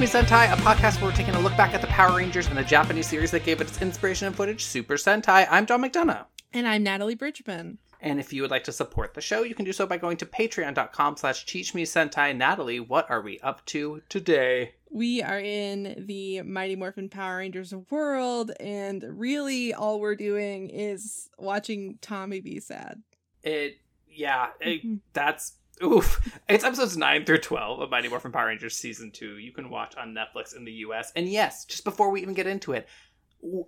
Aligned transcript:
Me 0.00 0.06
Sentai, 0.06 0.50
a 0.50 0.56
podcast 0.56 0.98
where 1.02 1.10
we're 1.10 1.16
taking 1.16 1.34
a 1.34 1.40
look 1.40 1.54
back 1.58 1.74
at 1.74 1.82
the 1.82 1.86
Power 1.88 2.16
Rangers 2.16 2.46
and 2.46 2.56
the 2.56 2.64
Japanese 2.64 3.06
series 3.06 3.30
that 3.32 3.44
gave 3.44 3.60
it 3.60 3.68
its 3.68 3.82
inspiration 3.82 4.26
and 4.28 4.34
footage, 4.34 4.64
Super 4.64 4.94
Sentai. 4.94 5.46
I'm 5.50 5.66
John 5.66 5.82
McDonough. 5.82 6.24
And 6.54 6.66
I'm 6.66 6.82
Natalie 6.82 7.16
Bridgmon. 7.16 7.76
And 8.00 8.18
if 8.18 8.32
you 8.32 8.40
would 8.40 8.50
like 8.50 8.64
to 8.64 8.72
support 8.72 9.12
the 9.12 9.20
show, 9.20 9.42
you 9.42 9.54
can 9.54 9.66
do 9.66 9.74
so 9.74 9.84
by 9.86 9.98
going 9.98 10.16
to 10.16 10.24
patreon.com 10.24 11.18
slash 11.18 11.44
teach 11.44 11.74
me 11.74 11.84
sentai. 11.84 12.34
Natalie, 12.34 12.80
what 12.80 13.10
are 13.10 13.20
we 13.20 13.40
up 13.40 13.62
to 13.66 14.00
today? 14.08 14.72
We 14.90 15.20
are 15.22 15.38
in 15.38 16.06
the 16.06 16.40
Mighty 16.42 16.76
Morphin 16.76 17.10
Power 17.10 17.36
Rangers 17.36 17.74
world, 17.90 18.52
and 18.58 19.04
really 19.06 19.74
all 19.74 20.00
we're 20.00 20.16
doing 20.16 20.70
is 20.70 21.28
watching 21.36 21.98
Tommy 22.00 22.40
be 22.40 22.58
sad. 22.58 23.02
It, 23.42 23.76
yeah, 24.08 24.46
it, 24.62 24.82
Mhm. 24.82 25.00
that's, 25.12 25.56
oof. 25.82 26.38
It's 26.48 26.64
episodes 26.64 26.96
9 26.96 27.24
through 27.24 27.38
12 27.38 27.80
of 27.80 27.90
Mighty 27.90 28.08
Morphin 28.08 28.32
Power 28.32 28.46
Rangers 28.46 28.76
Season 28.76 29.10
2. 29.10 29.38
You 29.38 29.52
can 29.52 29.70
watch 29.70 29.96
on 29.96 30.14
Netflix 30.14 30.56
in 30.56 30.64
the 30.64 30.72
US. 30.72 31.12
And 31.16 31.28
yes, 31.28 31.64
just 31.64 31.84
before 31.84 32.10
we 32.10 32.22
even 32.22 32.34
get 32.34 32.46
into 32.46 32.72
it, 32.72 32.86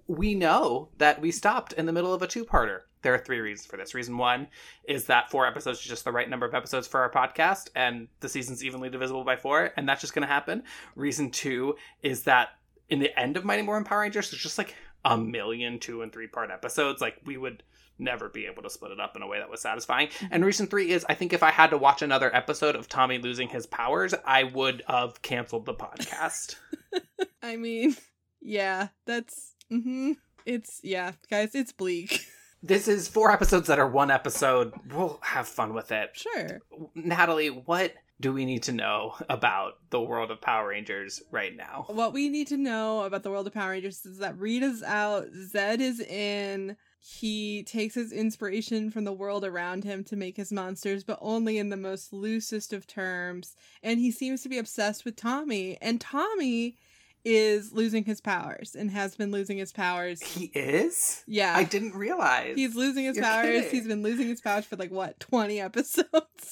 we 0.07 0.35
know 0.35 0.91
that 0.99 1.21
we 1.21 1.31
stopped 1.31 1.73
in 1.73 1.87
the 1.87 1.93
middle 1.93 2.13
of 2.13 2.23
a 2.23 2.27
two-parter. 2.27 2.81
There 3.01 3.15
are 3.15 3.19
three 3.19 3.41
reasons 3.41 3.67
for 3.67 3.77
this. 3.77 3.95
Reason 3.95 4.17
one 4.17 4.47
is 4.85 5.07
that 5.07 5.31
four 5.31 5.47
episodes 5.47 5.81
is 5.81 5.85
just 5.87 6.05
the 6.05 6.13
right 6.13 6.29
number 6.29 6.47
of 6.47 6.55
episodes 6.55 6.87
for 6.87 7.01
our 7.01 7.11
podcast, 7.11 7.69
and 7.75 8.07
the 8.21 8.29
season's 8.29 8.63
evenly 8.63 8.91
divisible 8.91 9.25
by 9.25 9.37
four, 9.37 9.73
and 9.77 9.89
that's 9.89 10.01
just 10.01 10.15
going 10.15 10.27
to 10.27 10.33
happen. 10.33 10.63
Reason 10.95 11.31
two 11.31 11.77
is 12.03 12.23
that 12.25 12.51
in 12.91 13.01
the 13.01 13.19
end 13.19 13.37
of 13.37 13.45
Mighty 13.45 13.63
Morphin 13.63 13.85
Power 13.85 14.01
Rangers, 14.01 14.31
there's 14.31 14.43
just 14.43 14.59
like 14.59 14.75
a 15.05 15.17
million 15.19 15.81
two 15.81 16.03
and 16.03 16.13
three 16.13 16.29
part 16.29 16.51
episodes. 16.51 17.01
Like 17.01 17.17
we 17.25 17.37
would 17.37 17.63
never 18.03 18.29
be 18.29 18.47
able 18.47 18.63
to 18.63 18.71
split 18.71 18.91
it 18.93 19.01
up 19.01 19.17
in 19.17 19.23
a 19.23 19.27
way 19.27 19.39
that 19.39 19.51
was 19.51 19.61
satisfying. 19.61 20.09
And 20.31 20.45
reason 20.45 20.67
three 20.67 20.91
is 20.91 21.07
I 21.09 21.15
think 21.15 21.33
if 21.33 21.43
I 21.43 21.51
had 21.51 21.71
to 21.71 21.79
watch 21.79 22.03
another 22.03 22.35
episode 22.35 22.77
of 22.77 22.89
Tommy 22.89 23.19
losing 23.19 23.49
his 23.49 23.67
powers, 23.67 24.15
I 24.27 24.45
would 24.45 24.83
have 24.89 25.23
canceled 25.23 25.67
the 25.67 25.75
podcast. 25.75 26.57
I 27.43 27.57
mean, 27.57 27.97
yeah, 28.41 28.89
that's. 29.07 29.55
hmm 29.71 30.13
It's, 30.45 30.81
yeah, 30.83 31.13
guys, 31.31 31.55
it's 31.55 31.73
bleak. 31.73 32.27
this 32.63 32.89
is 32.89 33.09
four 33.09 33.31
episodes 33.31 33.69
that 33.69 33.79
are 33.79 33.89
one 33.89 34.11
episode. 34.11 34.73
We'll 34.93 35.19
have 35.23 35.49
fun 35.49 35.73
with 35.75 35.93
it. 35.93 36.11
sure. 36.15 36.61
Natalie, 36.95 37.49
what 37.49 37.95
do 38.21 38.33
we 38.33 38.45
need 38.45 38.63
to 38.65 38.73
know 38.73 39.15
about 39.29 39.75
the 39.91 40.01
world 40.01 40.31
of 40.31 40.41
Power 40.41 40.69
Rangers 40.69 41.23
right 41.33 41.57
now? 41.57 41.87
What 41.89 42.13
we 42.13 42.29
need 42.29 42.47
to 42.49 42.57
know 42.57 43.03
about 43.03 43.25
the 43.25 43.31
world 43.31 43.49
of 43.49 43.53
Power 43.55 43.71
Rangers 43.71 44.05
is 44.07 44.19
that 44.19 44.39
Rita's 44.39 44.83
out, 44.83 45.27
Zedd 45.33 45.81
is 45.81 45.99
in. 46.01 46.77
He 47.05 47.65
takes 47.65 47.97
his 47.97 48.13
inspiration 48.13 48.89
from 48.91 49.03
the 49.03 49.13
world 49.13 49.45
around 49.45 49.83
him 49.83 50.05
to 50.05 50.15
make 50.15 50.37
his 50.37 50.53
monsters, 50.53 51.03
but 51.03 51.19
only 51.21 51.59
in 51.59 51.69
the 51.69 51.77
most 51.77 52.13
loosest 52.13 52.73
of 52.73 52.87
terms. 52.87 53.57
And 53.83 53.99
he 53.99 54.13
seems 54.13 54.43
to 54.43 54.49
be 54.49 54.57
obsessed 54.57 55.05
with 55.05 55.17
Tommy. 55.17 55.77
And 55.83 56.01
Tommy 56.01 56.77
is 57.25 57.73
losing 57.73 58.05
his 58.05 58.21
powers 58.21 58.77
and 58.77 58.91
has 58.93 59.17
been 59.17 59.33
losing 59.33 59.59
his 59.59 59.73
powers. 59.73 60.23
He 60.23 60.47
is? 60.55 61.25
Yeah. 61.27 61.57
I 61.57 61.65
didn't 61.65 61.95
realize. 61.95 62.55
He's 62.57 62.77
losing 62.77 63.05
his 63.05 63.17
You're 63.17 63.25
powers. 63.25 63.47
kidding. 63.47 63.71
He's 63.71 63.87
been 63.89 64.03
losing 64.03 64.29
his 64.29 64.41
powers 64.41 64.65
for 64.65 64.77
like 64.77 64.93
what, 64.93 65.19
20 65.19 65.61
episodes? 65.61 66.07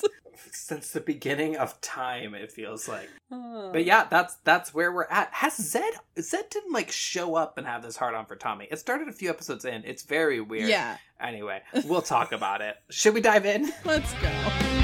Since 0.53 0.91
the 0.91 1.01
beginning 1.01 1.57
of 1.57 1.81
time, 1.81 2.35
it 2.35 2.53
feels 2.53 2.89
like. 2.89 3.09
Oh. 3.31 3.71
But 3.73 3.85
yeah, 3.85 4.07
that's 4.09 4.37
that's 4.45 4.75
where 4.75 4.93
we're 4.93 5.05
at. 5.05 5.29
Has 5.33 5.59
Zedd 5.59 5.93
Zedd 6.19 6.51
didn't 6.51 6.73
like 6.73 6.91
show 6.91 7.35
up 7.35 7.59
and 7.59 7.67
have 7.67 7.83
this 7.83 7.97
hard 7.97 8.15
on 8.15 8.27
for 8.27 8.37
Tommy. 8.37 8.69
It 8.71 8.79
started 8.79 9.09
a 9.09 9.13
few 9.13 9.31
episodes 9.31 9.65
in. 9.65 9.85
It's 9.85 10.03
very 10.03 10.41
weird. 10.41 10.69
Yeah. 10.69 10.97
Anyway, 11.21 11.63
we'll 11.85 12.03
talk 12.03 12.33
about 12.33 12.61
it. 12.61 12.77
Should 12.91 13.15
we 13.15 13.21
dive 13.21 13.47
in? 13.47 13.73
Let's 13.85 14.13
go. 14.15 14.80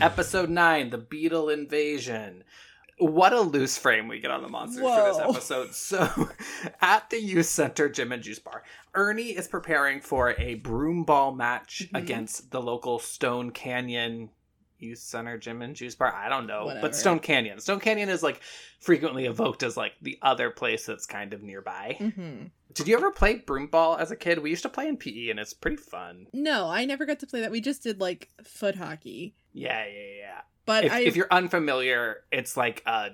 Episode 0.00 0.48
nine, 0.50 0.90
the 0.90 0.98
Beetle 0.98 1.48
Invasion. 1.50 2.44
What 2.98 3.32
a 3.32 3.40
loose 3.40 3.78
frame 3.78 4.08
we 4.08 4.18
get 4.18 4.32
on 4.32 4.42
the 4.42 4.48
monsters 4.48 4.82
for 4.82 5.04
this 5.04 5.18
episode. 5.52 5.74
So, 5.74 6.28
at 6.80 7.08
the 7.10 7.20
youth 7.20 7.46
center 7.46 7.88
gym 7.88 8.10
and 8.10 8.22
juice 8.22 8.40
bar, 8.40 8.64
Ernie 8.94 9.30
is 9.36 9.46
preparing 9.46 10.00
for 10.00 10.34
a 10.38 10.54
broom 10.54 11.04
ball 11.04 11.32
match 11.32 11.88
Mhm. 11.92 11.98
against 11.98 12.50
the 12.50 12.60
local 12.60 12.98
Stone 12.98 13.52
Canyon 13.52 14.30
Youth 14.80 14.98
Center 14.98 15.38
Gym 15.38 15.60
and 15.62 15.74
Juice 15.76 15.94
Bar. 15.96 16.12
I 16.14 16.28
don't 16.28 16.46
know, 16.46 16.66
Whatever. 16.66 16.86
but 16.88 16.94
Stone 16.96 17.18
Canyon. 17.20 17.58
Stone 17.60 17.80
Canyon 17.80 18.08
is 18.08 18.22
like 18.22 18.40
frequently 18.80 19.26
evoked 19.26 19.62
as 19.64 19.76
like 19.76 19.92
the 20.02 20.18
other 20.22 20.50
place 20.50 20.86
that's 20.86 21.04
kind 21.06 21.34
of 21.34 21.42
nearby. 21.42 21.96
hmm 21.98 22.44
Did 22.74 22.86
you 22.86 22.96
ever 22.96 23.10
play 23.10 23.36
broom 23.36 23.66
ball 23.68 23.96
as 23.96 24.10
a 24.12 24.16
kid? 24.16 24.38
We 24.40 24.50
used 24.50 24.62
to 24.62 24.68
play 24.68 24.86
in 24.88 24.96
PE, 24.96 25.30
and 25.30 25.40
it's 25.40 25.52
pretty 25.54 25.78
fun. 25.78 26.26
No, 26.32 26.68
I 26.68 26.84
never 26.84 27.06
got 27.06 27.18
to 27.20 27.26
play 27.26 27.40
that. 27.40 27.50
We 27.50 27.60
just 27.60 27.82
did 27.82 28.00
like 28.00 28.28
foot 28.44 28.76
hockey. 28.76 29.34
Yeah, 29.58 29.84
yeah, 29.86 30.16
yeah. 30.18 30.40
But 30.66 30.84
if, 30.84 30.92
if 30.94 31.16
you're 31.16 31.28
unfamiliar, 31.30 32.24
it's 32.30 32.56
like 32.56 32.82
a 32.86 33.10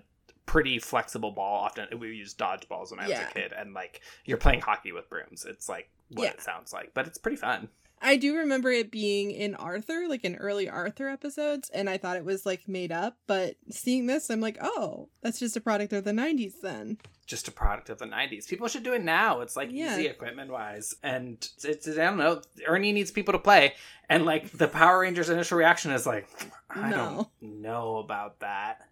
pretty 0.47 0.79
flexible 0.79 1.31
ball. 1.31 1.61
Often 1.65 1.99
we 1.99 2.09
used 2.15 2.39
dodgeballs 2.39 2.91
when 2.91 3.01
I 3.01 3.09
was 3.09 3.19
a 3.19 3.33
kid, 3.33 3.53
and 3.57 3.73
like 3.75 4.01
you're 4.25 4.39
playing 4.39 4.61
hockey 4.61 4.93
with 4.93 5.09
brooms. 5.09 5.45
It's 5.49 5.69
like 5.69 5.89
what 6.11 6.25
Yeah. 6.25 6.31
it 6.31 6.43
sounds 6.43 6.73
like, 6.73 6.93
but 6.95 7.07
it's 7.07 7.19
pretty 7.19 7.37
fun. 7.37 7.69
I 8.03 8.17
do 8.17 8.37
remember 8.37 8.71
it 8.71 8.91
being 8.91 9.31
in 9.31 9.55
Arthur, 9.55 10.07
like 10.09 10.25
in 10.25 10.37
early 10.37 10.69
Arthur 10.69 11.09
episodes, 11.09 11.71
and 11.71 11.89
I 11.89 11.97
thought 11.97 12.17
it 12.17 12.25
was 12.25 12.45
like 12.45 12.69
made 12.69 12.93
up. 12.93 13.17
But 13.27 13.57
seeing 13.71 14.07
this, 14.07 14.29
I'm 14.31 14.41
like, 14.41 14.59
oh, 14.61 15.09
that's 15.23 15.39
just 15.39 15.57
a 15.57 15.61
product 15.61 15.93
of 15.95 16.05
the 16.05 16.13
'90s 16.13 16.61
then. 16.63 16.99
Just 17.27 17.49
a 17.49 17.53
product 17.53 17.89
of 17.89 17.99
the 17.99 18.05
'90s. 18.05 18.47
People 18.47 18.69
should 18.69 18.83
do 18.83 18.93
it 18.93 19.03
now. 19.03 19.41
It's 19.41 19.57
like 19.57 19.71
Yeah. 19.73 19.95
easy 19.95 20.07
equipment 20.09 20.51
wise, 20.51 20.95
and 21.03 21.37
it's 21.63 21.89
I 21.89 21.95
don't 21.95 22.19
know. 22.19 22.43
Ernie 22.67 22.93
needs 22.93 23.11
people 23.11 23.33
to 23.33 23.39
play, 23.39 23.75
and 24.11 24.27
like 24.27 24.51
the 24.51 24.69
Power 24.69 25.01
Rangers' 25.01 25.31
initial 25.31 25.57
reaction 25.57 25.91
is 25.91 26.05
like, 26.07 26.29
I 26.69 26.91
No. 26.91 26.97
don't 27.41 27.63
know 27.63 27.97
about 27.99 28.41
that, 28.41 28.83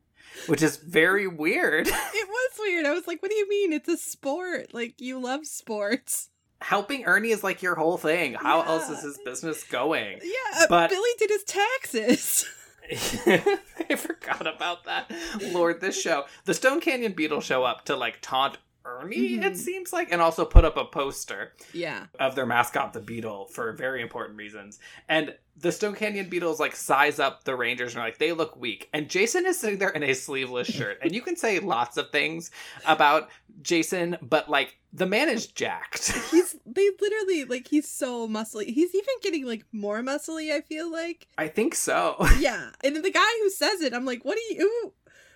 which 0.47 0.63
is 0.63 0.77
very 0.79 1.27
weird. 1.27 1.87
It 2.15 2.29
was 2.29 2.59
weird. 2.61 2.87
I 2.87 2.93
was 2.93 3.07
like, 3.07 3.21
what 3.23 3.31
do 3.31 3.37
you 3.37 3.49
mean? 3.49 3.73
It's 3.75 3.89
a 3.89 3.97
sport. 3.99 4.73
Like 4.73 5.01
you 5.01 5.19
love 5.21 5.47
sports. 5.47 6.31
Helping 6.63 7.05
Ernie 7.05 7.31
is 7.31 7.43
like 7.45 7.63
your 7.63 7.75
whole 7.75 7.99
thing. 7.99 8.35
How 8.35 8.59
Yeah. 8.63 8.69
else 8.69 8.89
is 8.89 9.03
his 9.03 9.19
business 9.25 9.65
going? 9.65 10.21
Yeah, 10.23 10.63
uh, 10.63 10.67
But- 10.69 10.91
Billy 10.91 11.11
did 11.19 11.31
his 11.31 11.45
taxes. 11.45 12.47
I 12.91 13.95
forgot 13.97 14.47
about 14.47 14.85
that. 14.85 15.11
Lord, 15.53 15.81
this 15.81 16.01
show. 16.01 16.25
The 16.45 16.55
Stone 16.55 16.81
Canyon 16.81 17.13
Beetle 17.13 17.41
show 17.41 17.65
up 17.65 17.85
to 17.87 17.97
like 17.97 18.19
taunt 18.21 18.59
Ernie, 18.85 19.39
Mhm. 19.39 19.45
it 19.45 19.57
seems 19.57 19.93
like, 19.93 20.13
and 20.13 20.21
also 20.21 20.45
put 20.45 20.65
up 20.65 20.77
a 20.77 20.85
poster 20.85 21.53
yeah. 21.73 22.07
of 22.19 22.35
their 22.35 22.47
mascot, 22.47 22.93
the 22.93 23.01
Beetle, 23.01 23.47
for 23.47 23.73
very 23.73 24.03
important 24.03 24.39
reasons. 24.39 24.79
And 25.09 25.35
the 25.57 25.71
Stone 25.71 25.97
Canyon 25.97 26.29
Beetles 26.29 26.59
like 26.59 26.75
size 26.75 27.19
up 27.19 27.45
the 27.45 27.55
Rangers 27.55 27.95
and 27.95 28.03
are 28.03 28.07
like, 28.07 28.19
they 28.19 28.33
look 28.33 28.57
weak. 28.57 28.89
And 28.93 29.09
Jason 29.11 29.45
is 29.47 29.59
sitting 29.59 29.79
there 29.79 29.91
in 29.91 30.03
a 30.03 30.15
sleeveless 30.15 30.67
shirt. 30.75 30.99
And 31.03 31.15
you 31.15 31.21
can 31.23 31.37
say 31.37 31.59
lots 31.61 31.97
of 31.97 32.11
things 32.11 32.51
about 32.87 33.29
Jason, 33.61 34.17
but 34.23 34.49
like 34.49 34.79
the 34.93 35.07
man 35.07 35.29
is 35.29 35.47
jacked. 35.47 36.13
He's 36.31 36.57
they 36.67 36.89
literally 37.01 37.45
like 37.45 37.69
he's 37.69 37.89
so 37.89 38.27
muscly. 38.29 38.65
He's 38.67 38.95
even 38.95 39.15
getting 39.23 39.45
like 39.47 39.65
more 39.73 40.01
muscly, 40.01 40.51
I 40.53 40.63
feel 40.63 40.91
like. 40.91 41.27
I 41.39 41.49
think 41.49 41.75
so. 41.75 42.17
Yeah. 42.39 42.71
And 42.83 42.97
then 42.97 43.03
the 43.03 43.11
guy 43.11 43.21
who 43.43 43.51
says 43.51 43.81
it, 43.83 43.93
I'm 43.95 44.05
like, 44.07 44.25
what 44.25 44.39
are 44.39 44.55
you 44.55 44.93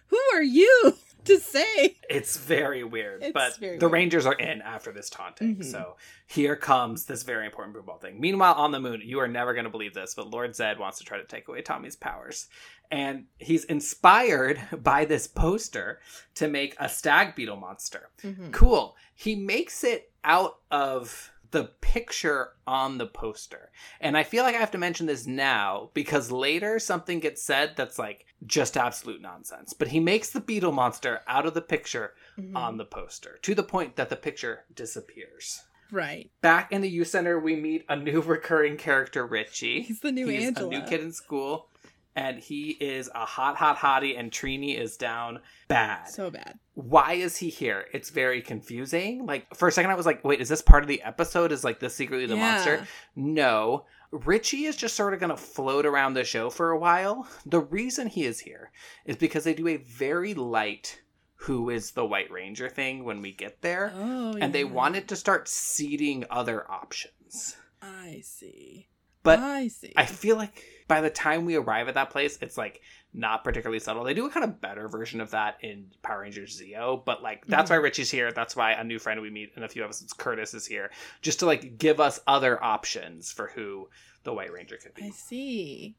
who 0.09 0.19
are 0.35 0.43
you 0.43 0.97
to 1.27 1.39
say? 1.41 1.97
It's 2.09 2.37
very 2.37 2.85
weird, 2.85 3.23
It's 3.23 3.33
but 3.33 3.57
very 3.59 3.79
the 3.79 3.87
weird. 3.87 3.93
Rangers 3.93 4.27
are 4.27 4.35
in 4.35 4.63
after 4.63 4.93
this 4.93 5.11
taunting. 5.11 5.57
Mhm. 5.57 5.65
So 5.65 5.97
here 6.27 6.57
comes 6.57 7.05
this 7.07 7.23
very 7.23 7.47
important 7.47 7.75
blue 7.75 7.83
ball 7.83 7.99
thing. 7.99 8.21
Meanwhile, 8.21 8.55
on 8.55 8.71
the 8.73 8.81
moon, 8.81 9.01
you 9.05 9.19
are 9.21 9.29
never 9.29 9.53
going 9.55 9.65
to 9.65 9.71
believe 9.71 9.95
this, 9.95 10.15
but 10.15 10.29
Lord 10.31 10.53
Zedd 10.53 10.79
wants 10.79 10.99
to 10.99 11.05
try 11.05 11.19
to 11.19 11.25
take 11.25 11.49
away 11.49 11.63
Tommy's 11.63 11.97
powers. 11.97 12.49
And 12.91 13.27
he's 13.39 13.65
inspired 13.65 14.61
by 14.83 15.05
this 15.05 15.27
poster 15.27 16.01
to 16.37 16.49
make 16.49 16.77
a 16.79 16.89
stag 16.89 17.35
beetle 17.35 17.57
monster. 17.57 18.11
Mm-hmm. 18.23 18.51
Cool. 18.53 18.97
He 19.15 19.35
makes 19.35 19.83
it 19.85 20.13
out 20.25 20.59
of 20.71 21.33
the 21.51 21.65
picture 21.81 22.51
on 22.67 22.99
the 22.99 23.07
poster. 23.07 23.71
And 24.01 24.17
I 24.17 24.23
feel 24.23 24.43
like 24.43 24.55
I 24.55 24.59
have 24.59 24.71
to 24.73 24.79
mention 24.79 25.07
this 25.07 25.27
now 25.27 25.91
because 25.95 26.31
later 26.31 26.79
something 26.79 27.21
gets 27.21 27.43
said 27.43 27.73
that's 27.77 27.99
like 27.99 28.27
just 28.47 28.77
absolute 28.77 29.21
nonsense. 29.21 29.73
But 29.73 29.89
he 29.89 30.01
makes 30.01 30.31
the 30.31 30.41
beetle 30.41 30.73
monster 30.73 31.21
out 31.27 31.47
of 31.47 31.55
the 31.55 31.61
picture 31.63 32.13
Mm-hmm. 32.39 32.55
on 32.55 32.77
the 32.77 32.85
poster 32.85 33.39
to 33.41 33.55
the 33.55 33.63
point 33.63 33.97
that 33.97 34.11
the 34.11 34.17
picture 34.17 34.65
disappears. 34.75 35.63
Right. 35.91 36.31
Back 36.43 36.71
in 36.71 36.83
the 36.83 36.89
youth 36.91 37.09
center, 37.09 37.39
we 37.41 37.57
meet 37.57 37.87
a 37.89 37.97
new 37.97 38.21
recurring 38.21 38.77
character, 38.77 39.25
Richie. 39.27 39.81
He's 39.81 40.01
the 40.01 40.13
new 40.13 40.27
He's 40.27 40.49
Angela. 40.49 40.67
a 40.67 40.71
new 40.71 40.83
kid 40.83 41.01
in 41.01 41.13
school, 41.13 41.69
and 42.17 42.39
he 42.41 42.71
is 42.71 43.09
a 43.15 43.25
hot, 43.27 43.57
hot 43.57 43.77
hottie, 43.77 44.19
and 44.19 44.33
Trini 44.33 44.77
is 44.77 44.97
down 44.97 45.41
bad. 45.69 46.09
So 46.09 46.31
bad. 46.31 46.59
Why 46.75 47.13
is 47.13 47.37
he 47.37 47.51
here? 47.51 47.85
It's 47.93 48.11
very 48.11 48.41
confusing. 48.43 49.27
Like 49.27 49.55
for 49.55 49.69
a 49.69 49.73
second, 49.73 49.91
I 49.91 49.95
was 49.95 50.07
like, 50.07 50.25
"Wait, 50.25 50.41
is 50.41 50.49
this 50.49 50.63
part 50.63 50.83
of 50.83 50.89
the 50.89 51.03
episode? 51.03 51.53
Is 51.53 51.63
like 51.63 51.79
this 51.79 51.95
secretly 51.95 52.27
the 52.27 52.35
Yeah. 52.37 52.41
monster?" 52.53 52.89
No, 53.15 53.85
Richie 54.11 54.65
is 54.65 54.77
just 54.77 54.97
sort 54.97 55.15
of 55.15 55.21
going 55.21 55.31
to 55.31 55.37
float 55.37 55.85
around 55.85 56.15
the 56.15 56.25
show 56.25 56.49
for 56.51 56.71
a 56.71 56.79
while. 56.79 57.29
The 57.45 57.61
reason 57.61 58.09
he 58.09 58.25
is 58.25 58.41
here 58.41 58.73
is 59.05 59.17
because 59.17 59.45
they 59.45 59.55
do 59.55 59.69
a 59.69 59.77
very 59.77 60.33
light 60.35 61.03
who 61.41 61.69
is 61.69 61.91
the 61.91 62.07
White 62.07 62.31
Ranger 62.31 62.69
thing 62.71 63.05
when 63.05 63.21
we 63.21 63.31
get 63.33 63.61
there. 63.61 63.93
Oh, 63.95 64.37
and 64.41 64.55
they 64.55 64.63
yeah. 64.63 64.73
wanted 64.73 65.07
to 65.09 65.17
start 65.17 65.49
seeding 65.49 66.25
other 66.31 66.69
options. 66.71 67.57
I 67.83 68.21
see. 68.25 68.89
But 69.27 69.41
I 69.41 69.69
see. 69.69 69.93
I 69.97 70.07
feel 70.07 70.37
like 70.37 70.63
by 70.89 71.01
the 71.01 71.11
time 71.11 71.45
we 71.45 71.57
arrive 71.57 71.89
at 71.89 71.95
that 71.95 72.11
place, 72.11 72.39
it's 72.41 72.57
like 72.57 72.81
not 73.13 73.45
particularly 73.45 73.81
subtle. 73.81 74.05
They 74.05 74.15
do 74.15 74.27
a 74.27 74.31
kind 74.31 74.45
of 74.45 74.61
better 74.61 74.89
version 74.89 75.21
of 75.21 75.31
that 75.33 75.57
in 75.63 75.87
Power 76.03 76.21
Rangers 76.23 76.61
Zeo, 76.61 77.05
but 77.05 77.23
like 77.23 77.45
that's 77.47 77.69
Mhm. 77.71 77.75
why 77.75 77.77
Richie's 77.77 78.11
here. 78.11 78.31
That's 78.33 78.55
why 78.57 78.73
a 78.73 78.85
new 78.85 78.99
friend 78.99 79.21
we 79.21 79.31
meet 79.31 79.53
in 79.57 79.63
a 79.63 79.69
few 79.69 79.85
episodes, 79.85 80.13
Curtis, 80.13 80.55
is 80.55 80.67
here, 80.67 80.91
just 81.23 81.39
to 81.41 81.47
like 81.47 81.77
give 81.79 81.99
us 82.01 82.21
other 82.27 82.63
options 82.63 83.33
for 83.33 83.49
who 83.49 83.89
the 84.25 84.33
White 84.33 84.53
Ranger 84.53 84.77
could 84.77 84.95
be. 84.95 85.05
I 85.05 85.11
see. 85.11 85.97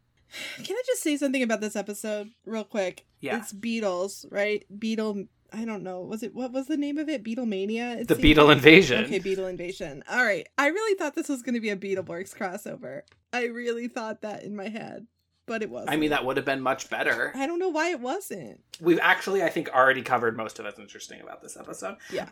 Can 0.63 0.75
I 0.75 0.81
just 0.85 1.01
say 1.03 1.15
something 1.17 1.41
about 1.41 1.61
this 1.61 1.75
episode 1.75 2.31
real 2.45 2.65
quick? 2.65 3.05
Yeah. 3.21 3.37
It's 3.37 3.53
Beatles, 3.53 4.25
right? 4.31 4.65
Beetle. 4.77 5.25
I 5.53 5.65
don't 5.65 5.83
know. 5.83 6.01
Was 6.01 6.23
it 6.23 6.33
what 6.35 6.51
was 6.51 6.67
the 6.67 6.77
name 6.77 6.97
of 6.97 7.07
it? 7.09 7.23
Beatlemania. 7.23 8.01
It 8.01 8.07
The 8.07 8.15
Beetle 8.15 8.47
like- 8.47 8.57
Invasion. 8.57 9.05
Okay, 9.05 9.19
Beetle 9.19 9.45
Invasion. 9.47 10.03
All 10.09 10.23
right. 10.23 10.47
I 10.57 10.67
really 10.67 10.95
thought 10.97 11.15
this 11.15 11.29
was 11.29 11.41
going 11.41 11.55
to 11.55 11.61
be 11.61 11.69
a 11.69 11.77
Beetleborgs 11.77 12.35
crossover. 12.35 13.01
I 13.33 13.45
really 13.45 13.87
thought 13.87 14.21
that 14.21 14.43
in 14.43 14.55
my 14.55 14.67
head, 14.69 15.07
but 15.47 15.63
it 15.63 15.69
wasn't. 15.69 15.89
I 15.91 15.95
mean, 15.97 16.11
that 16.11 16.23
would 16.25 16.37
have 16.37 16.45
been 16.45 16.61
much 16.61 16.89
better. 16.89 17.31
I 17.35 17.47
don't 17.47 17.57
know 17.59 17.69
why 17.69 17.89
it 17.89 17.99
wasn't. 17.99 18.59
We've 18.79 18.99
actually, 19.01 19.41
I 19.41 19.49
think, 19.49 19.69
already 19.73 20.03
covered 20.03 20.37
most 20.37 20.59
of 20.59 20.65
what's 20.65 20.77
interesting 20.79 21.21
about 21.21 21.41
this 21.41 21.57
episode. 21.57 21.95
Yeah. 22.11 22.25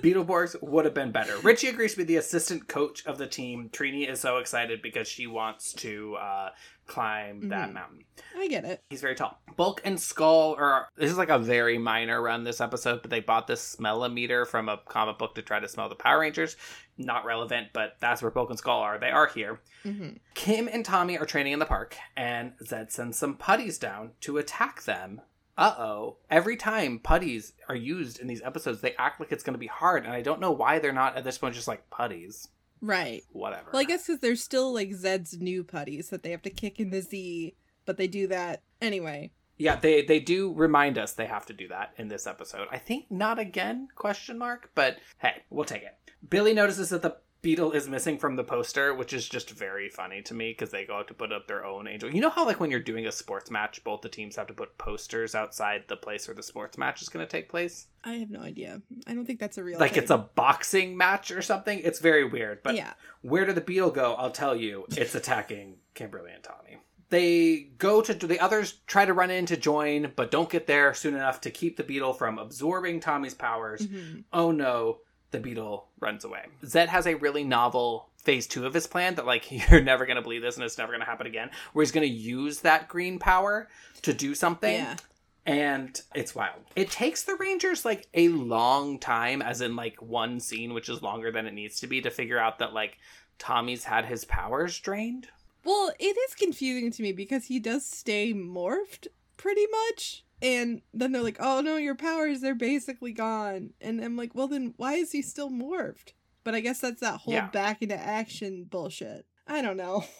Beetleborgs 0.00 0.56
would 0.62 0.84
have 0.84 0.94
been 0.94 1.12
better. 1.12 1.36
Richie 1.38 1.68
agrees 1.68 1.92
to 1.92 1.98
be 1.98 2.04
the 2.04 2.16
assistant 2.16 2.68
coach 2.68 3.04
of 3.06 3.18
the 3.18 3.26
team. 3.26 3.68
Trini 3.72 4.08
is 4.08 4.20
so 4.20 4.38
excited 4.38 4.82
because 4.82 5.08
she 5.08 5.26
wants 5.26 5.72
to 5.74 6.16
uh, 6.16 6.50
climb 6.86 7.48
that 7.48 7.70
Mhm. 7.70 7.74
mountain. 7.74 8.04
I 8.36 8.48
get 8.48 8.64
it. 8.64 8.82
He's 8.90 9.00
very 9.00 9.14
tall. 9.14 9.40
Bulk 9.56 9.80
and 9.84 9.98
Skull 10.00 10.54
are. 10.58 10.88
This 10.96 11.10
is 11.10 11.18
like 11.18 11.28
a 11.30 11.38
very 11.38 11.78
minor 11.78 12.20
run 12.22 12.44
this 12.44 12.60
episode, 12.60 13.02
but 13.02 13.10
they 13.10 13.20
bought 13.20 13.46
this 13.46 13.76
smellometer 13.76 14.46
from 14.46 14.68
a 14.68 14.78
comic 14.86 15.18
book 15.18 15.34
to 15.34 15.42
try 15.42 15.60
to 15.60 15.68
smell 15.68 15.88
the 15.88 15.94
Power 15.94 16.20
Rangers. 16.20 16.56
Not 16.98 17.24
relevant, 17.26 17.68
but 17.72 17.96
that's 18.00 18.22
where 18.22 18.30
Bulk 18.30 18.50
and 18.50 18.58
Skull 18.58 18.80
are. 18.80 18.98
They 18.98 19.10
are 19.10 19.26
here. 19.26 19.60
hmm 19.82 20.10
Kim 20.34 20.68
and 20.68 20.84
Tommy 20.84 21.18
are 21.18 21.26
training 21.26 21.52
in 21.52 21.58
the 21.58 21.66
park, 21.66 21.96
and 22.16 22.52
Zedd 22.64 22.90
sends 22.90 23.18
some 23.18 23.36
putties 23.36 23.78
down 23.78 24.12
to 24.22 24.38
attack 24.38 24.84
them. 24.84 25.20
Uh 25.58 25.74
oh. 25.78 26.16
Every 26.30 26.56
time 26.56 26.98
putties 26.98 27.52
are 27.68 27.74
used 27.74 28.18
in 28.18 28.26
these 28.26 28.42
episodes, 28.42 28.80
they 28.80 28.94
act 28.96 29.20
like 29.20 29.32
it's 29.32 29.42
going 29.44 29.54
to 29.54 29.58
be 29.58 29.66
hard, 29.66 30.04
and 30.04 30.12
I 30.12 30.22
don't 30.22 30.40
know 30.40 30.52
why 30.52 30.78
they're 30.78 30.92
not 30.92 31.16
at 31.16 31.24
this 31.24 31.38
point 31.38 31.54
just 31.54 31.68
like 31.68 31.88
putties. 31.90 32.48
Right. 32.82 33.22
Whatever. 33.32 33.70
Well, 33.72 33.80
I 33.80 33.84
guess 33.84 34.06
because 34.06 34.20
they're 34.20 34.36
still 34.36 34.72
like 34.72 34.90
Zedd's 34.90 35.38
new 35.40 35.64
putties 35.64 36.10
that 36.10 36.22
they 36.22 36.30
have 36.30 36.42
to 36.42 36.50
kick 36.50 36.78
in 36.78 36.90
the 36.90 37.00
Z, 37.00 37.54
but 37.86 37.96
they 37.96 38.06
do 38.06 38.26
that 38.28 38.62
anyway. 38.82 39.32
Yeah, 39.58 39.76
they 39.76 40.02
they 40.02 40.20
do 40.20 40.52
remind 40.52 40.98
us 40.98 41.12
they 41.12 41.26
have 41.26 41.46
to 41.46 41.52
do 41.52 41.68
that 41.68 41.94
in 41.96 42.08
this 42.08 42.26
episode. 42.26 42.68
I 42.70 42.78
think 42.78 43.10
not 43.10 43.38
again? 43.38 43.88
Question 43.94 44.38
mark. 44.38 44.70
But 44.74 44.98
hey, 45.18 45.42
we'll 45.50 45.64
take 45.64 45.82
it. 45.82 45.96
Billy 46.28 46.54
notices 46.54 46.90
that 46.90 47.02
the 47.02 47.16
beetle 47.46 47.70
is 47.70 47.88
missing 47.88 48.18
from 48.18 48.34
the 48.34 48.42
poster, 48.42 48.92
which 48.92 49.12
is 49.12 49.28
just 49.28 49.50
very 49.50 49.88
funny 49.88 50.20
to 50.20 50.34
me 50.34 50.50
because 50.50 50.70
they 50.70 50.84
go 50.84 50.96
out 50.96 51.06
to 51.06 51.14
put 51.14 51.32
up 51.32 51.46
their 51.46 51.64
own 51.64 51.86
angel. 51.86 52.12
You 52.12 52.20
know 52.20 52.28
how 52.28 52.44
like 52.44 52.58
when 52.58 52.72
you're 52.72 52.80
doing 52.80 53.06
a 53.06 53.12
sports 53.12 53.52
match, 53.52 53.84
both 53.84 54.00
the 54.00 54.08
teams 54.08 54.34
have 54.34 54.48
to 54.48 54.52
put 54.52 54.76
posters 54.78 55.34
outside 55.36 55.84
the 55.86 55.96
place 55.96 56.26
where 56.26 56.34
the 56.34 56.42
sports 56.42 56.76
match 56.76 57.02
is 57.02 57.08
going 57.08 57.24
to 57.24 57.30
take 57.30 57.48
place. 57.48 57.86
I 58.02 58.14
have 58.14 58.30
no 58.30 58.40
idea. 58.40 58.82
I 59.06 59.14
don't 59.14 59.26
think 59.26 59.38
that's 59.38 59.58
a 59.58 59.64
real. 59.64 59.78
like 59.78 59.92
thing. 59.92 60.02
it's 60.02 60.10
a 60.10 60.18
boxing 60.18 60.96
match 60.96 61.30
or 61.30 61.40
something. 61.40 61.80
It's 61.84 62.00
very 62.00 62.24
weird. 62.24 62.64
But 62.64 62.74
yeah. 62.74 62.94
where 63.22 63.44
did 63.44 63.54
the 63.54 63.60
beetle 63.60 63.90
go? 63.90 64.14
I'll 64.14 64.32
tell 64.32 64.56
you. 64.56 64.86
It's 64.90 65.14
attacking 65.14 65.76
Kimberly 65.94 66.32
and 66.32 66.42
Tommy. 66.42 66.78
They 67.08 67.68
go 67.78 68.00
to 68.02 68.12
the 68.14 68.40
others 68.40 68.74
try 68.86 69.04
to 69.04 69.12
run 69.12 69.30
in 69.30 69.46
to 69.46 69.56
join, 69.56 70.12
but 70.16 70.30
don't 70.30 70.50
get 70.50 70.66
there 70.66 70.92
soon 70.92 71.14
enough 71.14 71.40
to 71.42 71.50
keep 71.50 71.76
the 71.76 71.84
beetle 71.84 72.12
from 72.12 72.38
absorbing 72.38 73.00
Tommy's 73.00 73.34
powers. 73.34 73.86
Mhm. 73.86 74.24
Oh 74.32 74.50
no, 74.50 74.98
the 75.30 75.38
beetle 75.38 75.88
runs 76.00 76.24
away. 76.24 76.46
Zedd 76.64 76.88
has 76.88 77.06
a 77.06 77.14
really 77.14 77.44
novel 77.44 78.10
phase 78.24 78.48
two 78.48 78.66
of 78.66 78.74
his 78.74 78.88
plan 78.88 79.14
that 79.14 79.26
like 79.26 79.50
you're 79.70 79.80
never 79.80 80.04
gonna 80.04 80.22
believe 80.22 80.42
this 80.42 80.56
and 80.56 80.64
it's 80.64 80.78
never 80.78 80.90
gonna 80.92 81.04
happen 81.04 81.28
again. 81.28 81.50
Where 81.72 81.84
he's 81.84 81.92
gonna 81.92 82.06
use 82.06 82.60
that 82.60 82.88
green 82.88 83.20
power 83.20 83.68
to 84.02 84.12
do 84.12 84.34
something 84.34 84.74
Yeah. 84.74 84.96
and 85.44 86.00
it's 86.12 86.34
wild. 86.34 86.62
It 86.74 86.90
takes 86.90 87.22
the 87.22 87.36
Rangers 87.36 87.84
like 87.84 88.08
a 88.14 88.28
long 88.30 88.98
time, 88.98 89.42
as 89.42 89.60
in 89.60 89.76
like 89.76 90.02
one 90.02 90.40
scene, 90.40 90.74
which 90.74 90.88
is 90.88 91.02
longer 91.02 91.30
than 91.30 91.46
it 91.46 91.54
needs 91.54 91.78
to 91.80 91.86
be, 91.86 92.00
to 92.02 92.10
figure 92.10 92.38
out 92.38 92.58
that 92.58 92.72
like 92.72 92.98
Tommy's 93.38 93.84
had 93.84 94.06
his 94.06 94.24
powers 94.24 94.76
drained. 94.80 95.28
Well, 95.66 95.90
it 95.98 96.16
is 96.16 96.34
confusing 96.34 96.90
to 96.92 97.02
me 97.02 97.12
because 97.12 97.44
he 97.46 97.58
does 97.60 97.84
stay 97.84 98.32
morphed 98.32 99.08
pretty 99.36 99.66
much. 99.90 100.24
And 100.40 100.82
then 100.94 101.12
they're 101.12 101.22
like, 101.22 101.38
oh 101.40 101.60
no, 101.60 101.76
your 101.76 101.94
powers, 101.94 102.40
they're 102.40 102.54
basically 102.54 103.12
gone. 103.12 103.70
And 103.80 104.02
I'm 104.02 104.16
like, 104.16 104.34
well, 104.34 104.48
then 104.48 104.74
why 104.76 104.94
is 104.94 105.12
he 105.12 105.22
still 105.22 105.50
morphed? 105.50 106.12
But 106.44 106.54
I 106.54 106.60
guess 106.60 106.80
that's 106.80 107.00
that 107.00 107.18
whole 107.20 107.34
Yeah. 107.34 107.48
back 107.48 107.82
into 107.82 107.96
action 107.96 108.64
bullshit. 108.64 109.26
I 109.48 109.60
don't 109.62 109.76
know. 109.76 110.04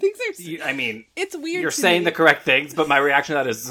Things 0.00 0.18
are. 0.18 0.42
You- 0.42 0.62
I 0.62 0.72
mean, 0.72 1.04
It's 1.16 1.36
weird. 1.36 1.60
you're 1.62 1.70
saying 1.70 2.02
me. 2.02 2.04
the 2.06 2.12
correct 2.12 2.44
things, 2.44 2.72
but 2.72 2.88
my 2.88 2.98
reaction 2.98 3.34
to 3.36 3.42
that 3.42 3.50
is 3.50 3.68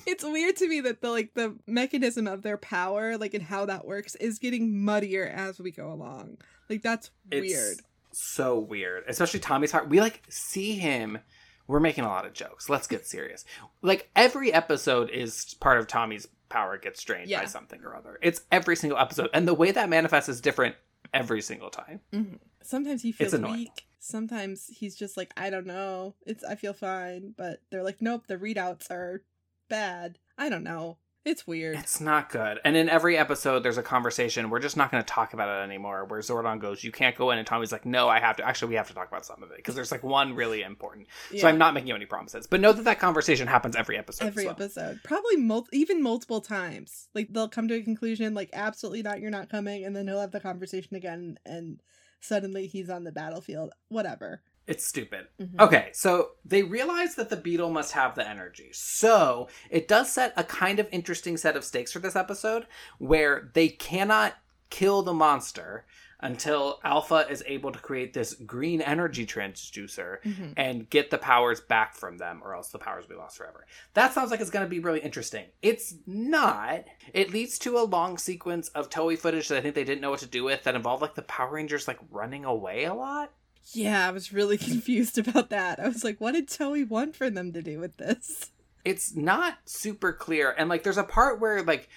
it's 0.06 0.24
weird 0.24 0.56
to 0.56 0.68
me 0.68 0.80
that 0.80 1.00
the 1.00 1.10
like 1.10 1.34
the 1.34 1.56
mechanism 1.66 2.26
of 2.26 2.42
their 2.42 2.56
power, 2.56 3.16
like 3.16 3.34
and 3.34 3.42
how 3.44 3.66
that 3.66 3.86
works, 3.86 4.14
is 4.16 4.38
getting 4.40 4.84
muddier 4.84 5.24
as 5.26 5.60
we 5.60 5.70
go 5.70 5.92
along. 5.92 6.38
Like 6.68 6.82
that's 6.82 7.10
it's 7.30 7.52
weird. 7.52 7.76
So 8.12 8.58
weird. 8.58 9.04
Especially 9.08 9.40
Tommy's 9.40 9.72
heart. 9.72 9.88
We 9.88 10.00
like 10.00 10.22
see 10.28 10.74
him. 10.74 11.18
We're 11.66 11.80
making 11.80 12.04
a 12.04 12.08
lot 12.08 12.26
of 12.26 12.32
jokes. 12.32 12.68
Let's 12.68 12.86
get 12.88 13.06
serious. 13.06 13.44
Like 13.82 14.10
every 14.16 14.52
episode 14.52 15.10
is 15.10 15.54
part 15.60 15.78
of 15.78 15.86
Tommy's 15.86 16.26
power 16.48 16.76
gets 16.78 17.02
drained 17.04 17.28
Yeah. 17.28 17.40
by 17.40 17.46
something 17.46 17.80
or 17.84 17.94
other. 17.94 18.18
It's 18.22 18.40
every 18.50 18.74
single 18.74 18.98
episode, 18.98 19.30
and 19.32 19.46
the 19.46 19.54
way 19.54 19.70
that 19.70 19.88
manifests 19.88 20.28
is 20.28 20.40
different 20.40 20.74
every 21.14 21.40
single 21.42 21.70
time. 21.70 22.00
Mhm. 22.12 22.38
Sometimes 22.62 23.02
he 23.02 23.12
feels 23.12 23.34
weak. 23.38 23.86
Sometimes 24.00 24.66
he's 24.66 24.96
just 24.96 25.16
like, 25.16 25.32
I 25.36 25.50
don't 25.50 25.66
know. 25.66 26.16
It's 26.26 26.42
I 26.42 26.56
feel 26.56 26.72
fine, 26.72 27.34
but 27.36 27.60
they're 27.70 27.84
like, 27.84 28.00
nope, 28.02 28.26
the 28.26 28.36
readouts 28.36 28.90
are 28.90 29.22
bad. 29.68 30.18
I 30.36 30.48
don't 30.48 30.64
know. 30.64 30.98
It's 31.22 31.46
weird. 31.46 31.76
It's 31.76 32.00
not 32.00 32.30
good. 32.30 32.60
And 32.64 32.76
in 32.76 32.88
every 32.88 33.18
episode, 33.18 33.62
there's 33.62 33.76
a 33.76 33.82
conversation. 33.82 34.48
We're 34.48 34.58
just 34.58 34.78
not 34.78 34.90
going 34.90 35.02
to 35.02 35.06
talk 35.06 35.34
about 35.34 35.48
it 35.50 35.62
anymore. 35.62 36.06
Where 36.06 36.20
Zordon 36.20 36.58
goes, 36.58 36.82
"You 36.82 36.92
can't 36.92 37.14
go 37.14 37.30
in," 37.30 37.36
and 37.36 37.46
Tommy's 37.46 37.72
like, 37.72 37.84
"No, 37.84 38.08
I 38.08 38.20
have 38.20 38.36
to." 38.36 38.46
Actually, 38.46 38.70
we 38.70 38.74
have 38.76 38.88
to 38.88 38.94
talk 38.94 39.08
about 39.08 39.26
some 39.26 39.42
of 39.42 39.50
it 39.50 39.58
because 39.58 39.74
there's 39.74 39.92
like 39.92 40.02
one 40.02 40.34
really 40.34 40.62
important. 40.62 41.08
So 41.36 41.46
I'm 41.46 41.58
not 41.58 41.74
making 41.74 41.88
you 41.88 41.94
any 41.94 42.06
promises, 42.06 42.46
but 42.46 42.60
know 42.60 42.72
that 42.72 42.84
that 42.84 43.00
conversation 43.00 43.46
happens 43.48 43.76
every 43.76 43.98
episode. 43.98 44.26
every 44.26 44.46
well. 44.46 44.54
episode, 44.54 45.00
probably 45.04 45.36
mul- 45.36 45.68
even 45.72 46.02
multiple 46.02 46.40
times. 46.40 47.08
Like 47.14 47.28
they'll 47.30 47.48
come 47.48 47.68
to 47.68 47.74
a 47.74 47.82
conclusion, 47.82 48.32
like 48.32 48.48
absolutely 48.54 49.02
not, 49.02 49.20
you're 49.20 49.30
not 49.30 49.50
coming, 49.50 49.84
and 49.84 49.94
then 49.94 50.08
he'll 50.08 50.20
have 50.20 50.32
the 50.32 50.40
conversation 50.40 50.96
again, 50.96 51.38
and 51.44 51.82
suddenly 52.20 52.66
he's 52.66 52.88
on 52.88 53.04
the 53.04 53.12
battlefield. 53.12 53.72
Whatever. 53.88 54.40
It's 54.70 54.86
stupid. 54.86 55.26
Mhm. 55.40 55.60
Okay, 55.60 55.90
so 55.92 56.30
they 56.44 56.62
realize 56.62 57.16
that 57.16 57.28
the 57.28 57.36
beetle 57.36 57.70
must 57.70 57.92
have 57.92 58.14
the 58.14 58.26
energy. 58.28 58.70
So 58.72 59.48
it 59.68 59.88
does 59.88 60.10
set 60.12 60.32
a 60.36 60.44
kind 60.44 60.78
of 60.78 60.88
interesting 60.92 61.36
set 61.36 61.56
of 61.56 61.64
stakes 61.64 61.92
for 61.92 61.98
this 61.98 62.16
episode 62.16 62.66
where 62.98 63.50
they 63.54 63.68
cannot 63.68 64.36
kill 64.70 65.02
the 65.02 65.12
monster 65.12 65.84
until 66.22 66.78
Alpha 66.84 67.26
is 67.30 67.42
able 67.46 67.72
to 67.72 67.78
create 67.78 68.12
this 68.12 68.34
green 68.34 68.82
energy 68.82 69.24
transducer 69.26 70.20
Mhm. 70.22 70.52
and 70.56 70.90
get 70.90 71.10
the 71.10 71.16
powers 71.16 71.60
back 71.62 71.94
from 71.96 72.18
them, 72.18 72.42
or 72.44 72.54
else 72.54 72.68
the 72.68 72.78
powers 72.78 73.04
will 73.08 73.16
be 73.16 73.20
lost 73.20 73.38
forever. 73.38 73.66
That 73.94 74.12
sounds 74.12 74.30
like 74.30 74.40
it's 74.40 74.50
going 74.50 74.66
to 74.66 74.68
be 74.70 74.80
really 74.80 75.00
interesting. 75.00 75.46
It's 75.62 75.94
not. 76.06 76.84
It 77.14 77.30
leads 77.32 77.58
to 77.60 77.78
a 77.78 77.84
long 77.84 78.18
sequence 78.18 78.68
of 78.68 78.90
Toei 78.90 79.18
footage 79.18 79.48
that 79.48 79.56
I 79.56 79.60
think 79.62 79.74
they 79.74 79.82
didn't 79.84 80.02
know 80.02 80.10
what 80.10 80.20
to 80.20 80.26
do 80.26 80.44
with 80.44 80.62
that 80.64 80.74
involved 80.74 81.00
like 81.00 81.14
the 81.14 81.22
Power 81.22 81.54
Rangers 81.54 81.88
like 81.88 81.98
running 82.10 82.44
away 82.44 82.84
a 82.84 82.92
lot. 82.94 83.32
Yeah, 83.72 84.08
I 84.08 84.10
was 84.10 84.32
really 84.32 84.58
confused 84.70 85.18
about 85.18 85.50
that. 85.50 85.80
I 85.80 85.88
was 85.88 86.04
like, 86.04 86.20
what 86.20 86.32
did 86.32 86.48
Toei 86.48 86.88
want 86.88 87.16
for 87.16 87.30
them 87.30 87.52
to 87.52 87.62
do 87.62 87.78
with 87.78 87.96
this? 87.96 88.50
It's 88.84 89.14
not 89.14 89.58
super 89.66 90.12
clear, 90.12 90.54
and 90.56 90.68
like 90.70 90.82
there's 90.84 90.96
a 90.96 91.04
part 91.04 91.38
where 91.38 91.62
like 91.62 91.90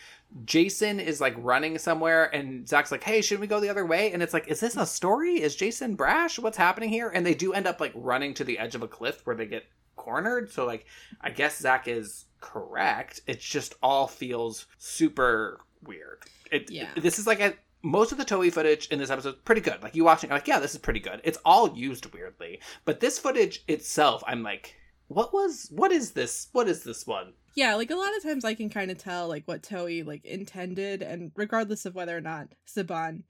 Jason 0.43 0.99
is 0.99 1.21
like 1.21 1.33
running 1.37 1.77
somewhere, 1.77 2.25
and 2.35 2.67
Zack's 2.67 2.91
like, 2.91 3.03
"Hey, 3.03 3.21
should 3.21 3.39
we 3.39 3.47
go 3.47 3.61
the 3.61 3.69
other 3.69 3.85
way?" 3.85 4.11
And 4.11 4.21
it's 4.21 4.33
like, 4.33 4.49
"Is 4.49 4.59
this 4.59 4.75
a 4.75 4.85
story? 4.85 5.41
Is 5.41 5.55
Jason 5.55 5.95
brash? 5.95 6.37
What's 6.39 6.57
happening 6.57 6.89
here?" 6.89 7.09
And 7.09 7.25
they 7.25 7.35
do 7.35 7.53
end 7.53 7.67
up 7.67 7.79
like 7.79 7.93
running 7.95 8.33
to 8.33 8.43
the 8.43 8.59
edge 8.59 8.75
of 8.75 8.83
a 8.83 8.87
cliff 8.87 9.25
where 9.25 9.35
they 9.35 9.45
get 9.45 9.63
cornered. 9.95 10.51
So 10.51 10.65
like, 10.65 10.85
I 11.21 11.29
guess 11.29 11.59
Zack 11.59 11.87
is 11.87 12.25
correct. 12.41 13.21
It 13.27 13.39
just 13.39 13.75
all 13.81 14.07
feels 14.07 14.65
super 14.77 15.61
weird. 15.85 16.23
It, 16.51 16.69
Yeah. 16.69 16.89
This 16.97 17.17
is 17.17 17.27
like 17.27 17.39
a 17.39 17.53
most 17.83 18.11
of 18.13 18.17
the 18.17 18.25
Toei 18.25 18.51
footage 18.51 18.87
in 18.87 18.97
this 18.97 19.09
episode 19.09 19.35
is 19.35 19.41
pretty 19.43 19.61
good. 19.61 19.83
Like 19.83 19.95
you 19.95 20.05
watching, 20.05 20.29
you're 20.29 20.37
like, 20.37 20.47
yeah, 20.47 20.59
this 20.59 20.73
is 20.73 20.79
pretty 20.79 21.01
good. 21.01 21.19
It's 21.23 21.37
all 21.45 21.77
used 21.77 22.11
weirdly, 22.13 22.61
but 22.85 23.01
this 23.01 23.19
footage 23.19 23.63
itself, 23.67 24.23
I'm 24.25 24.41
like, 24.41 24.75
what 25.07 25.33
was, 25.33 25.67
what 25.69 25.91
is 25.91 26.11
this? 26.11 26.47
What 26.53 26.67
is 26.69 26.83
this 26.83 27.05
one? 27.05 27.33
Yeah, 27.55 27.75
like 27.75 27.91
a 27.91 27.95
lot 27.95 28.15
of 28.15 28.23
times 28.23 28.45
I 28.45 28.55
can 28.55 28.69
kind 28.69 28.89
of 28.89 28.97
tell 28.97 29.27
like 29.27 29.43
what 29.45 29.61
Toei 29.61 30.05
like 30.05 30.25
intended, 30.25 31.01
and 31.03 31.31
regardless 31.35 31.85
of 31.85 31.93
whether 31.93 32.17
or 32.17 32.21
not 32.21 32.47
Saban 32.67 33.23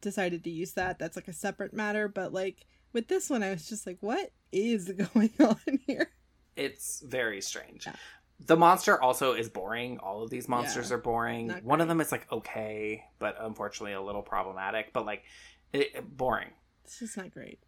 decided 0.00 0.44
to 0.44 0.50
use 0.50 0.72
that, 0.74 0.98
that's 0.98 1.16
like 1.16 1.26
a 1.28 1.32
separate 1.32 1.72
matter. 1.72 2.06
But 2.06 2.32
like 2.32 2.66
with 2.92 3.08
this 3.08 3.30
one, 3.30 3.42
I 3.42 3.50
was 3.50 3.68
just 3.68 3.86
like, 3.86 3.98
what 4.00 4.30
is 4.52 4.92
going 5.14 5.32
on 5.40 5.80
here? 5.86 6.10
It's 6.56 7.02
very 7.04 7.40
strange. 7.40 7.86
Yeah. 7.86 7.96
The 8.40 8.56
monster 8.56 9.00
also 9.00 9.32
is 9.32 9.48
boring. 9.48 9.98
All 9.98 10.22
of 10.22 10.30
these 10.30 10.48
monsters 10.48 10.90
Yeah, 10.90 10.96
are 10.96 11.00
boring. 11.00 11.50
One 11.62 11.80
of 11.80 11.88
them 11.88 12.00
is 12.00 12.12
like 12.12 12.30
okay, 12.30 13.04
but 13.18 13.36
unfortunately 13.40 13.92
a 13.94 14.02
little 14.02 14.22
problematic. 14.22 14.92
But 14.92 15.06
like, 15.06 15.24
it, 15.72 15.90
it- 15.94 16.16
boring. 16.16 16.50
It's 16.84 16.98
just 16.98 17.16
not 17.16 17.32
great. 17.32 17.58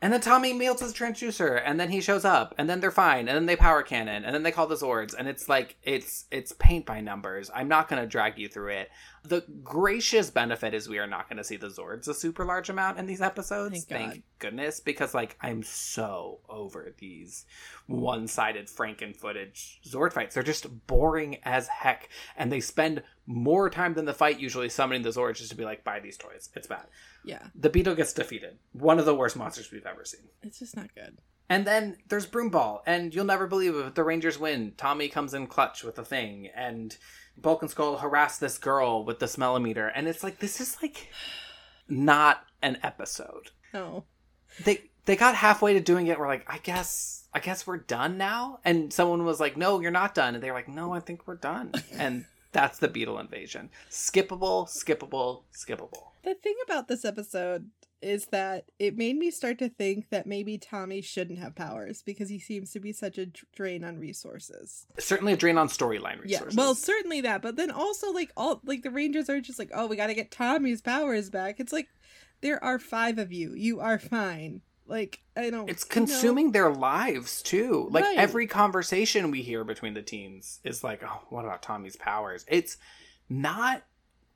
And 0.00 0.12
then 0.12 0.20
Tommy 0.20 0.52
meals 0.52 0.80
his 0.80 0.92
transducer, 0.92 1.62
and 1.64 1.80
then 1.80 1.88
he 1.88 2.00
shows 2.02 2.24
up, 2.26 2.54
and 2.58 2.68
then 2.68 2.80
they're 2.80 2.90
fine, 2.90 3.26
and 3.26 3.34
then 3.36 3.46
they 3.46 3.56
power 3.56 3.82
cannon, 3.82 4.24
and 4.24 4.34
then 4.34 4.42
they 4.42 4.52
call 4.52 4.66
the 4.66 4.74
Zords, 4.74 5.14
and 5.18 5.26
it's 5.26 5.48
like 5.48 5.76
it's 5.82 6.26
it's 6.30 6.52
paint 6.58 6.84
by 6.84 7.00
numbers. 7.00 7.50
I'm 7.54 7.68
not 7.68 7.88
gonna 7.88 8.06
drag 8.06 8.38
you 8.38 8.48
through 8.48 8.72
it. 8.72 8.90
The 9.26 9.42
gracious 9.62 10.28
benefit 10.30 10.74
is 10.74 10.86
we 10.88 10.98
are 10.98 11.06
not 11.06 11.28
gonna 11.30 11.44
see 11.44 11.56
the 11.56 11.68
Zords 11.68 12.08
a 12.08 12.14
super 12.14 12.44
large 12.44 12.68
amount 12.68 12.98
in 12.98 13.06
these 13.06 13.22
episodes. 13.22 13.84
Thank 13.84 14.12
God. 14.12 14.22
goodness, 14.38 14.80
because 14.80 15.14
like 15.14 15.36
I'm 15.40 15.62
so 15.62 16.40
over 16.48 16.94
these 16.98 17.46
one-sided 17.86 18.66
Franken 18.68 19.16
footage 19.16 19.80
Zord 19.86 20.12
fights. 20.12 20.34
They're 20.34 20.42
just 20.42 20.86
boring 20.86 21.38
as 21.42 21.68
heck, 21.68 22.10
and 22.36 22.52
they 22.52 22.60
spend 22.60 23.02
more 23.26 23.70
time 23.70 23.94
than 23.94 24.04
the 24.04 24.12
fight 24.12 24.40
usually 24.40 24.68
summoning 24.68 25.02
the 25.02 25.08
Zords 25.10 25.36
just 25.36 25.50
to 25.50 25.56
be 25.56 25.64
like, 25.64 25.84
buy 25.84 26.00
these 26.00 26.18
toys. 26.18 26.50
It's 26.54 26.66
bad. 26.66 26.86
Yeah, 27.24 27.46
The 27.54 27.70
Beetle 27.70 27.94
gets 27.94 28.12
defeated. 28.12 28.58
One 28.72 28.98
of 28.98 29.06
the 29.06 29.14
worst 29.14 29.36
monsters 29.36 29.72
we've 29.72 29.86
ever 29.86 30.04
seen. 30.04 30.28
it's 30.42 30.58
just 30.58 30.76
not 30.76 30.94
good. 30.94 31.16
And 31.48 31.66
then 31.66 31.96
there's 32.08 32.26
Broomball, 32.26 32.80
and 32.86 33.14
you'll 33.14 33.24
never 33.26 33.46
believe 33.46 33.74
it. 33.74 33.94
The 33.94 34.02
Rangers 34.04 34.38
win. 34.38 34.72
Tommy 34.78 35.08
comes 35.08 35.34
in 35.34 35.46
clutch 35.46 35.84
with 35.84 35.98
a 35.98 36.04
thing, 36.04 36.48
and 36.54 36.96
Bulk 37.36 37.62
and 37.62 37.70
Skull 37.70 37.98
harass 37.98 38.38
this 38.38 38.58
girl 38.58 39.04
with 39.04 39.18
the 39.18 39.26
smellometer, 39.26 39.90
and 39.94 40.08
it's 40.08 40.22
like 40.22 40.38
this 40.38 40.60
is 40.60 40.76
like 40.82 41.10
not 41.88 42.44
an 42.62 42.78
episode. 42.82 43.50
No. 43.72 44.04
They 44.64 44.90
they 45.04 45.16
got 45.16 45.34
halfway 45.34 45.74
to 45.74 45.80
doing 45.80 46.06
it. 46.06 46.18
We're 46.18 46.28
like, 46.28 46.44
I 46.46 46.58
guess 46.58 47.28
I 47.34 47.40
guess 47.40 47.66
we're 47.66 47.78
done 47.78 48.16
now. 48.16 48.60
And 48.64 48.92
someone 48.92 49.24
was 49.24 49.40
like, 49.40 49.56
No, 49.56 49.80
you're 49.80 49.90
not 49.90 50.14
done. 50.14 50.34
And 50.34 50.42
they're 50.42 50.54
like, 50.54 50.68
No, 50.68 50.92
I 50.92 51.00
think 51.00 51.26
we're 51.26 51.36
done. 51.36 51.72
And 51.98 52.24
that's 52.52 52.78
the 52.78 52.88
Beetle 52.88 53.18
invasion. 53.18 53.70
Skippable, 53.90 54.68
skippable, 54.68 55.42
skippable. 55.52 56.10
The 56.22 56.34
thing 56.34 56.54
about 56.64 56.86
this 56.86 57.04
episode 57.04 57.70
is 58.02 58.26
that 58.26 58.66
it 58.78 58.96
made 58.96 59.16
me 59.16 59.30
start 59.30 59.58
to 59.58 59.68
think 59.68 60.10
that 60.10 60.26
maybe 60.26 60.58
Tommy 60.58 61.00
shouldn't 61.00 61.38
have 61.38 61.54
powers 61.54 62.02
because 62.02 62.28
he 62.28 62.38
seems 62.38 62.70
to 62.72 62.80
be 62.80 62.92
such 62.92 63.16
a 63.18 63.26
drain 63.54 63.82
on 63.84 63.98
resources. 63.98 64.86
Certainly 64.98 65.32
a 65.32 65.36
drain 65.36 65.56
on 65.56 65.68
storyline 65.68 66.20
resources. 66.22 66.54
Yeah, 66.54 66.62
well, 66.62 66.74
certainly 66.74 67.20
that, 67.22 67.40
but 67.42 67.56
then 67.56 67.70
also 67.70 68.12
like 68.12 68.30
all 68.36 68.60
like 68.64 68.82
the 68.82 68.90
Rangers 68.90 69.30
are 69.30 69.40
just 69.40 69.58
like, 69.58 69.70
oh, 69.74 69.86
we 69.86 69.96
got 69.96 70.08
to 70.08 70.14
get 70.14 70.30
Tommy's 70.30 70.82
powers 70.82 71.30
back. 71.30 71.60
It's 71.60 71.72
like 71.72 71.88
there 72.42 72.62
are 72.62 72.78
five 72.78 73.18
of 73.18 73.32
you. 73.32 73.54
You 73.54 73.80
are 73.80 73.98
fine. 73.98 74.60
Like 74.86 75.20
I 75.34 75.48
don't. 75.48 75.70
it's 75.70 75.84
you 75.84 75.88
know? 75.88 76.06
consuming 76.06 76.52
their 76.52 76.68
lives 76.68 77.40
too 77.40 77.88
like 77.90 78.04
Right. 78.04 78.18
every 78.18 78.46
conversation 78.46 79.30
we 79.30 79.40
hear 79.40 79.64
between 79.64 79.94
the 79.94 80.02
teams 80.02 80.60
is 80.62 80.84
like 80.84 81.02
oh 81.02 81.22
what 81.30 81.46
about 81.46 81.62
tommy's 81.62 81.96
powers 81.96 82.44
it's 82.48 82.76
not 83.30 83.82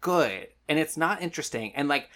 good 0.01 0.49
and 0.67 0.79
it's 0.79 0.97
not 0.97 1.21
interesting 1.21 1.75
and 1.75 1.87
like 1.87 2.09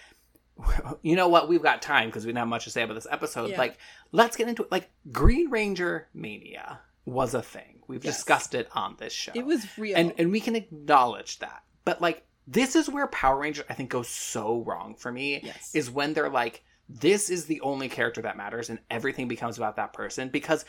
you 1.01 1.15
know 1.15 1.27
what 1.27 1.47
we've 1.47 1.63
got 1.63 1.81
time 1.81 2.09
because 2.09 2.25
we 2.25 2.31
don't 2.31 2.39
have 2.39 2.47
much 2.47 2.63
to 2.65 2.69
say 2.69 2.83
about 2.83 2.93
this 2.93 3.07
episode 3.09 3.49
Yeah. 3.51 3.57
like 3.57 3.77
let's 4.11 4.35
get 4.35 4.47
into 4.47 4.63
it 4.63 4.71
like 4.71 4.89
green 5.11 5.49
ranger 5.49 6.07
mania 6.13 6.79
was 7.05 7.33
a 7.33 7.41
thing 7.41 7.81
we've 7.87 8.03
Yes. 8.03 8.17
discussed 8.17 8.53
it 8.55 8.69
on 8.73 8.95
this 8.99 9.11
show 9.13 9.31
It 9.35 9.45
was 9.45 9.65
real. 9.77 9.97
and 9.97 10.13
and 10.17 10.31
we 10.31 10.39
can 10.39 10.55
acknowledge 10.55 11.39
that 11.39 11.63
but 11.85 12.01
like 12.01 12.25
this 12.47 12.75
is 12.75 12.89
where 12.89 13.07
power 13.07 13.39
rangers 13.39 13.65
i 13.69 13.73
think 13.73 13.89
goes 13.89 14.07
so 14.09 14.61
wrong 14.67 14.95
for 14.95 15.11
me 15.11 15.39
yes. 15.43 15.73
is 15.73 15.89
when 15.89 16.13
they're 16.13 16.29
like 16.29 16.63
this 16.89 17.29
is 17.29 17.45
the 17.45 17.61
only 17.61 17.87
character 17.89 18.21
that 18.21 18.35
matters 18.37 18.69
and 18.69 18.77
everything 18.91 19.27
becomes 19.27 19.57
about 19.57 19.77
that 19.77 19.93
person 19.93 20.27
because 20.29 20.65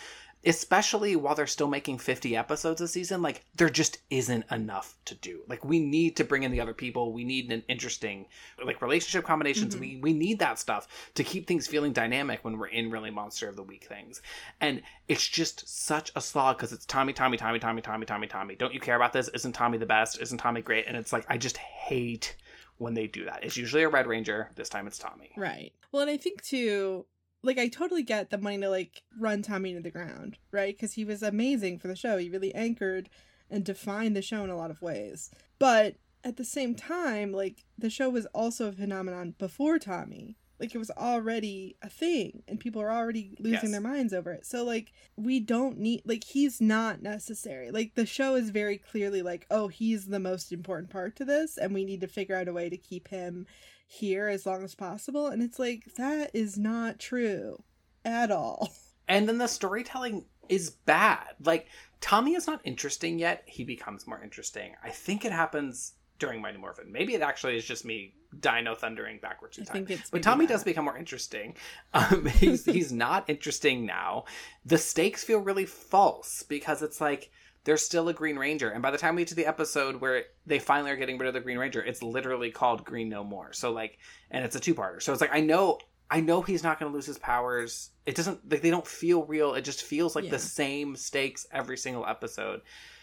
especially 0.47 1.17
while 1.17 1.35
they're 1.35 1.47
still 1.47 1.69
making 1.69 1.99
50 1.99 2.37
episodes 2.37 2.81
a 2.81 2.89
season 2.89 3.23
like 3.23 3.45
there 3.55 3.69
just 3.71 3.99
isn't 4.11 4.45
enough 4.51 4.97
to 5.07 5.15
do. 5.15 5.41
Like 5.49 5.65
we 5.65 5.81
need 5.81 6.17
to 6.17 6.25
bring 6.25 6.43
in 6.43 6.51
the 6.51 6.61
other 6.61 6.75
people. 6.75 7.13
We 7.13 7.25
need 7.25 7.51
an 7.53 7.63
interesting 7.69 8.27
like 8.65 8.83
relationship 8.83 9.25
combinations. 9.25 9.75
Mhm. 9.77 9.81
we 9.81 9.97
we 9.97 10.13
need 10.13 10.39
that 10.41 10.59
stuff 10.59 10.89
to 11.15 11.25
keep 11.25 11.47
things 11.47 11.67
feeling 11.67 11.93
dynamic 11.93 12.45
when 12.45 12.59
we're 12.59 12.67
in 12.69 12.91
really 12.91 13.11
monster 13.11 13.49
of 13.49 13.57
the 13.57 13.63
week 13.63 13.85
things. 13.85 14.23
And 14.61 14.83
it's 15.09 15.27
just 15.27 15.69
such 15.69 16.11
a 16.17 16.21
slog 16.21 16.57
because 16.57 16.73
it's 16.73 16.87
tommy 16.87 17.13
tommy 17.13 17.37
tommy 17.37 17.59
tommy 17.59 17.83
tommy 17.83 18.07
tommy 18.07 18.27
tommy. 18.27 18.55
Don't 18.55 18.75
you 18.75 18.81
care 18.81 18.97
about 18.97 19.13
this? 19.13 19.29
Isn't 19.29 19.53
tommy 19.53 19.79
the 19.79 19.87
best? 19.87 20.21
Isn't 20.21 20.39
tommy 20.39 20.63
great? 20.63 20.87
And 20.87 20.97
it's 20.97 21.13
like 21.13 21.25
i 21.29 21.37
just 21.39 21.57
hate 21.57 22.37
when 22.79 22.95
they 22.95 23.07
do 23.07 23.25
that. 23.25 23.45
It's 23.45 23.57
usually 23.57 23.83
a 23.85 23.89
red 23.89 24.07
ranger. 24.07 24.51
This 24.57 24.69
time 24.69 24.87
it's 24.87 24.99
tommy. 24.99 25.31
Right. 25.37 25.73
Well, 25.93 26.03
and 26.03 26.11
I 26.11 26.17
think 26.17 26.43
too, 26.43 27.07
like 27.45 27.59
I 27.59 27.69
totally 27.69 28.03
get 28.03 28.31
the 28.31 28.39
money 28.39 28.59
to 28.59 28.71
like 28.71 29.03
run 29.19 29.43
Tommy 29.43 29.71
into 29.71 29.83
the 29.83 29.91
ground, 29.91 30.39
right? 30.51 30.75
Because 30.75 30.95
he 30.95 31.05
was 31.05 31.23
amazing 31.23 31.79
for 31.79 31.89
the 31.89 31.97
show. 31.97 32.17
He 32.19 32.31
really 32.31 32.55
anchored 32.55 33.09
and 33.51 33.65
defined 33.65 34.17
the 34.17 34.23
show 34.23 34.43
in 34.43 34.51
a 34.51 34.57
lot 34.57 34.71
of 34.71 34.81
ways. 34.83 35.31
But 35.59 35.97
at 36.25 36.37
the 36.39 36.45
same 36.45 36.75
time, 36.75 37.33
like 37.33 37.65
the 37.79 37.91
show 37.91 38.09
was 38.09 38.27
also 38.27 38.69
a 38.69 38.73
phenomenon 38.73 39.35
before 39.39 39.79
Tommy. 39.79 40.37
Like 40.61 40.75
it 40.75 40.79
was 40.79 40.91
already 40.93 41.77
a 41.83 41.89
thing, 41.91 42.45
and 42.49 42.61
people 42.61 42.81
are 42.81 42.91
already 42.91 43.37
losing 43.41 43.61
Yes. 43.65 43.71
their 43.73 43.81
minds 43.81 44.15
over 44.15 44.33
it. 44.33 44.47
So 44.47 44.65
like 44.65 44.93
we 45.17 45.41
don't 45.41 45.79
need 45.79 46.03
like 46.07 46.25
he's 46.25 46.61
not 46.61 47.03
necessary. 47.03 47.71
Like 47.73 47.95
the 47.97 48.07
show 48.07 48.37
is 48.37 48.51
very 48.51 48.79
clearly 48.79 49.21
like, 49.21 49.47
oh, 49.51 49.69
he's 49.69 50.07
the 50.07 50.21
most 50.21 50.53
important 50.53 50.91
part 50.91 51.17
to 51.17 51.25
this, 51.25 51.59
and 51.59 51.75
we 51.75 51.85
need 51.85 52.01
to 52.03 52.07
figure 52.09 52.37
out 52.37 52.49
a 52.49 52.53
way 52.53 52.71
to 52.71 52.77
keep 52.77 53.09
him 53.09 53.47
here 53.95 54.29
as 54.29 54.47
long 54.47 54.65
as 54.65 54.75
possible. 54.75 55.29
And 55.29 55.43
it's 55.43 55.59
like, 55.59 55.95
that 55.97 56.31
is 56.35 56.59
not 56.59 56.99
true 56.99 57.63
at 58.05 58.31
all. 58.31 58.73
and 59.09 59.29
then 59.29 59.39
the 59.39 59.47
storytelling 59.47 60.25
is 60.49 60.71
bad 60.71 61.29
like 61.43 61.67
tommy 62.01 62.35
is 62.35 62.47
not 62.47 62.61
interesting 62.65 63.19
yet 63.19 63.43
he 63.47 63.65
becomes 63.65 64.07
more 64.07 64.23
interesting 64.23 64.75
i 64.83 64.91
think 64.91 65.25
it 65.25 65.33
happens 65.33 65.95
during 66.19 66.41
mighty 66.41 66.59
morphin 66.59 66.91
maybe 66.93 67.15
it 67.15 67.23
actually 67.23 67.57
is 67.57 67.65
just 67.65 67.85
me 67.85 68.15
dino 68.41 68.75
thundering 68.75 69.19
backwards 69.21 69.59
in 69.59 69.63
I 69.63 69.67
time 69.67 69.87
think 69.87 70.01
it's 70.01 70.11
but 70.11 70.23
Tommy 70.23 70.47
that. 70.47 70.55
does 70.55 70.65
become 70.65 70.85
more 70.85 70.97
interesting. 70.99 71.57
Um, 71.95 72.27
he's 72.27 72.65
he's 72.65 72.93
not 72.93 73.25
interesting 73.31 73.87
now. 73.87 74.25
The 74.65 74.79
stakes 74.79 75.23
feel 75.23 75.39
really 75.39 75.67
false 75.67 76.43
because 76.43 76.83
it's 76.83 77.01
like 77.01 77.31
there's 77.65 77.83
still 77.83 78.09
a 78.09 78.13
Green 78.15 78.37
Ranger, 78.37 78.71
and 78.71 78.83
by 78.83 78.91
the 78.91 78.99
time 78.99 79.15
we 79.15 79.23
get 79.23 79.29
to 79.29 79.35
the 79.35 79.47
episode 79.47 80.01
where 80.01 80.25
they 80.47 80.59
finally 80.59 80.91
are 80.91 80.97
getting 80.97 81.19
rid 81.19 81.29
of 81.29 81.35
the 81.35 81.41
Green 81.41 81.59
Ranger, 81.59 81.83
it's 81.83 82.03
literally 82.03 82.51
called 82.51 82.85
Green 82.85 83.09
No 83.09 83.25
More. 83.25 83.53
So 83.53 83.73
like, 83.73 83.99
and 84.31 84.45
it's 84.45 84.57
a 84.57 84.61
two-parter. 84.61 85.01
So 85.03 85.13
it's 85.13 85.21
like 85.21 85.35
I 85.35 85.41
know. 85.41 85.79
I 86.11 86.21
know 86.21 86.43
he's 86.43 86.63
not 86.63 86.79
going 86.79 86.93
to 86.93 86.95
lose 86.95 87.07
his 87.07 87.19
powers. 87.19 87.91
It 88.05 88.15
doesn't 88.15 88.51
like 88.51 88.61
they 88.61 88.71
don't 88.71 88.87
feel 88.87 89.25
real. 89.25 89.55
It 89.55 89.63
just 89.63 89.83
feels 89.83 90.15
like 90.15 90.25
Yeah. 90.27 90.33
the 90.33 90.39
same 90.39 90.95
stakes 90.97 91.47
every 91.51 91.79
single 91.79 92.07
episode, 92.07 92.61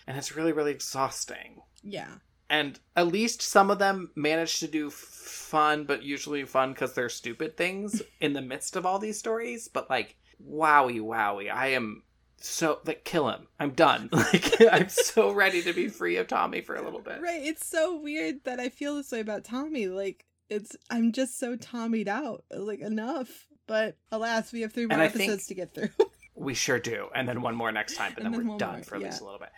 and 0.07 0.15
it's 0.17 0.35
really 0.35 0.51
really 0.53 0.71
exhausting 0.71 1.61
Yeah. 1.83 2.15
and 2.49 2.79
at 2.95 3.07
least 3.07 3.41
some 3.41 3.71
of 3.71 3.79
them 3.79 4.11
manage 4.15 4.59
to 4.59 4.67
do 4.67 4.89
fun 4.91 5.85
but 5.85 6.03
usually 6.03 6.43
fun 6.45 6.73
because 6.73 6.93
they're 6.93 7.09
stupid 7.09 7.57
things 7.57 8.01
in 8.21 8.33
the 8.33 8.41
midst 8.41 8.75
of 8.75 8.85
all 8.85 8.99
these 8.99 9.17
stories 9.17 9.67
but 9.67 9.89
like 9.89 10.15
wowie 10.47 10.99
wowie 11.01 11.51
i 11.51 11.67
am 11.67 12.03
so 12.43 12.79
like 12.85 13.03
kill 13.03 13.29
him 13.29 13.47
i'm 13.59 13.71
done 13.71 14.09
like 14.13 14.55
i'm 14.71 14.89
so 14.89 15.31
ready 15.31 15.61
to 15.61 15.73
be 15.73 15.87
free 15.87 16.17
of 16.17 16.27
tommy 16.27 16.61
for 16.61 16.75
a 16.75 16.81
little 16.81 16.99
bit 17.01 17.21
Right. 17.21 17.41
It's 17.43 17.65
so 17.65 17.95
weird 17.99 18.43
that 18.45 18.59
I 18.59 18.69
feel 18.69 18.95
this 18.95 19.11
way 19.11 19.19
about 19.19 19.43
Tommy. 19.43 19.87
Like, 19.87 20.25
it's, 20.49 20.75
I'm 20.89 21.11
just 21.11 21.37
so 21.39 21.55
Tommied 21.55 22.07
out. 22.07 22.43
Like, 22.51 22.79
enough. 22.79 23.47
But 23.67 23.95
alas, 24.11 24.51
we 24.51 24.61
have 24.61 24.73
three 24.73 24.85
more 24.87 24.99
episodes 24.99 25.47
to 25.47 25.53
get 25.55 25.73
through. 25.73 25.89
we 26.35 26.53
sure 26.53 26.79
do 26.79 27.07
and 27.13 27.27
then 27.27 27.41
one 27.41 27.55
more 27.55 27.71
next 27.71 27.95
time 27.95 28.13
but 28.15 28.23
And 28.23 28.33
then, 28.33 28.41
then 28.41 28.49
we're 28.51 28.57
done 28.57 28.75
more, 28.75 28.83
for 28.83 28.95
at 28.95 29.01
least 29.03 29.19
yeah. 29.21 29.23
a 29.23 29.27
little 29.27 29.39
bit 29.39 29.49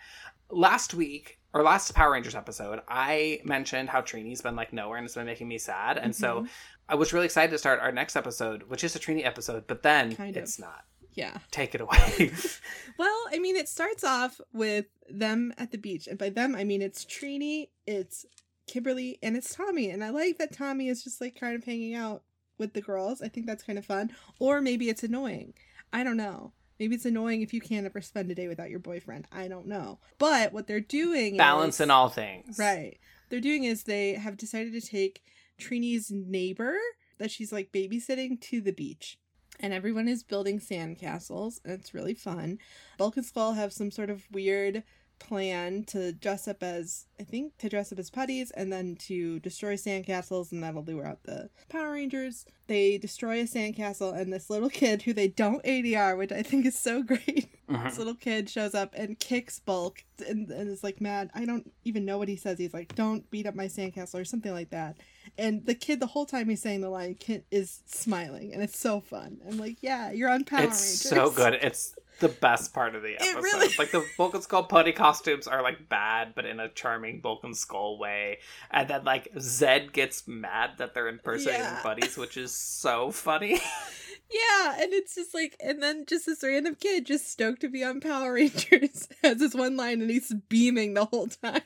last 0.50 0.92
week 0.92 1.38
or 1.54 1.62
last 1.62 1.94
power 1.94 2.12
rangers 2.12 2.34
episode 2.34 2.80
i 2.88 3.40
mentioned 3.44 3.88
how 3.88 4.02
trini's 4.02 4.42
been 4.42 4.54
like 4.56 4.72
nowhere 4.72 4.98
and 4.98 5.06
it's 5.06 5.14
been 5.14 5.24
making 5.24 5.48
me 5.48 5.56
sad 5.56 5.96
and 5.96 6.14
so 6.14 6.42
Mhm. 6.42 6.48
i 6.90 6.94
was 6.94 7.12
really 7.14 7.24
excited 7.24 7.50
to 7.52 7.58
start 7.58 7.80
our 7.80 7.90
next 7.92 8.16
episode 8.16 8.64
which 8.64 8.84
is 8.84 8.94
a 8.94 8.98
trini 8.98 9.24
episode 9.24 9.66
but 9.66 9.82
then 9.82 10.14
Kind 10.14 10.36
of. 10.36 10.42
it's 10.42 10.58
not 10.58 10.84
yeah. 11.14 11.38
take 11.50 11.74
it 11.74 11.80
away 11.80 12.32
Well, 12.98 13.24
I 13.32 13.38
mean, 13.38 13.56
it 13.56 13.68
starts 13.68 14.04
off 14.04 14.40
with 14.52 14.86
them 15.08 15.52
at 15.58 15.72
the 15.72 15.78
beach. 15.78 16.06
And 16.06 16.18
by 16.18 16.30
them, 16.30 16.54
I 16.54 16.64
mean 16.64 16.82
it's 16.82 17.04
Trini, 17.04 17.68
it's 17.86 18.24
Kimberly, 18.66 19.18
and 19.22 19.36
it's 19.36 19.54
Tommy. 19.54 19.90
And 19.90 20.04
I 20.04 20.10
like 20.10 20.38
that 20.38 20.52
Tommy 20.52 20.88
is 20.88 21.02
just 21.02 21.20
like 21.20 21.38
kind 21.38 21.56
of 21.56 21.64
hanging 21.64 21.94
out 21.94 22.22
with 22.58 22.72
the 22.72 22.80
girls. 22.80 23.20
I 23.20 23.28
think 23.28 23.46
that's 23.46 23.64
kind 23.64 23.78
of 23.78 23.84
fun. 23.84 24.12
Or 24.38 24.60
maybe 24.60 24.88
it's 24.88 25.02
annoying. 25.02 25.54
I 25.92 26.04
don't 26.04 26.16
know. 26.16 26.52
Maybe 26.78 26.96
it's 26.96 27.04
annoying 27.04 27.42
if 27.42 27.54
you 27.54 27.60
can't 27.60 27.86
ever 27.86 28.00
spend 28.00 28.30
a 28.30 28.34
day 28.34 28.48
without 28.48 28.70
your 28.70 28.80
boyfriend. 28.80 29.26
I 29.30 29.48
don't 29.48 29.66
know. 29.66 30.00
But 30.18 30.52
what 30.52 30.66
they're 30.66 30.80
doing 30.80 31.36
balance 31.36 31.76
is, 31.76 31.82
in 31.82 31.90
all 31.90 32.08
things. 32.08 32.58
Right. 32.58 32.98
They're 33.28 33.40
doing 33.40 33.64
is 33.64 33.84
they 33.84 34.14
have 34.14 34.36
decided 34.36 34.72
to 34.72 34.80
take 34.80 35.22
Trini's 35.60 36.10
neighbor 36.10 36.76
that 37.18 37.30
she's 37.30 37.52
like 37.52 37.72
babysitting 37.72 38.40
to 38.42 38.60
the 38.60 38.72
beach. 38.72 39.18
And 39.60 39.72
everyone 39.72 40.08
is 40.08 40.22
building 40.22 40.58
sand 40.60 40.98
castles, 40.98 41.60
and 41.64 41.72
it's 41.74 41.94
really 41.94 42.14
fun. 42.14 42.58
Bulk 42.98 43.16
and 43.16 43.24
Skull 43.24 43.52
have 43.54 43.72
some 43.72 43.90
sort 43.90 44.10
of 44.10 44.24
weird 44.30 44.82
plan 45.20 45.84
to 45.84 46.12
dress 46.12 46.48
up 46.48 46.60
as 46.62 47.06
I 47.20 47.22
think 47.22 47.56
to 47.58 47.68
dress 47.68 47.92
up 47.92 48.00
as 48.00 48.10
putties 48.10 48.50
and 48.50 48.72
then 48.72 48.96
to 48.96 49.38
destroy 49.40 49.74
sandcastles 49.76 50.50
and 50.50 50.62
that'll 50.62 50.82
lure 50.82 51.06
out 51.06 51.22
the 51.22 51.48
Power 51.68 51.92
Rangers. 51.92 52.44
They 52.66 52.98
destroy 52.98 53.40
a 53.40 53.44
sandcastle 53.44 54.14
and 54.18 54.32
this 54.32 54.50
little 54.50 54.68
kid 54.68 55.02
who 55.02 55.12
they 55.12 55.28
don't 55.28 55.62
ADR, 55.64 56.18
which 56.18 56.32
I 56.32 56.42
think 56.42 56.66
is 56.66 56.76
so 56.76 57.02
great. 57.04 57.48
Mhm. 57.70 57.84
This 57.84 57.96
little 57.96 58.16
kid 58.16 58.50
shows 58.50 58.74
up 58.74 58.92
and 58.96 59.18
kicks 59.18 59.60
Bulk 59.60 60.04
and, 60.28 60.50
and 60.50 60.68
is 60.68 60.82
like 60.82 61.00
mad. 61.00 61.30
I 61.32 61.44
don't 61.44 61.72
even 61.84 62.04
know 62.04 62.18
what 62.18 62.28
he 62.28 62.36
says. 62.36 62.58
He's 62.58 62.74
like, 62.74 62.94
"Don't 62.96 63.30
beat 63.30 63.46
up 63.46 63.54
my 63.54 63.66
sandcastle" 63.66 64.20
or 64.20 64.24
something 64.24 64.52
like 64.52 64.70
that. 64.70 64.96
And 65.36 65.64
the 65.66 65.74
kid, 65.74 66.00
the 66.00 66.06
whole 66.06 66.26
time 66.26 66.48
he's 66.48 66.62
saying 66.62 66.80
the 66.80 66.90
line, 66.90 67.16
is 67.50 67.80
smiling, 67.86 68.52
and 68.52 68.62
it's 68.62 68.78
so 68.78 69.00
fun. 69.00 69.38
I'm 69.48 69.58
like, 69.58 69.78
"Yeah, 69.80 70.10
you're 70.12 70.30
on 70.30 70.44
Power 70.44 70.60
Rangers. 70.60 71.02
It's 71.04 71.12
Rangers." 71.12 71.30
so 71.30 71.36
good. 71.36 71.54
It's 71.54 71.94
the 72.20 72.28
best 72.28 72.72
part 72.72 72.94
of 72.94 73.02
the 73.02 73.14
episode. 73.16 73.42
really- 73.42 73.74
Like 73.76 73.90
the 73.90 74.06
Bulk 74.16 74.34
and 74.34 74.42
Skull 74.42 74.62
putty 74.64 74.92
costumes 74.92 75.48
are 75.48 75.62
like 75.62 75.88
bad, 75.88 76.34
but 76.36 76.44
in 76.46 76.60
a 76.60 76.68
charming 76.68 77.20
Bulk 77.20 77.42
and 77.42 77.56
Skull 77.56 77.98
way. 77.98 78.38
And 78.70 78.88
then 78.88 79.04
like 79.04 79.32
Zedd 79.34 79.92
gets 79.92 80.28
mad 80.28 80.78
that 80.78 80.94
they're 80.94 81.08
impersonating 81.08 81.62
Yeah. 81.62 81.82
putties, 81.82 82.16
which 82.16 82.36
is 82.36 82.54
so 82.54 83.10
funny. 83.10 83.60
Yeah, 84.32 84.76
and 84.80 84.92
it's 84.92 85.14
just 85.14 85.34
like, 85.34 85.54
and 85.62 85.82
then 85.82 86.06
just 86.06 86.26
this 86.26 86.42
random 86.42 86.76
kid 86.80 87.04
just 87.06 87.30
stoked 87.30 87.60
to 87.60 87.68
be 87.68 87.84
on 87.84 88.00
Power 88.00 88.32
Rangers 88.32 89.06
has 89.22 89.36
this 89.36 89.54
one 89.54 89.76
line, 89.76 90.00
and 90.00 90.10
he's 90.10 90.32
beaming 90.48 90.94
the 90.94 91.04
whole 91.04 91.28
time. 91.28 91.60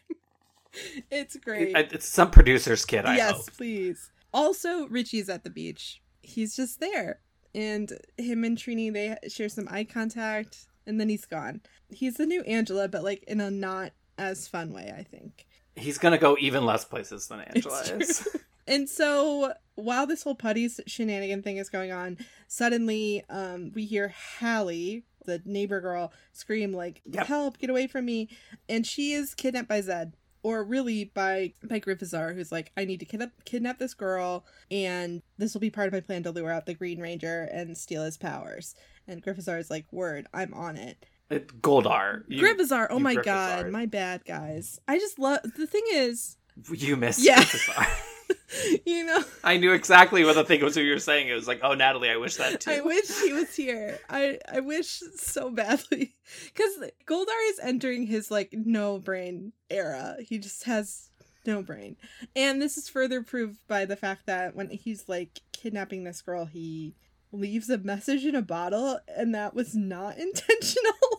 It's 1.10 1.36
great. 1.36 1.74
it's 1.76 2.08
some 2.08 2.30
producer's 2.30 2.84
kid, 2.84 3.04
I 3.06 3.16
yes, 3.16 3.32
hope. 3.32 3.56
please. 3.56 4.10
Also, 4.32 4.86
Richie's 4.88 5.28
at 5.28 5.42
the 5.44 5.50
beach. 5.50 6.02
He's 6.22 6.54
just 6.54 6.80
there, 6.80 7.20
and 7.54 7.90
him 8.16 8.44
and 8.44 8.56
Trini 8.56 8.92
they 8.92 9.16
share 9.28 9.48
some 9.48 9.66
eye 9.70 9.84
contact, 9.84 10.66
and 10.86 11.00
then 11.00 11.08
he's 11.08 11.24
gone. 11.24 11.62
He's 11.90 12.14
the 12.16 12.26
new 12.26 12.42
Angela, 12.42 12.88
but 12.88 13.02
like 13.02 13.24
in 13.24 13.40
a 13.40 13.50
not 13.50 13.92
as 14.18 14.46
fun 14.46 14.72
way, 14.72 14.92
I 14.96 15.02
think. 15.02 15.46
He's 15.74 15.96
gonna 15.98 16.18
go 16.18 16.36
even 16.38 16.64
less 16.66 16.84
places 16.84 17.28
than 17.28 17.40
Angela 17.54 17.80
is. 17.82 18.26
And 18.68 18.86
so 18.86 19.54
while 19.76 20.06
this 20.06 20.22
whole 20.24 20.34
putty 20.34 20.68
shenanigan 20.86 21.42
thing 21.42 21.56
is 21.56 21.70
going 21.70 21.90
on, 21.90 22.18
suddenly 22.48 23.24
um, 23.30 23.72
we 23.74 23.86
hear 23.86 24.12
Hallie, 24.38 25.04
the 25.24 25.40
neighbor 25.46 25.80
girl, 25.80 26.12
scream 26.34 26.74
like, 26.74 27.00
Yep. 27.06 27.26
"Help! 27.28 27.56
Get 27.58 27.70
away 27.70 27.86
from 27.86 28.04
me!" 28.04 28.28
And 28.68 28.86
she 28.86 29.12
is 29.12 29.34
kidnapped 29.34 29.68
by 29.68 29.80
Zedd, 29.80 30.12
or 30.42 30.64
really 30.64 31.04
by 31.04 31.52
by 31.64 31.80
Griffithar, 31.80 32.34
who's 32.34 32.52
like, 32.52 32.72
"I 32.76 32.84
need 32.84 33.00
to 33.00 33.06
kidnap 33.06 33.32
kidnap 33.44 33.78
this 33.78 33.94
girl, 33.94 34.44
and 34.70 35.22
this 35.36 35.54
will 35.54 35.60
be 35.60 35.70
part 35.70 35.86
of 35.88 35.92
my 35.92 36.00
plan 36.00 36.22
to 36.24 36.30
lure 36.30 36.50
out 36.50 36.66
the 36.66 36.74
Green 36.74 37.00
Ranger 37.00 37.48
and 37.52 37.76
steal 37.76 38.04
his 38.04 38.16
powers." 38.16 38.74
And 39.06 39.22
Griffithar 39.22 39.58
is 39.58 39.70
like, 39.70 39.86
"Word, 39.92 40.26
I'm 40.32 40.54
on 40.54 40.76
it." 40.76 41.06
It, 41.30 41.60
Goldar. 41.60 42.24
You, 42.26 42.42
Griffithar, 42.42 42.86
oh 42.90 42.98
my 42.98 43.14
Griffithar. 43.14 43.24
god, 43.24 43.70
my 43.70 43.86
bad, 43.86 44.24
guys. 44.24 44.80
I 44.88 44.98
just 44.98 45.18
love 45.18 45.40
the 45.42 45.66
thing 45.66 45.84
is, 45.92 46.36
you 46.72 46.96
missed 46.96 47.22
Yeah. 47.22 47.44
You 48.86 49.04
know. 49.04 49.22
I 49.44 49.58
knew 49.58 49.72
exactly 49.72 50.24
what 50.24 50.34
the 50.34 50.44
thing 50.44 50.64
was. 50.64 50.74
who 50.74 50.80
you 50.80 50.92
were 50.94 50.98
saying. 50.98 51.28
It 51.28 51.34
was 51.34 51.46
like, 51.46 51.60
oh, 51.62 51.74
Natalie, 51.74 52.10
I 52.10 52.16
wish 52.16 52.36
that 52.36 52.60
too. 52.60 52.70
I 52.70 52.80
wish 52.80 53.06
he 53.20 53.32
was 53.32 53.54
here. 53.54 53.98
I 54.08 54.38
I 54.50 54.60
wish 54.60 55.02
so 55.16 55.50
badly 55.50 56.16
because 56.46 56.90
Goldar 57.06 57.50
is 57.50 57.60
entering 57.62 58.06
his 58.06 58.30
like 58.30 58.48
no 58.52 58.98
brain 58.98 59.52
era. 59.68 60.16
He 60.26 60.38
just 60.38 60.64
has 60.64 61.10
no 61.46 61.62
brain, 61.62 61.96
and 62.34 62.60
this 62.60 62.78
is 62.78 62.88
further 62.88 63.22
proved 63.22 63.58
by 63.68 63.84
the 63.84 63.96
fact 63.96 64.26
that 64.26 64.56
when 64.56 64.70
he's 64.70 65.08
like 65.08 65.40
kidnapping 65.52 66.04
this 66.04 66.22
girl, 66.22 66.46
he 66.46 66.94
leaves 67.32 67.68
a 67.68 67.78
message 67.78 68.24
in 68.24 68.34
a 68.34 68.42
bottle, 68.42 68.98
and 69.14 69.34
that 69.34 69.54
was 69.54 69.74
not 69.74 70.16
intentional. 70.18 71.17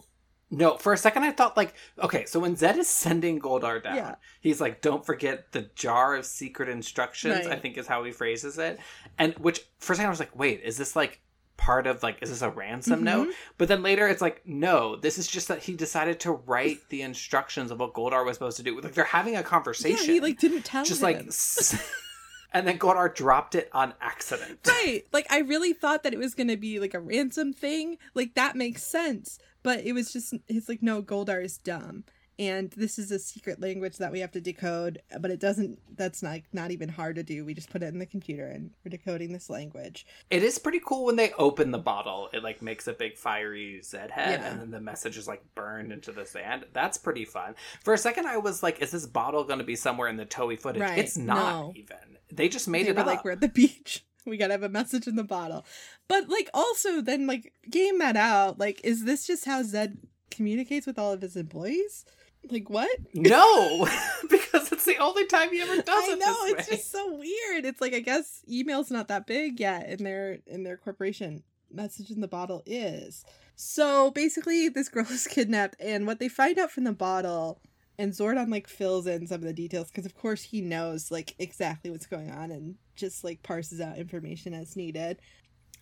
No, 0.51 0.77
for 0.77 0.93
a 0.93 0.97
second 0.97 1.23
I 1.23 1.31
thought 1.31 1.55
like, 1.55 1.73
okay, 2.01 2.25
so 2.25 2.39
when 2.39 2.55
Zedd 2.55 2.77
is 2.77 2.87
sending 2.89 3.39
Goldar 3.39 3.83
down, 3.83 3.95
Yeah. 3.95 4.15
he's 4.41 4.59
like, 4.59 4.81
"Don't 4.81 5.05
forget 5.05 5.51
the 5.51 5.69
jar 5.75 6.15
of 6.15 6.25
secret 6.25 6.69
instructions." 6.69 7.45
I 7.45 7.55
think 7.55 7.77
is 7.77 7.85
how 7.87 8.03
he 8.03 8.11
phrases 8.11 8.57
it, 8.57 8.79
and 9.19 9.35
which 9.37 9.61
for 9.79 9.93
a 9.93 9.95
second 9.95 10.07
I 10.07 10.09
was 10.09 10.19
like, 10.19 10.35
"Wait, 10.35 10.61
is 10.63 10.75
this 10.77 10.95
like 10.95 11.21
part 11.57 11.85
of 11.85 12.01
like 12.01 12.17
is 12.23 12.29
this 12.31 12.41
a 12.41 12.49
ransom 12.49 13.01
Mhm. 13.01 13.03
note?" 13.03 13.33
But 13.59 13.67
then 13.67 13.83
later 13.83 14.07
it's 14.07 14.21
like, 14.21 14.41
"No, 14.47 14.95
this 14.95 15.19
is 15.19 15.27
just 15.27 15.49
that 15.49 15.59
he 15.63 15.75
decided 15.75 16.19
to 16.21 16.31
write 16.31 16.79
the 16.89 17.03
instructions 17.03 17.69
of 17.69 17.79
what 17.79 17.93
Goldar 17.93 18.25
was 18.25 18.37
supposed 18.37 18.57
to 18.57 18.63
do." 18.63 18.79
Like 18.81 18.93
they're 18.95 19.03
having 19.03 19.35
a 19.35 19.43
conversation, 19.43 20.07
Yeah, 20.07 20.13
he 20.13 20.19
like 20.19 20.39
didn't 20.39 20.63
tell 20.65 20.83
just 20.83 21.01
him. 21.03 21.05
like, 21.05 21.17
and 22.53 22.67
then 22.67 22.79
Goldar 22.79 23.13
dropped 23.13 23.53
it 23.53 23.69
on 23.71 23.93
accident. 24.01 24.59
Right. 24.67 25.03
Like 25.11 25.27
I 25.29 25.39
really 25.39 25.73
thought 25.73 26.01
that 26.03 26.13
it 26.13 26.17
was 26.19 26.33
gonna 26.33 26.57
be 26.57 26.79
like 26.79 26.95
a 26.95 26.99
ransom 26.99 27.53
thing. 27.53 27.97
Like 28.15 28.33
that 28.33 28.55
makes 28.55 28.83
sense. 28.83 29.37
But 29.63 29.85
it 29.85 29.93
was 29.93 30.11
just 30.13 30.33
it's 30.47 30.69
like 30.69 30.81
no, 30.81 31.01
Goldar 31.01 31.43
is 31.43 31.57
dumb. 31.57 32.03
And 32.37 32.71
this 32.71 32.97
is 32.97 33.11
a 33.11 33.19
secret 33.19 33.59
language 33.59 33.97
that 33.97 34.13
we 34.13 34.21
have 34.21 34.31
to 34.31 34.39
decode, 34.39 35.01
but 35.19 35.29
it 35.29 35.41
doesn't 35.41 35.77
that's 35.97 36.23
not 36.23 36.39
not 36.53 36.71
even 36.71 36.87
hard 36.87 37.17
to 37.17 37.23
do. 37.23 37.43
We 37.43 37.53
just 37.53 37.69
put 37.69 37.83
it 37.83 37.87
in 37.87 37.99
the 37.99 38.05
computer 38.05 38.47
and 38.47 38.71
we're 38.85 38.91
decoding 38.91 39.33
this 39.33 39.49
language. 39.49 40.05
It 40.29 40.41
is 40.41 40.57
pretty 40.57 40.79
cool 40.85 41.03
when 41.03 41.17
they 41.17 41.33
open 41.33 41.71
the 41.71 41.77
bottle. 41.79 42.29
It 42.31 42.41
like 42.41 42.61
makes 42.61 42.87
a 42.87 42.93
big 42.93 43.17
fiery 43.17 43.81
Zedd 43.83 44.09
head, 44.09 44.39
Yeah. 44.39 44.51
and 44.51 44.61
then 44.61 44.71
the 44.71 44.79
message 44.79 45.17
is 45.17 45.27
like 45.27 45.43
burned 45.53 45.91
into 45.91 46.13
the 46.13 46.25
sand. 46.25 46.63
That's 46.71 46.97
pretty 46.97 47.25
fun. 47.25 47.55
For 47.83 47.93
a 47.93 47.97
second, 47.97 48.25
I 48.25 48.37
was 48.37 48.63
like, 48.63 48.81
"Is 48.81 48.91
this 48.91 49.05
bottle 49.05 49.43
going 49.43 49.59
to 49.59 49.65
be 49.65 49.75
somewhere 49.75 50.07
in 50.07 50.15
the 50.15 50.25
Toei 50.25 50.57
footage?" 50.57 50.81
Right. 50.81 50.97
It's 50.99 51.17
not 51.17 51.59
No. 51.59 51.73
even. 51.75 51.97
They 52.31 52.47
just 52.47 52.69
made 52.69 52.85
they 52.85 52.91
it 52.91 52.95
were 52.95 53.01
up. 53.01 53.07
like, 53.07 53.25
We're 53.25 53.31
at 53.31 53.41
the 53.41 53.49
beach. 53.53 54.05
We 54.25 54.37
gotta 54.37 54.53
have 54.53 54.63
a 54.63 54.69
message 54.69 55.07
in 55.07 55.15
the 55.15 55.23
bottle. 55.23 55.65
But 56.07 56.29
like 56.29 56.49
also 56.53 57.01
then 57.01 57.27
like 57.27 57.53
game 57.69 57.99
that 57.99 58.15
out, 58.17 58.59
like, 58.59 58.81
is 58.83 59.05
this 59.05 59.25
just 59.25 59.45
how 59.45 59.63
Zedd 59.63 59.97
communicates 60.31 60.85
with 60.85 60.99
all 60.99 61.13
of 61.13 61.21
his 61.21 61.35
employees? 61.35 62.05
Like 62.49 62.69
what? 62.69 62.89
no, 63.13 63.87
because 64.29 64.71
it's 64.71 64.85
the 64.85 64.97
only 64.97 65.25
time 65.25 65.51
he 65.51 65.61
ever 65.61 65.81
does 65.81 66.09
I 66.09 66.13
it 66.13 66.19
know 66.19 66.45
this 66.45 66.53
it's 66.53 66.69
way. 66.69 66.75
just 66.77 66.91
so 66.91 67.15
weird. 67.15 67.65
It's 67.65 67.81
like 67.81 67.93
I 67.93 67.99
guess 67.99 68.43
email's 68.49 68.91
not 68.91 69.07
that 69.09 69.27
big 69.27 69.59
yet 69.59 69.89
in 69.89 70.03
their 70.03 70.39
in 70.47 70.63
their 70.63 70.77
corporation. 70.77 71.43
Message 71.71 72.09
in 72.09 72.21
the 72.21 72.27
bottle 72.27 72.63
is. 72.65 73.23
So 73.55 74.09
basically 74.11 74.69
this 74.69 74.89
girl 74.89 75.05
is 75.09 75.27
kidnapped 75.27 75.75
and 75.79 76.07
what 76.07 76.19
they 76.19 76.29
find 76.29 76.57
out 76.57 76.71
from 76.71 76.85
the 76.85 76.93
bottle 76.93 77.61
and 77.99 78.13
Zordon 78.13 78.49
like 78.49 78.67
fills 78.67 79.05
in 79.05 79.27
some 79.27 79.41
of 79.41 79.47
the 79.47 79.53
details 79.53 79.89
because 79.89 80.05
of 80.05 80.15
course 80.15 80.41
he 80.41 80.61
knows 80.61 81.11
like 81.11 81.35
exactly 81.37 81.91
what's 81.91 82.07
going 82.07 82.31
on 82.31 82.49
and 82.51 82.75
just 82.99 83.23
like 83.23 83.41
parses 83.43 83.81
out 83.81 83.97
information 83.97 84.53
as 84.53 84.75
needed 84.75 85.17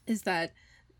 is 0.06 0.22
that 0.22 0.54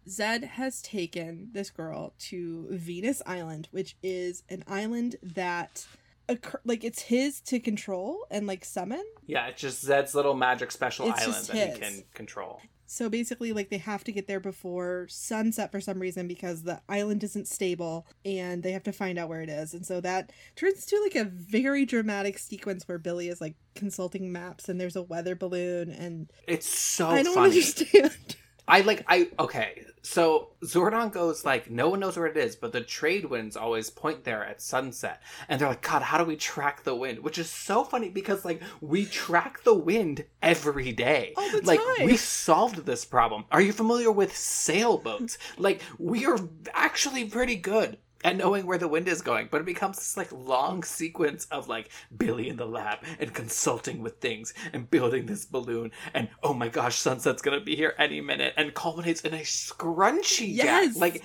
Zedd 0.08 0.44
has 0.44 0.82
taken 0.82 1.50
this 1.54 1.70
girl 1.70 2.14
to 2.20 2.68
Venus 2.72 3.22
Island, 3.26 3.68
which 3.72 3.96
is 4.02 4.44
an 4.50 4.64
island 4.68 5.18
that 5.22 5.86
occur- 6.30 6.62
like 6.66 6.84
it's 6.84 7.04
his 7.04 7.42
to 7.42 7.60
control 7.60 8.26
and 8.32 8.48
like 8.48 8.66
summon. 8.66 9.04
Yeah, 9.26 9.48
it's 9.48 9.62
just 9.62 9.86
Zedd's 9.86 10.16
little 10.16 10.34
magic 10.34 10.72
special 10.72 11.10
It's 11.10 11.22
island 11.22 11.46
that 11.48 11.56
his. 11.56 11.78
he 11.78 11.84
can 11.84 12.04
control. 12.14 12.62
So 12.90 13.10
basically, 13.10 13.52
like 13.52 13.70
they 13.70 13.78
have 13.80 14.04
to 14.06 14.14
get 14.14 14.28
there 14.28 14.40
before 14.40 15.08
sunset 15.10 15.72
for 15.72 15.82
some 15.82 16.00
reason 16.00 16.26
because 16.28 16.64
the 16.64 16.82
island 16.88 17.22
isn't 17.24 17.48
stable 17.50 18.08
and 18.24 18.64
they 18.64 18.72
have 18.72 18.84
to 18.84 18.94
find 18.94 19.20
out 19.20 19.28
where 19.30 19.42
it 19.42 19.50
is. 19.50 19.74
And 19.74 19.86
so 19.86 20.00
that 20.02 20.32
turns 20.56 20.86
to 20.86 21.02
like 21.04 21.16
a 21.16 21.30
very 21.30 21.86
dramatic 21.86 22.38
sequence 22.40 22.88
where 22.88 22.98
Billy 22.98 23.28
is 23.28 23.42
like 23.42 23.56
consulting 23.76 24.32
maps 24.32 24.70
and 24.70 24.80
there's 24.80 24.96
a 24.96 25.04
weather 25.04 25.36
balloon 25.36 25.92
and 25.92 26.32
It's 26.48 26.68
so 26.68 27.10
I 27.10 27.24
don't 27.24 27.36
funny. 27.36 27.48
understand. 27.50 28.16
I 28.68 28.82
like 28.82 29.06
I 29.08 29.30
okay. 29.40 29.84
So 30.02 30.52
Zordon 30.64 31.12
goes 31.12 31.44
like, 31.44 31.70
no 31.70 31.90
one 31.90 32.00
knows 32.00 32.16
where 32.16 32.28
it 32.28 32.38
is, 32.38 32.56
but 32.56 32.72
the 32.72 32.80
trade 32.80 33.26
winds 33.26 33.58
always 33.58 33.90
point 33.90 34.24
there 34.24 34.46
at 34.46 34.62
sunset. 34.62 35.22
And 35.50 35.60
they're 35.60 35.68
like, 35.68 35.82
God, 35.82 36.02
how 36.02 36.18
do 36.18 36.24
we 36.24 36.38
track 36.38 36.84
the 36.84 36.96
wind? 36.96 37.20
Which 37.20 37.38
is 37.38 37.50
so 37.50 37.84
funny 37.84 38.10
because 38.10 38.46
like 38.46 38.62
we 38.80 39.06
track 39.06 39.64
the 39.64 39.74
wind 39.74 40.24
every 40.42 40.94
day. 40.94 41.34
All 41.36 41.52
the 41.52 41.62
like 41.64 41.80
time. 41.80 42.06
we 42.06 42.16
solved 42.16 42.86
this 42.86 43.04
problem. 43.04 43.46
Are 43.52 43.62
you 43.62 43.74
familiar 43.74 44.12
with 44.12 44.36
sailboats? 44.36 45.38
like 45.58 45.82
we 45.98 46.26
are 46.26 46.40
actually 46.74 47.26
pretty 47.26 47.56
good 47.56 47.98
at 48.24 48.36
knowing 48.36 48.66
where 48.66 48.78
the 48.78 48.88
wind 48.88 49.08
is 49.08 49.22
going, 49.22 49.48
but 49.52 49.62
it 49.62 49.66
becomes 49.66 49.98
this 49.98 50.18
like 50.18 50.32
long 50.32 50.84
sequence 50.84 51.46
of 51.52 51.68
like 51.68 51.90
Billy 52.18 52.50
in 52.50 52.56
the 52.58 52.66
lab 52.66 53.00
and 53.20 53.34
consulting 53.34 54.02
with 54.02 54.20
things 54.20 54.54
and 54.74 54.90
building 54.90 55.26
this 55.26 55.46
balloon 55.46 55.92
and 56.14 56.30
oh 56.44 56.54
my 56.54 56.68
gosh, 56.68 56.96
sunset's 56.98 57.42
gonna 57.42 57.60
be 57.62 57.76
here 57.76 57.94
any 57.98 58.22
minute 58.22 58.54
and 58.58 58.74
culminates 58.74 59.22
in 59.22 59.34
a 59.34 59.42
scrunchy 59.42 60.54
Yes! 60.54 60.94
gag. 60.94 61.02
Like 61.02 61.24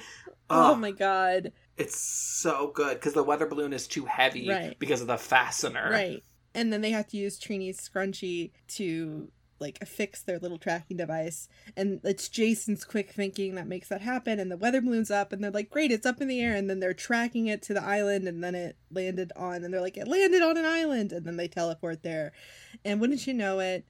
oh 0.51 0.73
oh, 0.73 0.75
my 0.77 0.91
god. 0.91 1.53
it's 1.77 1.99
so 1.99 2.71
good 2.75 2.95
because 2.95 3.15
the 3.15 3.23
weather 3.23 3.47
balloon 3.47 3.73
is 3.73 3.87
too 3.87 4.05
heavy 4.05 4.49
Right. 4.49 4.79
because 4.79 5.01
of 5.01 5.07
the 5.07 5.17
fastener. 5.19 5.89
Right. 5.91 6.23
And 6.55 6.71
then 6.73 6.83
they 6.83 6.91
have 6.91 7.07
to 7.09 7.17
use 7.17 7.41
Trini's 7.41 7.81
scrunchie 7.81 8.51
to 8.69 9.29
like 9.63 9.79
affix 9.81 10.23
their 10.23 10.39
little 10.39 10.59
tracking 10.59 10.99
device. 10.99 11.49
And 11.77 12.01
it's 12.05 12.29
Jason's 12.29 12.85
quick 12.85 13.13
thinking 13.13 13.55
that 13.55 13.67
makes 13.67 13.89
that 13.89 14.03
happen. 14.03 14.39
And 14.39 14.51
the 14.51 14.59
weather 14.59 14.83
balloon's 14.83 15.11
up 15.11 15.33
and 15.33 15.43
they're 15.43 15.51
like, 15.51 15.71
great, 15.71 15.91
it's 15.91 16.05
up 16.05 16.21
in 16.21 16.29
the 16.29 16.41
air. 16.41 16.55
And 16.55 16.69
then 16.69 16.81
they're 16.81 16.93
tracking 16.93 17.47
it 17.47 17.63
to 17.63 17.75
the 17.75 17.83
island 17.83 18.29
and 18.29 18.45
then 18.45 18.55
it 18.55 18.77
landed 18.91 19.33
on 19.35 19.65
and 19.65 19.73
they're 19.73 19.81
like, 19.81 19.97
it 19.97 20.09
landed 20.09 20.43
on 20.43 20.59
an 20.59 20.67
island. 20.67 21.13
And 21.13 21.25
then 21.25 21.37
they 21.39 21.49
teleport 21.49 22.03
there. 22.03 22.33
And 22.85 23.01
wouldn't 23.01 23.27
you 23.27 23.33
know 23.33 23.61
it? 23.61 23.87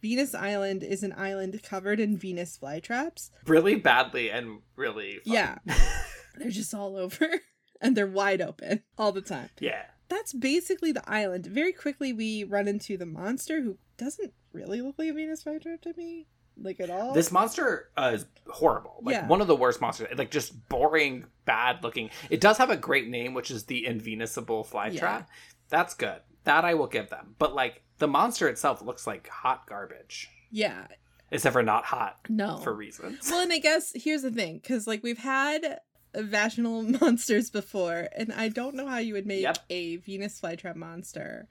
Venus 0.00 0.34
Island 0.34 0.82
is 0.82 1.02
an 1.02 1.14
island 1.16 1.60
covered 1.62 1.98
in 2.00 2.16
Venus 2.16 2.58
flytraps. 2.62 3.30
Really 3.46 3.74
badly 3.74 4.30
and 4.30 4.60
really 4.76 5.18
fun. 5.24 5.34
Yeah. 5.34 5.58
They're 6.38 6.50
just 6.50 6.72
all 6.74 6.96
over. 6.96 7.28
and 7.80 7.96
they're 7.96 8.06
wide 8.06 8.40
open 8.40 8.82
all 8.98 9.12
the 9.12 9.20
time. 9.20 9.50
Yeah. 9.60 9.84
That's 10.08 10.32
basically 10.32 10.92
the 10.92 11.08
island. 11.10 11.46
Very 11.46 11.72
quickly, 11.72 12.12
we 12.12 12.44
run 12.44 12.68
into 12.68 12.96
the 12.96 13.06
monster 13.06 13.60
who 13.60 13.78
doesn't 13.98 14.32
really 14.52 14.80
look 14.80 14.94
like 14.98 15.08
a 15.08 15.12
Venus 15.12 15.42
flytrap 15.44 15.80
to 15.82 15.92
me, 15.96 16.26
like 16.56 16.78
at 16.80 16.90
all. 16.90 17.12
This 17.12 17.32
monster 17.32 17.90
uh, 17.96 18.12
is 18.14 18.26
horrible. 18.48 19.00
Like 19.02 19.14
Yeah. 19.14 19.26
one 19.26 19.40
of 19.40 19.46
the 19.48 19.56
worst 19.56 19.80
monsters. 19.80 20.16
Like 20.16 20.30
just 20.30 20.68
boring, 20.68 21.24
bad 21.44 21.82
looking. 21.82 22.10
It 22.30 22.40
does 22.40 22.58
have 22.58 22.70
a 22.70 22.76
great 22.76 23.08
name, 23.08 23.34
which 23.34 23.50
is 23.50 23.64
the 23.64 23.84
Invenusable 23.86 24.64
Flytrap. 24.64 24.94
Yeah. 24.94 25.22
That's 25.68 25.94
good. 25.94 26.20
That 26.44 26.64
I 26.64 26.74
will 26.74 26.86
give 26.86 27.10
them. 27.10 27.34
But 27.38 27.54
like 27.54 27.82
the 27.98 28.06
monster 28.08 28.48
itself 28.48 28.82
looks 28.82 29.06
like 29.06 29.28
hot 29.28 29.66
garbage. 29.66 30.28
yeah, 30.50 30.86
Except 31.32 31.52
for 31.54 31.62
not 31.64 31.84
hot 31.84 32.18
no. 32.28 32.58
for 32.58 32.72
reasons. 32.72 33.28
well, 33.28 33.40
and 33.40 33.52
I 33.52 33.58
guess 33.58 33.90
here's 33.96 34.22
the 34.22 34.30
thing, 34.30 34.60
because 34.62 34.86
like 34.86 35.02
we've 35.02 35.18
had 35.18 35.80
vaginal 36.22 36.82
monsters 37.00 37.50
before, 37.50 38.08
and 38.16 38.32
I 38.32 38.48
don't 38.48 38.74
know 38.74 38.86
how 38.86 38.98
you 38.98 39.14
would 39.14 39.26
make 39.26 39.42
Yep. 39.42 39.58
a 39.70 39.96
Venus 39.96 40.40
flytrap 40.40 40.76
monster 40.76 41.48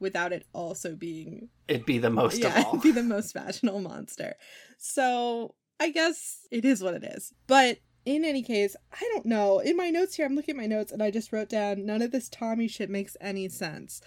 without 0.00 0.32
it 0.32 0.46
also 0.52 0.94
being 0.94 1.48
It'd 1.66 1.84
be 1.86 1.98
the 1.98 2.10
most 2.10 2.38
yeah, 2.38 2.48
of 2.60 2.64
all. 2.66 2.70
it'd 2.72 2.82
be 2.82 2.90
the 2.92 3.02
most 3.02 3.32
vaginal 3.34 3.80
monster. 3.80 4.34
So 4.78 5.54
I 5.80 5.90
guess 5.90 6.46
it 6.50 6.64
is 6.64 6.82
what 6.82 6.94
it 6.94 7.04
is. 7.04 7.32
But 7.46 7.78
in 8.04 8.24
any 8.24 8.42
case, 8.42 8.74
I 8.92 9.08
don't 9.12 9.26
know. 9.26 9.58
In 9.58 9.76
my 9.76 9.90
notes 9.90 10.14
here, 10.14 10.24
I'm 10.24 10.34
looking 10.34 10.54
at 10.54 10.60
my 10.60 10.66
notes 10.66 10.92
and 10.92 11.02
I 11.02 11.10
just 11.10 11.32
wrote 11.32 11.48
down 11.50 11.84
none 11.84 12.00
of 12.00 12.10
this 12.10 12.28
Tommy 12.28 12.68
shit 12.68 12.88
makes 12.88 13.16
any 13.20 13.48
sense. 13.48 14.00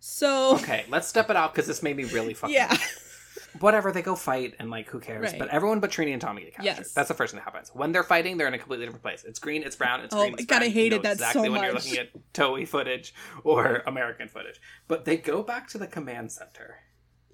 So 0.00 0.54
Okay, 0.56 0.84
let's 0.88 1.08
step 1.08 1.28
it 1.30 1.36
out 1.36 1.52
because 1.54 1.66
this 1.66 1.82
made 1.82 1.96
me 1.96 2.04
really 2.04 2.34
fucking. 2.34 2.54
yeah. 2.54 2.76
Whatever, 3.60 3.92
they 3.92 4.02
go 4.02 4.14
fight 4.14 4.54
and 4.58 4.70
like 4.70 4.88
who 4.88 5.00
cares? 5.00 5.30
Right. 5.30 5.38
But 5.38 5.48
everyone 5.48 5.80
but 5.80 5.90
Trini 5.90 6.12
and 6.12 6.20
Tommy 6.20 6.42
get 6.42 6.54
captured. 6.54 6.64
Yes. 6.78 6.92
That's 6.92 7.08
the 7.08 7.14
first 7.14 7.32
thing 7.32 7.38
that 7.38 7.44
happens. 7.44 7.70
When 7.74 7.92
they're 7.92 8.02
fighting, 8.04 8.36
they're 8.36 8.48
in 8.48 8.54
a 8.54 8.58
completely 8.58 8.86
different 8.86 9.02
place. 9.02 9.24
It's 9.24 9.38
green, 9.38 9.62
it's 9.62 9.76
brown, 9.76 10.00
it's 10.00 10.14
Oh 10.14 10.18
green. 10.20 10.32
my 10.32 10.36
It's 10.38 10.46
God, 10.46 10.56
I 10.56 10.58
brown. 10.60 10.68
You 10.70 10.74
hated 10.74 10.96
know 10.96 11.02
that 11.02 11.12
exactly 11.12 11.46
so 11.46 11.52
when 11.52 11.62
you're 11.62 11.72
looking 11.72 11.98
at 11.98 12.08
Toei 12.32 12.66
footage 12.66 13.14
or 13.44 13.82
American 13.86 14.28
footage. 14.28 14.60
But 14.86 15.04
they 15.04 15.16
go 15.16 15.42
back 15.42 15.68
to 15.68 15.78
the 15.78 15.86
command 15.86 16.32
center. 16.32 16.76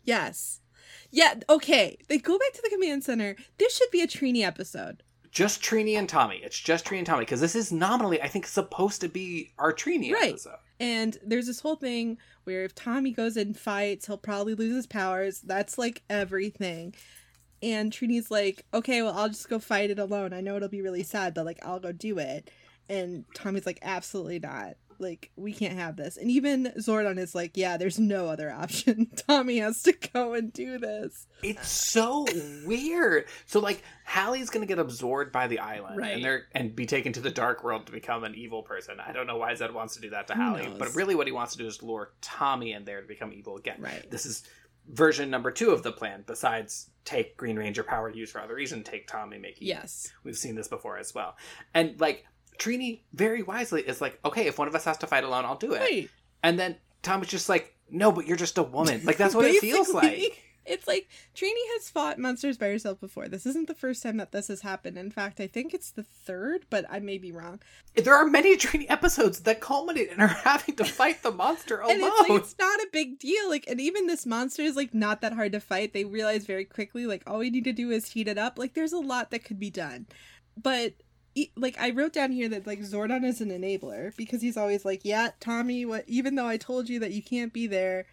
Yes. 0.04 0.60
Yeah, 1.10 1.34
okay. 1.48 1.98
They 2.08 2.18
go 2.18 2.38
back 2.38 2.52
to 2.54 2.62
the 2.62 2.70
command 2.70 3.04
center. 3.04 3.36
This 3.58 3.76
should 3.76 3.90
be 3.90 4.00
a 4.02 4.06
Trini 4.06 4.42
episode. 4.44 5.02
Just 5.30 5.62
Trini 5.62 5.98
and 5.98 6.08
Tommy. 6.08 6.40
It's 6.44 6.58
just 6.58 6.84
Trini 6.84 6.98
and 6.98 7.06
Tommy 7.06 7.22
because 7.24 7.40
this 7.40 7.56
is 7.56 7.72
nominally, 7.72 8.20
I 8.22 8.28
think, 8.28 8.46
supposed 8.46 9.00
to 9.00 9.08
be 9.08 9.52
our 9.58 9.72
Trini 9.72 10.12
Right. 10.12 10.30
episode. 10.30 10.58
And 10.80 11.16
there's 11.24 11.46
this 11.46 11.60
whole 11.60 11.76
thing 11.76 12.18
where 12.44 12.64
if 12.64 12.74
Tommy 12.74 13.12
goes 13.12 13.36
and 13.36 13.56
fights, 13.56 14.06
he'll 14.06 14.18
probably 14.18 14.54
lose 14.54 14.74
his 14.74 14.86
powers. 14.86 15.40
That's 15.40 15.78
like 15.78 16.02
everything. 16.10 16.94
And 17.62 17.92
Trini's 17.92 18.30
like, 18.30 18.66
okay, 18.74 19.00
well, 19.02 19.16
I'll 19.16 19.28
just 19.28 19.48
go 19.48 19.58
fight 19.58 19.90
it 19.90 19.98
alone. 19.98 20.32
I 20.32 20.40
know 20.40 20.56
it'll 20.56 20.68
be 20.68 20.82
really 20.82 21.02
sad, 21.02 21.32
but 21.32 21.46
like, 21.46 21.64
I'll 21.64 21.80
go 21.80 21.92
do 21.92 22.18
it. 22.18 22.50
And 22.88 23.24
Tommy's 23.34 23.66
like, 23.66 23.78
absolutely 23.82 24.38
not. 24.38 24.74
Like, 24.98 25.30
we 25.36 25.52
can't 25.52 25.74
have 25.78 25.96
this. 25.96 26.16
And 26.16 26.30
even 26.30 26.72
Zordon 26.78 27.18
is 27.18 27.34
like, 27.34 27.56
yeah, 27.56 27.76
there's 27.76 27.98
no 27.98 28.28
other 28.28 28.50
option. 28.52 29.10
Tommy 29.28 29.58
has 29.58 29.82
to 29.84 29.92
go 30.12 30.34
and 30.34 30.52
do 30.52 30.78
this. 30.78 31.26
It's 31.42 31.68
so 31.68 32.26
weird. 32.66 33.26
So 33.46 33.60
like 33.60 33.82
Hallie's 34.04 34.50
gonna 34.50 34.66
get 34.66 34.78
absorbed 34.78 35.32
by 35.32 35.46
the 35.46 35.58
island 35.58 35.96
Right. 35.98 36.14
and 36.14 36.24
they're 36.24 36.44
and 36.54 36.74
be 36.74 36.86
taken 36.86 37.12
to 37.14 37.20
the 37.20 37.30
dark 37.30 37.62
world 37.64 37.86
to 37.86 37.92
become 37.92 38.24
an 38.24 38.34
evil 38.34 38.62
person. 38.62 38.98
I 39.00 39.12
don't 39.12 39.26
know 39.26 39.36
why 39.36 39.52
Zedd 39.54 39.72
wants 39.72 39.94
to 39.96 40.00
do 40.00 40.10
that 40.10 40.26
to 40.28 40.34
Hallie, 40.34 40.74
but 40.78 40.94
really 40.94 41.14
what 41.14 41.26
he 41.26 41.32
wants 41.32 41.52
to 41.52 41.58
do 41.58 41.66
is 41.66 41.82
lure 41.82 42.12
Tommy 42.20 42.72
in 42.72 42.84
there 42.84 43.00
to 43.00 43.06
become 43.06 43.32
evil 43.32 43.56
again. 43.56 43.76
Right. 43.80 44.10
This 44.10 44.24
is 44.26 44.42
version 44.88 45.30
number 45.30 45.50
two 45.50 45.70
of 45.70 45.82
the 45.82 45.92
plan. 45.92 46.24
Besides 46.26 46.90
take 47.04 47.36
Green 47.36 47.56
Ranger 47.56 47.82
power 47.82 48.10
to 48.10 48.16
use 48.16 48.30
for 48.30 48.40
other 48.40 48.54
reason, 48.54 48.82
take 48.82 49.06
Tommy, 49.06 49.38
make 49.38 49.56
evil. 49.60 49.68
Yes. 49.80 50.12
We've 50.24 50.36
seen 50.36 50.54
this 50.54 50.68
before 50.68 50.98
as 50.98 51.14
well. 51.14 51.36
And 51.74 51.98
like 52.00 52.24
Trini 52.58 53.00
very 53.12 53.42
wisely 53.42 53.82
is 53.82 54.00
like, 54.00 54.18
okay, 54.24 54.46
if 54.46 54.58
one 54.58 54.68
of 54.68 54.74
us 54.74 54.84
has 54.84 54.98
to 54.98 55.06
fight 55.06 55.24
alone, 55.24 55.44
I'll 55.44 55.56
do 55.56 55.72
it. 55.74 55.80
Right. 55.80 56.10
And 56.42 56.58
then 56.58 56.76
Tom 57.02 57.22
is 57.22 57.28
just 57.28 57.48
like, 57.48 57.74
no, 57.90 58.12
but 58.12 58.26
you're 58.26 58.36
just 58.36 58.58
a 58.58 58.62
woman. 58.62 59.02
Like 59.04 59.16
that's 59.16 59.34
what 59.34 59.46
it 59.46 59.60
feels 59.60 59.92
like. 59.92 60.40
It's 60.66 60.86
like 60.88 61.08
Trini 61.34 61.60
has 61.74 61.90
fought 61.90 62.18
monsters 62.18 62.56
by 62.56 62.68
herself 62.68 62.98
before. 63.00 63.28
This 63.28 63.44
isn't 63.44 63.68
the 63.68 63.74
first 63.74 64.02
time 64.02 64.16
that 64.16 64.32
this 64.32 64.48
has 64.48 64.62
happened. 64.62 64.96
In 64.96 65.10
fact, 65.10 65.40
I 65.40 65.46
think 65.46 65.74
it's 65.74 65.90
the 65.90 66.02
third, 66.02 66.64
but 66.70 66.86
I 66.88 67.00
may 67.00 67.18
be 67.18 67.32
wrong. 67.32 67.60
There 67.94 68.14
are 68.14 68.26
many 68.26 68.56
Trini 68.56 68.86
episodes 68.88 69.40
that 69.40 69.60
culminate 69.60 70.10
in 70.10 70.18
her 70.20 70.26
having 70.44 70.76
to 70.76 70.84
fight 70.84 71.22
the 71.22 71.32
monster 71.32 71.80
alone. 71.80 71.96
And 71.96 72.04
it's 72.04 72.28
like 72.28 72.40
it's 72.40 72.54
not 72.58 72.80
a 72.80 72.88
big 72.92 73.18
deal. 73.18 73.48
Like, 73.50 73.66
and 73.68 73.80
even 73.80 74.06
this 74.06 74.24
monster 74.24 74.62
is 74.62 74.76
like 74.76 74.94
not 74.94 75.20
that 75.20 75.34
hard 75.34 75.52
to 75.52 75.60
fight. 75.60 75.92
They 75.92 76.04
realize 76.04 76.46
very 76.46 76.64
quickly, 76.64 77.06
like, 77.06 77.22
all 77.26 77.38
we 77.38 77.50
need 77.50 77.64
to 77.64 77.72
do 77.72 77.90
is 77.90 78.12
heat 78.12 78.28
it 78.28 78.38
up. 78.38 78.58
Like, 78.58 78.74
there's 78.74 78.92
a 78.92 78.98
lot 78.98 79.30
that 79.30 79.44
could 79.44 79.60
be 79.60 79.70
done. 79.70 80.06
But 80.56 80.94
like, 81.56 81.76
I 81.80 81.90
wrote 81.90 82.12
down 82.12 82.32
here 82.32 82.48
that 82.48 82.66
like 82.66 82.80
Zordon 82.80 83.24
is 83.24 83.40
an 83.40 83.50
enabler 83.50 84.16
because 84.16 84.40
he's 84.42 84.56
always 84.56 84.84
like, 84.84 85.00
yeah, 85.04 85.30
Tommy, 85.40 85.84
what? 85.84 86.04
Even 86.08 86.34
though 86.34 86.46
I 86.46 86.56
told 86.56 86.88
you 86.88 87.00
that 87.00 87.12
you 87.12 87.22
can't 87.22 87.52
be 87.52 87.66
there, 87.66 88.06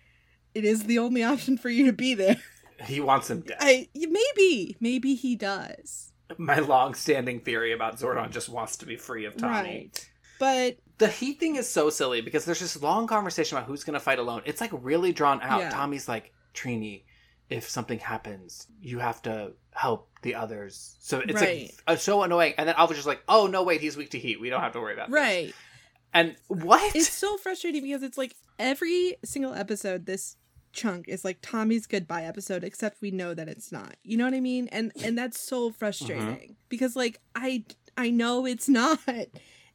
it 0.54 0.66
is 0.66 0.84
the 0.84 1.00
only 1.00 1.24
option 1.34 1.58
for 1.58 1.70
you 1.70 1.86
to 1.86 1.94
be 1.94 2.14
there. 2.14 2.38
he 2.86 3.00
wants 3.00 3.30
him 3.30 3.42
dead. 3.42 3.58
I 3.60 3.90
maybe, 3.96 4.76
maybe 4.80 5.16
he 5.16 5.36
does. 5.36 6.12
My 6.38 6.60
long-standing 6.60 7.42
theory 7.42 7.74
about 7.74 8.00
Zordon 8.00 8.32
just 8.32 8.48
wants 8.50 8.78
to 8.78 8.86
be 8.86 8.96
free 8.96 9.26
of 9.26 9.36
Tommy. 9.36 9.70
Right. 9.70 10.10
But 10.40 10.78
The 10.98 11.08
heat 11.10 11.40
thing 11.40 11.58
is 11.58 11.70
so 11.70 11.90
silly 11.90 12.22
because 12.22 12.46
there's 12.46 12.62
this 12.62 12.82
long 12.82 13.06
conversation 13.06 13.58
about 13.58 13.68
who's 13.68 13.84
going 13.84 13.96
to 13.96 14.00
fight 14.00 14.18
alone. 14.18 14.42
It's 14.46 14.62
like 14.62 14.72
really 14.74 15.12
drawn 15.12 15.42
out. 15.42 15.60
Yeah. 15.60 15.70
Tommy's 15.70 16.08
like, 16.08 16.32
Trini, 16.54 17.04
if 17.50 17.70
something 17.70 18.00
happens, 18.00 18.66
you 18.82 19.00
have 19.00 19.22
to 19.24 19.52
help 19.74 20.10
the 20.22 20.36
others. 20.36 20.96
So 21.00 21.20
it's 21.20 21.34
Right. 21.34 21.72
like 21.72 21.84
uh, 21.88 21.96
so 21.96 22.24
annoying. 22.24 22.54
And 22.58 22.68
then 22.68 22.76
Alpha's 22.78 22.98
just 22.98 23.08
like, 23.08 23.22
oh 23.28 23.48
no, 23.48 23.64
wait, 23.64 23.82
he's 23.82 23.98
weak 23.98 24.12
to 24.12 24.20
heat. 24.20 24.40
We 24.40 24.50
don't 24.50 24.62
have 24.62 24.74
to 24.74 24.80
worry 24.82 24.94
about 24.94 25.10
this." 25.10 25.16
right. 25.16 25.54
And 26.14 26.36
what? 26.48 26.96
it's 26.96 27.10
so 27.10 27.38
frustrating 27.38 27.82
because 27.84 28.04
it's 28.04 28.18
like 28.18 28.36
every 28.60 29.16
single 29.24 29.54
episode 29.54 30.06
this 30.06 30.36
chunk 30.74 31.08
is 31.08 31.24
like 31.26 31.40
Tommy's 31.42 31.86
goodbye 31.88 32.24
episode 32.24 32.64
except 32.64 33.02
we 33.02 33.12
know 33.12 33.34
that 33.34 33.48
it's 33.48 33.72
not. 33.72 33.96
You 34.04 34.18
know 34.18 34.26
what 34.26 34.34
I 34.34 34.40
mean? 34.42 34.68
And 34.70 34.92
and 35.04 35.18
that's 35.18 35.40
so 35.40 35.72
frustrating 35.72 36.56
because 36.70 36.96
like 36.96 37.20
I 37.36 37.64
I 37.98 38.10
know 38.10 38.46
it's 38.46 38.68
not. 38.70 39.00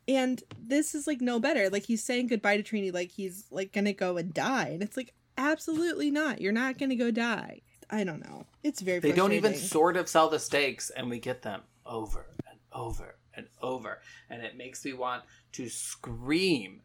And 0.09 0.41
this 0.57 0.95
is 0.95 1.07
like 1.09 1.21
no 1.21 1.41
better. 1.41 1.69
Like 1.69 1.85
he's 1.85 2.05
saying 2.05 2.29
goodbye 2.29 2.59
to 2.59 2.63
Trini 2.63 2.93
like 2.95 3.11
he's 3.11 3.47
like 3.51 3.73
to 3.87 3.93
go 3.93 4.17
and 4.17 4.33
die 4.33 4.69
and 4.69 4.83
it's 4.83 4.97
like 4.97 5.13
absolutely 5.37 6.11
not. 6.11 6.41
You're 6.41 6.53
not 6.53 6.79
to 6.91 6.97
go 6.97 7.11
die. 7.11 7.63
I 7.91 8.05
don't 8.05 8.21
know. 8.21 8.47
It's 8.63 8.81
very 8.81 8.99
they 8.99 9.13
don't 9.13 9.33
even 9.33 9.55
sort 9.55 9.97
of 9.97 10.09
sell 10.09 10.29
the 10.29 10.39
stakes, 10.39 10.91
and 10.91 11.09
we 11.09 11.19
get 11.19 11.43
them 11.43 11.63
over 11.85 12.27
and 12.49 12.59
over 12.73 13.17
and 13.35 13.47
over 13.63 14.01
and 14.31 14.43
it 14.43 14.57
makes 14.57 14.85
me 14.85 14.95
want 14.95 15.23
to 15.53 15.69
scream 15.69 16.81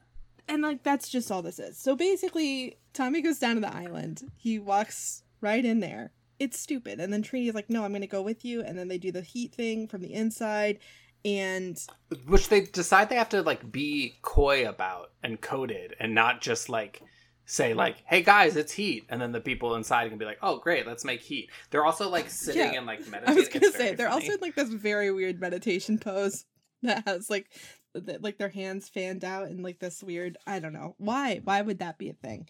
and 0.52 0.62
like 0.62 0.84
that's 0.84 1.10
just 1.10 1.32
all 1.32 1.42
this 1.42 1.60
is. 1.60 1.78
So 1.78 1.96
basically, 1.96 2.78
Tommy 2.94 3.22
goes 3.22 3.40
down 3.40 3.56
to 3.56 3.62
the 3.62 3.74
island. 3.74 4.32
He 4.36 4.60
walks 4.60 5.24
right 5.40 5.64
in 5.64 5.80
there. 5.80 6.12
It's 6.40 6.60
stupid. 6.60 7.00
And 7.00 7.14
then 7.14 7.24
Trini's 7.24 7.56
like, 7.56 7.70
"No, 7.70 7.86
I'm 7.86 7.92
going 7.92 8.02
to 8.02 8.08
go 8.08 8.22
with 8.22 8.44
you." 8.44 8.62
And 8.62 8.78
then 8.78 8.88
they 8.88 8.98
do 8.98 9.12
the 9.12 9.22
heat 9.22 9.54
thing 9.54 9.88
from 9.88 10.02
the 10.02 10.14
inside, 10.14 10.80
and 11.24 11.80
which 12.28 12.50
they 12.50 12.62
decide 12.62 13.10
they 13.10 13.16
have 13.16 13.30
to 13.30 13.42
like 13.44 13.72
be 13.72 14.16
coy 14.22 14.68
about 14.68 15.12
and 15.24 15.40
coded 15.40 15.96
and 16.00 16.14
not 16.14 16.42
just 16.42 16.68
like 16.68 17.02
say 17.52 17.74
like 17.74 18.02
hey 18.06 18.22
guys 18.22 18.56
it's 18.56 18.72
heat. 18.72 19.06
And 19.10 19.22
then 19.22 19.32
the 19.34 19.42
people 19.42 19.76
inside 19.76 20.08
can 20.10 20.18
be 20.18 20.26
like 20.26 20.40
oh 20.42 20.58
great 20.60 20.88
let's 20.88 21.04
make 21.04 21.22
heat. 21.22 21.50
They're 21.70 21.86
also 21.86 22.10
like 22.10 22.30
sitting 22.30 22.62
Yeah. 22.74 22.78
and 22.78 22.86
like 22.88 23.00
meditating 23.10 23.30
I 23.30 23.34
was 23.40 23.50
to 23.50 23.58
It's 23.60 23.76
say 23.78 23.94
they're 23.96 24.10
funny. 24.10 24.24
also 24.24 24.34
in 24.36 24.40
like 24.42 24.56
this 24.56 24.70
very 24.70 25.12
weird 25.12 25.40
meditation 25.42 25.98
pose 26.00 26.46
that 26.84 27.04
has 27.06 27.30
like 27.30 27.48
th- 27.94 28.22
like 28.22 28.38
their 28.38 28.50
hands 28.50 28.88
fanned 28.88 29.26
out 29.26 29.48
and 29.50 29.64
like 29.64 29.80
this 29.80 30.02
weird 30.02 30.38
I 30.48 30.60
don't 30.60 30.74
know 30.74 30.96
why 30.98 31.42
why 31.44 31.62
would 31.62 31.80
that 31.80 31.98
be 31.98 32.10
a 32.10 32.14
thing, 32.14 32.48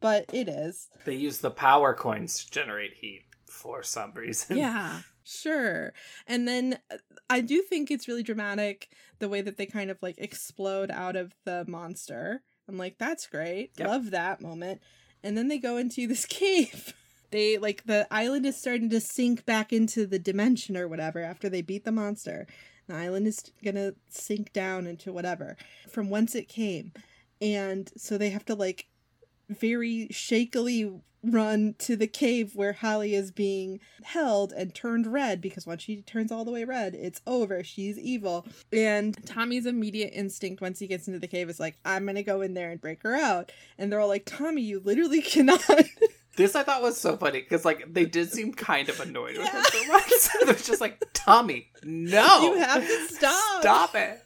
but 0.00 0.26
it 0.34 0.48
is. 0.48 0.88
they 1.06 1.14
use 1.14 1.38
the 1.38 1.50
power 1.50 1.94
coins 1.94 2.44
to 2.44 2.50
generate 2.50 2.92
heat 2.94 3.22
for 3.48 3.82
some 3.82 4.12
reason. 4.14 4.56
Yeah 4.58 5.00
sure. 5.24 5.92
And 6.26 6.46
then 6.46 6.78
uh, 6.90 6.96
i 7.30 7.40
do 7.40 7.62
think 7.62 7.90
it's 7.90 8.06
really 8.08 8.22
dramatic 8.22 8.88
the 9.18 9.28
way 9.30 9.40
that 9.40 9.56
they 9.56 9.64
kind 9.66 9.90
of 9.90 9.96
like 10.02 10.16
explode 10.18 10.90
out 10.90 11.16
of 11.16 11.32
the 11.46 11.64
monster 11.66 12.42
i'm 12.68 12.78
like 12.78 12.98
that's 12.98 13.26
great. 13.26 13.72
Yep. 13.76 13.88
love 13.88 14.10
that 14.10 14.40
moment. 14.40 14.80
And 15.22 15.36
then 15.36 15.48
they 15.48 15.58
go 15.58 15.76
into 15.76 16.06
this 16.08 16.26
cave. 16.26 16.94
They 17.30 17.56
like 17.58 17.84
the 17.84 18.06
island 18.10 18.44
is 18.46 18.56
starting 18.56 18.90
to 18.90 19.00
sink 19.00 19.46
back 19.46 19.72
into 19.72 20.06
the 20.06 20.18
dimension 20.18 20.76
or 20.76 20.86
whatever 20.86 21.20
after 21.20 21.48
they 21.48 21.62
beat 21.62 21.84
the 21.84 21.92
monster. 21.92 22.46
The 22.88 22.94
island 22.94 23.26
is 23.26 23.42
gonna 23.64 23.94
sink 24.08 24.52
down 24.52 24.86
into 24.86 25.12
whatever 25.12 25.56
from 25.88 26.10
whence 26.10 26.34
it 26.34 26.48
came. 26.48 26.92
And 27.40 27.90
so 27.96 28.18
they 28.18 28.30
have 28.30 28.44
to 28.46 28.54
like 28.54 28.86
very 29.48 30.08
shakily 30.10 31.00
run 31.24 31.74
to 31.78 31.94
the 31.96 32.06
cave 32.06 32.56
where 32.56 32.72
Hallie 32.72 33.14
is 33.14 33.30
being 33.30 33.78
held 34.02 34.52
and 34.52 34.74
turned 34.74 35.06
red 35.06 35.40
because 35.40 35.66
once 35.66 35.82
she 35.82 36.02
turns 36.02 36.32
all 36.32 36.44
the 36.44 36.50
way 36.50 36.64
red, 36.64 36.94
it's 36.94 37.20
over. 37.26 37.62
She's 37.62 37.98
evil. 37.98 38.46
And 38.72 39.16
Tommy's 39.26 39.66
immediate 39.66 40.12
instinct 40.14 40.60
once 40.60 40.78
he 40.80 40.86
gets 40.86 41.06
into 41.06 41.20
the 41.20 41.28
cave 41.28 41.48
is 41.48 41.60
like, 41.60 41.76
I'm 41.84 42.06
gonna 42.06 42.22
go 42.22 42.40
in 42.40 42.54
there 42.54 42.70
and 42.70 42.80
break 42.80 43.02
her 43.04 43.14
out. 43.14 43.52
And 43.78 43.90
they're 43.92 44.00
all 44.00 44.08
like, 44.08 44.24
Tommy, 44.26 44.62
you 44.62 44.80
literally 44.80 45.22
cannot. 45.22 45.62
this 46.36 46.56
i 46.56 46.62
thought 46.62 46.80
was 46.80 46.98
so 46.98 47.14
funny 47.16 47.40
because 47.40 47.62
like 47.64 47.92
they 47.92 48.06
did 48.06 48.32
seem 48.32 48.54
kind 48.54 48.88
of 48.88 48.98
annoyed 49.00 49.36
with 49.36 49.46
him 49.46 49.54
Yeah. 49.54 49.62
for 49.64 49.92
once 49.92 50.28
it 50.40 50.48
was 50.48 50.66
just 50.66 50.80
like 50.80 51.02
tommy 51.12 51.68
no 51.84 52.40
You 52.54 52.54
have 52.58 52.86
to 52.86 53.06
stop." 53.10 53.60
stop 53.60 53.94
it 53.94 54.24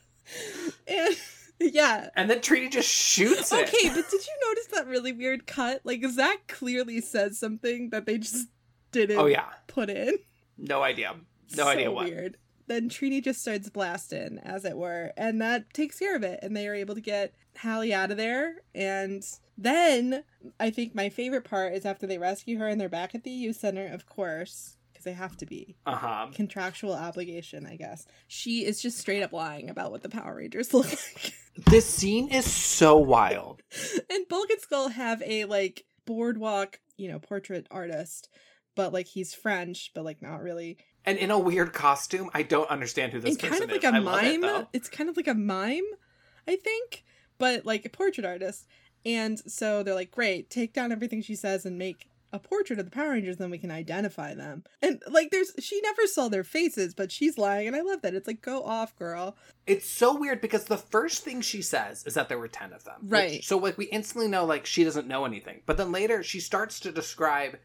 and 0.86 1.16
Yeah. 1.60 2.10
And 2.14 2.28
then 2.30 2.40
Trini 2.40 2.70
just 2.70 2.88
shoots 2.88 3.52
it. 3.52 3.68
Okay, 3.68 3.88
but 3.88 4.08
did 4.10 4.26
you 4.26 4.32
notice 4.48 4.66
that 4.72 4.86
really 4.86 5.12
weird 5.12 5.46
cut? 5.46 5.80
Like 5.84 6.04
Zack 6.06 6.46
clearly 6.48 7.00
says 7.00 7.38
something 7.38 7.90
that 7.90 8.04
they 8.06 8.18
just 8.18 8.48
didn't 8.92 9.18
Oh 9.18 9.26
yeah. 9.26 9.46
put 9.66 9.88
in. 9.90 10.18
No 10.58 10.82
idea. 10.82 11.14
No 11.56 11.64
So 11.64 11.68
idea 11.68 11.90
what. 11.90 12.06
Weird. 12.06 12.36
Then 12.66 12.88
Trini 12.88 13.22
just 13.22 13.40
starts 13.40 13.70
blasting, 13.70 14.38
as 14.42 14.64
it 14.64 14.76
were, 14.76 15.12
and 15.16 15.40
that 15.40 15.72
takes 15.72 15.98
care 16.00 16.16
of 16.16 16.22
it. 16.24 16.40
And 16.42 16.56
they 16.56 16.66
are 16.66 16.74
able 16.74 16.94
to 16.96 17.00
get 17.00 17.32
Hallie 17.58 17.94
out 17.94 18.10
of 18.10 18.16
there. 18.16 18.56
And 18.74 19.22
then 19.56 20.24
I 20.58 20.70
think 20.70 20.94
my 20.94 21.08
favorite 21.08 21.44
part 21.44 21.74
is 21.74 21.86
after 21.86 22.06
they 22.06 22.18
rescue 22.18 22.58
her 22.58 22.66
and 22.66 22.80
they're 22.80 22.88
back 22.88 23.14
at 23.14 23.22
the 23.24 23.30
youth 23.30 23.56
center, 23.56 23.86
of 23.86 24.06
course, 24.06 24.75
they 25.06 25.14
have 25.14 25.36
to 25.38 25.46
be. 25.46 25.76
Uh-huh. 25.86 26.26
Contractual 26.34 26.92
obligation, 26.92 27.64
I 27.64 27.76
guess. 27.76 28.06
She 28.26 28.66
is 28.66 28.82
just 28.82 28.98
straight 28.98 29.22
up 29.22 29.32
lying 29.32 29.70
about 29.70 29.90
what 29.90 30.02
the 30.02 30.10
Power 30.10 30.36
Rangers 30.36 30.74
look 30.74 30.90
like. 30.90 31.32
This 31.70 31.86
scene 31.86 32.28
is 32.28 32.44
so 32.44 32.98
wild. 32.98 33.62
and 34.10 34.28
Bulk 34.28 34.50
and 34.50 34.60
Skull 34.60 34.88
have 34.90 35.22
a 35.24 35.46
like 35.46 35.86
boardwalk, 36.04 36.80
you 36.98 37.10
know, 37.10 37.18
portrait 37.18 37.66
artist, 37.70 38.28
but 38.74 38.92
like 38.92 39.06
he's 39.06 39.32
French, 39.32 39.90
but 39.94 40.04
like 40.04 40.20
not 40.20 40.42
really. 40.42 40.76
And 41.06 41.16
in 41.16 41.30
a 41.30 41.38
weird 41.38 41.72
costume. 41.72 42.28
I 42.34 42.42
don't 42.42 42.68
understand 42.68 43.12
who 43.14 43.20
this 43.20 43.30
and 43.30 43.38
person 43.38 43.52
kind 43.52 43.64
of 43.64 43.70
like 43.70 43.84
is. 43.84 43.90
a 43.90 43.94
I 43.94 43.98
love 44.00 44.24
it, 44.24 44.40
mime. 44.42 44.66
it's 44.74 44.90
kind 44.90 45.08
of 45.08 45.16
like 45.16 45.28
a 45.28 45.34
mime, 45.34 45.80
I 46.46 46.56
think, 46.56 47.04
but 47.38 47.64
like 47.64 47.86
a 47.86 47.88
portrait 47.88 48.26
artist. 48.26 48.66
And 49.06 49.38
so 49.50 49.82
they're 49.82 49.94
like, 49.94 50.10
great, 50.10 50.50
take 50.50 50.74
down 50.74 50.92
everything 50.92 51.22
she 51.22 51.36
says 51.36 51.64
and 51.64 51.78
make 51.78 52.10
a 52.36 52.48
portrait 52.48 52.78
of 52.78 52.84
the 52.84 52.90
Power 52.90 53.10
Rangers, 53.10 53.38
then 53.38 53.50
we 53.50 53.58
can 53.58 53.70
identify 53.70 54.34
them. 54.34 54.62
And 54.80 55.02
like, 55.08 55.30
there's 55.30 55.52
she 55.58 55.80
never 55.80 56.06
saw 56.06 56.28
their 56.28 56.44
faces, 56.44 56.94
but 56.94 57.10
she's 57.10 57.36
lying, 57.38 57.66
and 57.66 57.74
I 57.74 57.80
love 57.80 58.02
that. 58.02 58.14
It's 58.14 58.26
like, 58.28 58.42
go 58.42 58.62
off, 58.62 58.94
girl. 58.96 59.36
It's 59.66 59.88
so 59.90 60.16
weird 60.16 60.40
because 60.40 60.64
the 60.64 60.76
first 60.76 61.24
thing 61.24 61.40
she 61.40 61.62
says 61.62 62.04
is 62.06 62.14
that 62.14 62.28
there 62.28 62.38
were 62.38 62.48
10 62.48 62.72
of 62.72 62.84
them. 62.84 62.96
which- 63.02 63.10
Right. 63.12 63.44
so 63.44 63.58
like 63.58 63.76
we 63.78 63.86
instantly 63.86 64.28
know 64.28 64.44
like 64.44 64.64
she 64.66 64.84
doesn't 64.84 65.08
know 65.08 65.24
anything. 65.24 65.62
But 65.66 65.76
then 65.76 65.90
later 65.90 66.22
she 66.22 66.38
starts 66.40 66.78
to 66.80 66.92
describe 66.92 67.58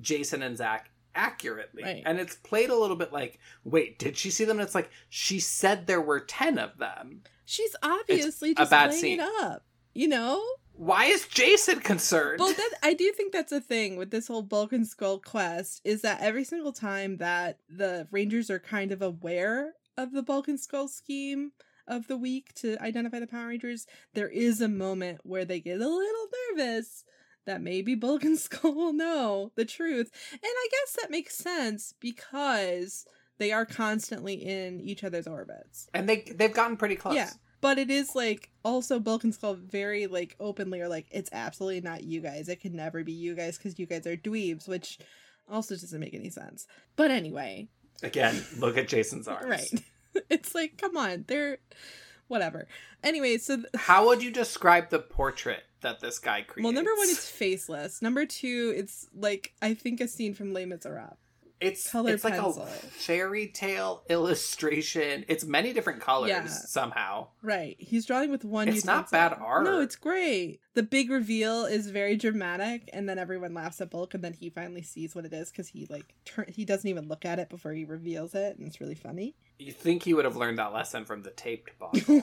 Jason 0.00 0.42
and 0.42 0.56
Zack 0.56 0.90
accurately. 1.14 1.82
Right. 1.82 2.02
And 2.06 2.20
it's 2.20 2.36
played 2.36 2.70
a 2.70 2.76
little 2.76 2.94
bit 2.96 3.12
like, 3.12 3.40
wait, 3.64 3.98
did 3.98 4.16
she 4.16 4.30
see 4.30 4.44
them? 4.44 4.58
And 4.58 4.66
it's 4.66 4.74
like 4.74 4.90
she 5.08 5.40
said 5.40 5.86
there 5.86 6.00
were 6.00 6.20
10 6.20 6.58
of 6.58 6.78
them. 6.78 7.22
She's 7.44 7.74
obviously 7.82 8.50
a 8.52 8.54
just 8.54 8.70
bad 8.70 8.88
playing 8.90 9.00
scene. 9.00 9.20
it 9.20 9.26
up, 9.42 9.64
you 9.94 10.06
know. 10.06 10.44
Why 10.78 11.06
is 11.06 11.26
Jason 11.26 11.80
concerned? 11.80 12.38
Well, 12.38 12.52
that 12.52 12.70
I 12.84 12.94
do 12.94 13.10
think 13.12 13.32
that's 13.32 13.50
a 13.50 13.60
thing 13.60 13.96
with 13.96 14.12
this 14.12 14.28
whole 14.28 14.42
Bulk 14.42 14.72
and 14.72 14.86
Skull 14.86 15.18
quest 15.18 15.80
is 15.84 16.02
that 16.02 16.20
every 16.20 16.44
single 16.44 16.72
time 16.72 17.16
that 17.16 17.58
the 17.68 18.06
Rangers 18.12 18.48
are 18.48 18.60
kind 18.60 18.92
of 18.92 19.02
aware 19.02 19.72
of 19.96 20.12
the 20.12 20.22
Bulk 20.22 20.46
and 20.46 20.58
Skull 20.58 20.86
scheme 20.86 21.50
of 21.88 22.06
the 22.06 22.16
week 22.16 22.54
to 22.54 22.80
identify 22.80 23.18
the 23.18 23.26
Power 23.26 23.48
Rangers, 23.48 23.86
there 24.14 24.28
is 24.28 24.60
a 24.60 24.68
moment 24.68 25.18
where 25.24 25.44
they 25.44 25.58
get 25.58 25.80
a 25.80 25.88
little 25.88 26.28
nervous 26.56 27.02
that 27.44 27.60
maybe 27.60 27.96
Bulk 27.96 28.22
and 28.22 28.38
Skull 28.38 28.72
will 28.72 28.92
know 28.92 29.50
the 29.56 29.64
truth. 29.64 30.12
And 30.32 30.40
I 30.44 30.68
guess 30.70 30.96
that 31.00 31.10
makes 31.10 31.34
sense 31.34 31.92
because 31.98 33.04
they 33.38 33.50
are 33.50 33.66
constantly 33.66 34.34
in 34.34 34.80
each 34.80 35.02
other's 35.02 35.26
orbits. 35.26 35.88
and 35.92 36.08
they 36.08 36.22
they've 36.36 36.54
gotten 36.54 36.76
pretty 36.76 36.96
close. 36.96 37.16
Yeah. 37.16 37.30
But 37.60 37.78
it 37.78 37.90
is 37.90 38.14
like 38.14 38.50
also 38.64 39.00
Bulk 39.00 39.24
and 39.24 39.34
Skull 39.34 39.54
very 39.54 40.06
like 40.06 40.36
openly 40.38 40.80
are 40.80 40.88
like 40.88 41.06
it's 41.10 41.30
absolutely 41.32 41.80
not 41.80 42.04
you 42.04 42.20
guys. 42.20 42.48
It 42.48 42.60
can 42.60 42.76
never 42.76 43.02
be 43.02 43.12
you 43.12 43.34
guys 43.34 43.58
because 43.58 43.78
you 43.78 43.86
guys 43.86 44.06
are 44.06 44.16
dweebs, 44.16 44.68
which 44.68 44.98
also 45.50 45.74
doesn't 45.74 45.98
make 46.00 46.14
any 46.14 46.30
sense. 46.30 46.66
But 46.96 47.10
anyway, 47.10 47.68
Again, 48.02 48.44
look 48.58 48.76
at 48.78 48.86
Jason's 48.86 49.26
arms. 49.26 49.46
right? 49.46 49.82
it's 50.30 50.54
like 50.54 50.76
come 50.76 50.96
on, 50.96 51.24
they're 51.26 51.58
whatever. 52.28 52.68
Anyway, 53.02 53.38
so 53.38 53.56
th- 53.56 53.66
How 53.74 54.06
would 54.06 54.22
you 54.22 54.30
describe 54.30 54.90
the 54.90 54.98
portrait 55.00 55.64
that 55.80 55.98
this 56.00 56.18
guy 56.18 56.42
creates? 56.42 56.64
well, 56.64 56.72
number 56.72 56.90
one, 56.96 57.08
it's 57.08 57.28
faceless. 57.28 58.00
Number 58.02 58.24
two, 58.26 58.72
it's 58.76 59.08
like 59.16 59.52
I 59.62 59.74
think 59.74 60.00
a 60.00 60.06
scene 60.08 60.34
from 60.34 60.52
Les 60.52 60.64
Miserables. 60.66 61.16
It's 61.60 61.90
color 61.90 62.12
it's 62.12 62.24
like 62.24 62.34
a 62.34 62.52
fairy 62.52 63.48
tale 63.48 64.02
illustration. 64.08 65.24
It's 65.28 65.44
many 65.44 65.72
different 65.72 66.00
colors 66.00 66.28
Yeah. 66.30 66.46
somehow. 66.46 67.28
Right. 67.42 67.76
He's 67.78 68.06
drawing 68.06 68.30
with 68.30 68.44
one. 68.44 68.68
It's 68.68 68.84
not 68.84 69.10
bad 69.10 69.32
art. 69.40 69.64
No, 69.64 69.80
it's 69.80 69.96
great. 69.96 70.60
The 70.74 70.82
big 70.82 71.10
reveal 71.10 71.64
is 71.64 71.90
very 71.90 72.16
dramatic, 72.16 72.88
and 72.92 73.08
then 73.08 73.18
everyone 73.18 73.54
laughs 73.54 73.80
at 73.80 73.90
Bulk, 73.90 74.14
and 74.14 74.22
then 74.22 74.32
he 74.32 74.48
finally 74.50 74.82
sees 74.82 75.14
what 75.14 75.24
it 75.24 75.32
is 75.32 75.50
because 75.50 75.68
he 75.68 75.86
like 75.90 76.14
turn. 76.24 76.46
He 76.48 76.64
doesn't 76.64 76.88
even 76.88 77.08
look 77.08 77.24
at 77.24 77.38
it 77.38 77.48
before 77.48 77.72
he 77.72 77.84
reveals 77.84 78.34
it, 78.34 78.56
and 78.58 78.66
it's 78.66 78.80
really 78.80 78.94
funny. 78.94 79.34
You 79.58 79.72
think 79.72 80.04
he 80.04 80.14
would 80.14 80.24
have 80.24 80.36
learned 80.36 80.58
that 80.58 80.72
lesson 80.72 81.04
from 81.04 81.22
the 81.22 81.30
taped 81.30 81.72
bottle? 81.78 82.22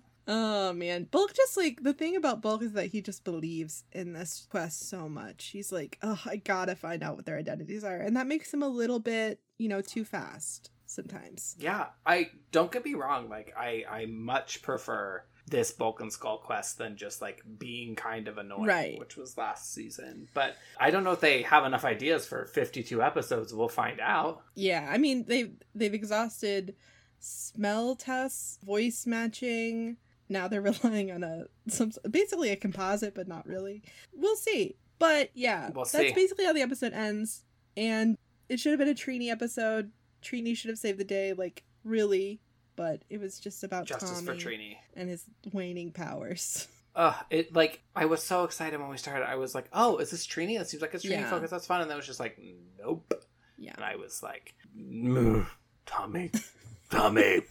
oh 0.32 0.72
man, 0.72 1.04
Bulk 1.10 1.34
just 1.34 1.56
like 1.56 1.82
the 1.82 1.92
thing 1.92 2.14
about 2.16 2.40
Bulk 2.40 2.62
is 2.62 2.72
that 2.72 2.86
he 2.86 3.02
just 3.02 3.24
believes 3.24 3.84
in 3.92 4.12
this 4.14 4.46
quest 4.48 4.88
so 4.88 5.08
much. 5.08 5.46
He's 5.46 5.72
like, 5.72 5.98
oh, 6.02 6.20
I 6.24 6.36
gotta 6.36 6.76
find 6.76 7.02
out 7.02 7.16
what 7.16 7.26
their 7.26 7.36
identities 7.38 7.84
are, 7.84 7.96
and 7.98 8.16
that 8.16 8.26
makes 8.28 8.54
him 8.54 8.62
a 8.62 8.68
little 8.68 9.00
bit, 9.00 9.40
you 9.58 9.68
know, 9.68 9.80
too 9.82 10.04
fast 10.04 10.70
sometimes. 10.86 11.54
yeah, 11.58 11.86
I 12.06 12.30
don't 12.52 12.72
get 12.72 12.84
me 12.84 12.94
wrong. 12.94 13.28
Like 13.28 13.52
I, 13.58 13.84
I 13.90 14.06
much 14.06 14.62
prefer 14.62 15.24
this 15.46 15.72
Bulk 15.72 16.00
and 16.00 16.12
Skull 16.12 16.38
quest 16.38 16.78
than 16.78 16.96
just 16.96 17.20
like 17.20 17.42
being 17.58 17.96
kind 17.96 18.28
of 18.28 18.38
annoying, 18.38 18.64
Right. 18.66 18.98
which 19.00 19.16
was 19.16 19.36
last 19.36 19.72
season. 19.72 20.28
But 20.34 20.54
I 20.78 20.90
don't 20.92 21.02
know 21.02 21.10
if 21.12 21.20
they 21.20 21.42
have 21.42 21.64
enough 21.64 21.84
ideas 21.84 22.26
for 22.26 22.44
fifty-two 22.46 23.02
episodes. 23.02 23.52
We'll 23.52 23.68
find 23.68 24.00
out. 24.00 24.42
Yeah, 24.54 24.88
I 24.88 24.98
mean 24.98 25.24
they 25.26 25.52
they've 25.74 25.94
exhausted 25.94 26.76
smell 27.18 27.96
tests, 27.96 28.58
voice 28.64 29.06
matching. 29.06 29.96
Now 30.30 30.48
they're 30.48 30.60
relying 30.82 31.10
on 31.10 31.22
a 31.24 31.44
some 31.68 31.92
basically 32.10 32.50
a 32.50 32.56
composite, 32.56 33.14
but 33.14 33.28
not 33.28 33.46
really. 33.46 33.82
We'll 34.14 34.36
see. 34.36 34.76
But 34.98 35.30
yeah, 35.34 35.66
We'll 35.74 35.84
that's 35.84 35.90
see. 35.92 36.12
basically 36.12 36.44
how 36.46 36.52
the 36.52 36.62
episode 36.62 36.92
ends. 36.92 37.44
And 37.76 38.16
it 38.48 38.60
should 38.60 38.70
have 38.72 38.78
been 38.78 38.88
a 38.88 38.94
Trini 38.94 39.30
episode. 39.30 39.90
Trini 40.22 40.56
should 40.56 40.68
have 40.70 40.78
saved 40.78 40.98
the 40.98 41.04
day, 41.04 41.32
like 41.32 41.64
really. 41.84 42.40
But 42.76 43.02
it 43.10 43.20
was 43.20 43.38
just 43.40 43.62
about 43.64 43.84
Justice 43.86 44.22
Tommy 44.22 44.26
for 44.26 44.34
Trini. 44.34 44.76
and 44.94 45.08
his 45.10 45.24
waning 45.52 45.92
powers. 45.92 46.66
Ugh, 46.96 47.14
it 47.30 47.54
like 47.54 47.82
I 47.94 48.06
was 48.06 48.22
so 48.22 48.44
excited 48.44 48.80
when 48.80 48.88
we 48.88 48.96
started. 48.96 49.24
I 49.28 49.36
was 49.36 49.54
like, 49.54 49.66
"Oh, 49.72 49.98
is 49.98 50.10
this 50.10 50.26
Trini? 50.26 50.58
That 50.58 50.68
seems 50.68 50.80
like 50.82 50.92
it's 50.94 51.04
Trini 51.04 51.10
Yeah. 51.20 51.30
focus. 51.30 51.50
That's 51.50 51.66
fun." 51.66 51.80
And 51.82 51.88
then 51.90 51.96
it 51.96 51.98
was 51.98 52.06
just 52.06 52.18
like, 52.20 52.38
"Nope." 52.78 53.14
Yeah, 53.58 53.72
And 53.76 53.84
I 53.84 53.96
was 53.96 54.22
like, 54.22 54.54
"Mm, 54.76 55.46
"Tommy, 55.86 56.30
Tommy, 56.90 57.42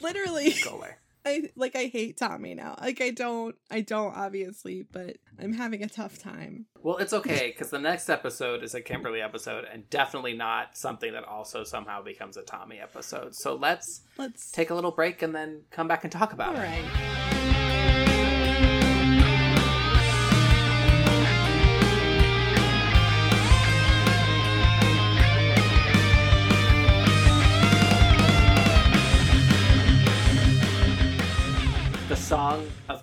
literally. 0.00 0.54
go 0.64 0.76
away." 0.76 0.94
I 1.24 1.50
like 1.56 1.76
I 1.76 1.84
hate 1.86 2.16
Tommy 2.16 2.54
now. 2.54 2.76
Like 2.80 3.00
I 3.00 3.10
don't 3.10 3.54
I 3.70 3.80
don't 3.80 4.16
obviously, 4.16 4.82
but 4.90 5.16
I'm 5.38 5.52
having 5.52 5.82
a 5.82 5.88
tough 5.88 6.18
time. 6.18 6.66
Well, 6.82 6.96
it's 6.96 7.12
okay 7.12 7.48
because 7.48 7.70
the 7.70 7.78
next 7.78 8.08
episode 8.08 8.62
is 8.62 8.74
a 8.74 8.80
Kimberly 8.80 9.20
episode, 9.20 9.66
and 9.70 9.88
definitely 9.90 10.32
not 10.34 10.76
something 10.76 11.12
that 11.12 11.24
also 11.24 11.62
somehow 11.64 12.02
becomes 12.02 12.36
a 12.36 12.42
Tommy 12.42 12.78
episode. 12.78 13.34
So 13.34 13.54
let's 13.54 14.02
Let's 14.16 14.50
take 14.50 14.70
a 14.70 14.74
little 14.74 14.92
break 14.92 15.22
and 15.22 15.34
then 15.34 15.62
come 15.70 15.88
back 15.88 16.04
and 16.04 16.12
talk 16.12 16.32
about 16.32 16.56
All 16.56 16.62
it. 16.62 16.66
right. 16.66 17.09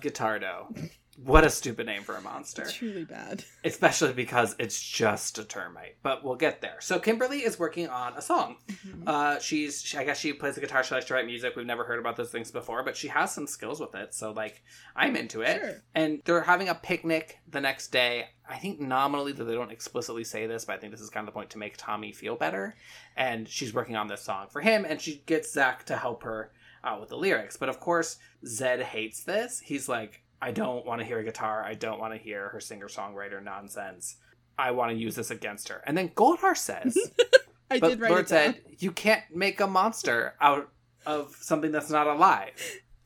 Guitardo. 0.08 0.90
What 1.24 1.44
a 1.44 1.50
stupid 1.50 1.86
name 1.86 2.02
for 2.04 2.14
a 2.14 2.20
monster. 2.20 2.64
Truly 2.64 3.04
bad. 3.04 3.42
especially 3.64 4.12
because 4.12 4.54
it's 4.60 4.80
just 4.80 5.36
a 5.38 5.44
termite. 5.44 5.96
But 6.00 6.22
we'll 6.22 6.36
get 6.36 6.60
there. 6.60 6.76
So 6.78 7.00
Kimberly 7.00 7.38
is 7.40 7.58
working 7.58 7.88
on 7.88 8.12
a 8.14 8.22
song. 8.22 8.58
Uh, 9.04 9.40
she's 9.40 9.82
she, 9.82 9.98
I 9.98 10.04
guess 10.04 10.20
she 10.20 10.32
plays 10.32 10.54
the 10.54 10.60
guitar. 10.60 10.84
She 10.84 10.94
likes 10.94 11.06
to 11.06 11.14
write 11.14 11.26
music. 11.26 11.56
We've 11.56 11.66
never 11.66 11.82
heard 11.82 11.98
about 11.98 12.14
those 12.16 12.30
things 12.30 12.52
before, 12.52 12.84
but 12.84 12.96
she 12.96 13.08
has 13.08 13.32
some 13.32 13.48
skills 13.48 13.80
with 13.80 13.96
it. 13.96 14.14
So 14.14 14.30
like 14.30 14.62
I'm 14.94 15.16
into 15.16 15.40
it. 15.40 15.60
Sure. 15.60 15.82
And 15.92 16.22
they're 16.24 16.42
having 16.42 16.68
a 16.68 16.74
picnic 16.76 17.38
the 17.48 17.60
next 17.60 17.88
day. 17.88 18.28
I 18.48 18.58
think 18.58 18.78
nominally 18.78 19.32
that 19.32 19.44
they 19.44 19.54
don't 19.54 19.72
explicitly 19.72 20.22
say 20.22 20.46
this, 20.46 20.66
but 20.66 20.74
I 20.74 20.78
think 20.78 20.92
this 20.92 21.00
is 21.00 21.10
kind 21.10 21.26
of 21.26 21.34
the 21.34 21.36
point 21.36 21.50
to 21.50 21.58
make 21.58 21.74
Tommy 21.76 22.12
feel 22.12 22.36
better. 22.36 22.76
And 23.16 23.48
she's 23.48 23.74
working 23.74 23.96
on 23.96 24.06
this 24.06 24.22
song 24.22 24.46
for 24.50 24.60
him, 24.60 24.86
and 24.88 25.00
she 25.00 25.22
gets 25.26 25.52
Zach 25.52 25.84
to 25.86 25.96
help 25.96 26.22
her 26.22 26.52
with 27.00 27.08
the 27.10 27.16
lyrics. 27.16 27.56
But 27.56 27.68
of 27.68 27.80
course, 27.80 28.16
Zedd 28.44 28.82
hates 28.82 29.22
this. 29.24 29.60
He's 29.60 29.88
like, 29.88 30.22
I 30.40 30.52
don't 30.52 30.86
want 30.86 31.00
to 31.00 31.06
hear 31.06 31.18
a 31.18 31.24
guitar. 31.24 31.62
I 31.64 31.74
don't 31.74 31.98
want 31.98 32.14
to 32.14 32.18
hear 32.18 32.48
her 32.50 32.60
singer 32.60 32.88
songwriter 32.88 33.42
nonsense. 33.42 34.16
I 34.58 34.70
want 34.72 34.92
to 34.92 34.96
use 34.98 35.14
this 35.14 35.30
against 35.30 35.68
her. 35.68 35.82
And 35.86 35.96
then 35.96 36.08
Goldar 36.10 36.56
says, 36.56 36.96
I 37.70 37.78
but 37.80 37.88
did 37.88 38.00
write 38.00 38.10
Lord 38.10 38.26
it 38.26 38.28
down. 38.28 38.54
said, 38.54 38.62
you 38.78 38.92
can't 38.92 39.24
make 39.34 39.60
a 39.60 39.66
monster 39.66 40.34
out 40.40 40.70
of 41.06 41.36
something 41.40 41.70
that's 41.72 41.90
not 41.90 42.06
alive. 42.06 42.52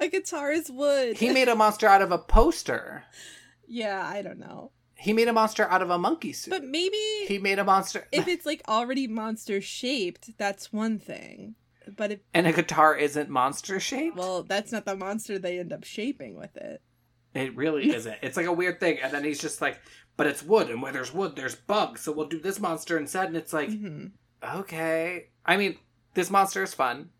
A 0.00 0.08
guitar 0.08 0.50
is 0.52 0.70
wood. 0.70 1.16
He 1.18 1.30
made 1.30 1.48
a 1.48 1.54
monster 1.56 1.86
out 1.86 2.02
of 2.02 2.10
a 2.12 2.18
poster. 2.18 3.04
yeah, 3.66 4.04
I 4.06 4.22
don't 4.22 4.38
know. 4.38 4.70
He 4.94 5.12
made 5.12 5.26
a 5.28 5.32
monster 5.32 5.68
out 5.68 5.82
of 5.82 5.90
a 5.90 5.98
monkey 5.98 6.32
suit. 6.32 6.50
But 6.50 6.64
maybe 6.64 6.96
he 7.26 7.38
made 7.38 7.58
a 7.58 7.64
monster. 7.64 8.06
if 8.12 8.28
it's 8.28 8.46
like 8.46 8.62
already 8.68 9.08
monster 9.08 9.60
shaped, 9.60 10.38
that's 10.38 10.72
one 10.72 10.98
thing. 11.00 11.56
But 11.96 12.12
if 12.12 12.20
And 12.34 12.46
a 12.46 12.52
guitar 12.52 12.96
isn't 12.96 13.28
monster 13.30 13.78
shaped? 13.80 14.16
well, 14.16 14.42
that's 14.42 14.72
not 14.72 14.84
the 14.84 14.96
monster 14.96 15.38
they 15.38 15.58
end 15.58 15.72
up 15.72 15.84
shaping 15.84 16.36
with 16.36 16.56
it. 16.56 16.80
It 17.34 17.56
really 17.56 17.90
isn't. 17.94 18.16
It's 18.22 18.36
like 18.36 18.46
a 18.46 18.52
weird 18.52 18.80
thing. 18.80 18.98
And 19.02 19.12
then 19.12 19.24
he's 19.24 19.40
just 19.40 19.60
like, 19.60 19.80
but 20.16 20.26
it's 20.26 20.42
wood, 20.42 20.68
and 20.68 20.82
where 20.82 20.92
there's 20.92 21.12
wood, 21.14 21.36
there's 21.36 21.54
bugs, 21.54 22.02
so 22.02 22.12
we'll 22.12 22.28
do 22.28 22.38
this 22.40 22.60
monster 22.60 22.98
instead. 22.98 23.26
And 23.28 23.36
it's 23.36 23.52
like, 23.52 23.70
hmm 23.70 24.06
okay. 24.44 25.28
I 25.46 25.56
mean, 25.56 25.78
this 26.14 26.30
monster 26.30 26.62
is 26.62 26.74
fun. 26.74 27.10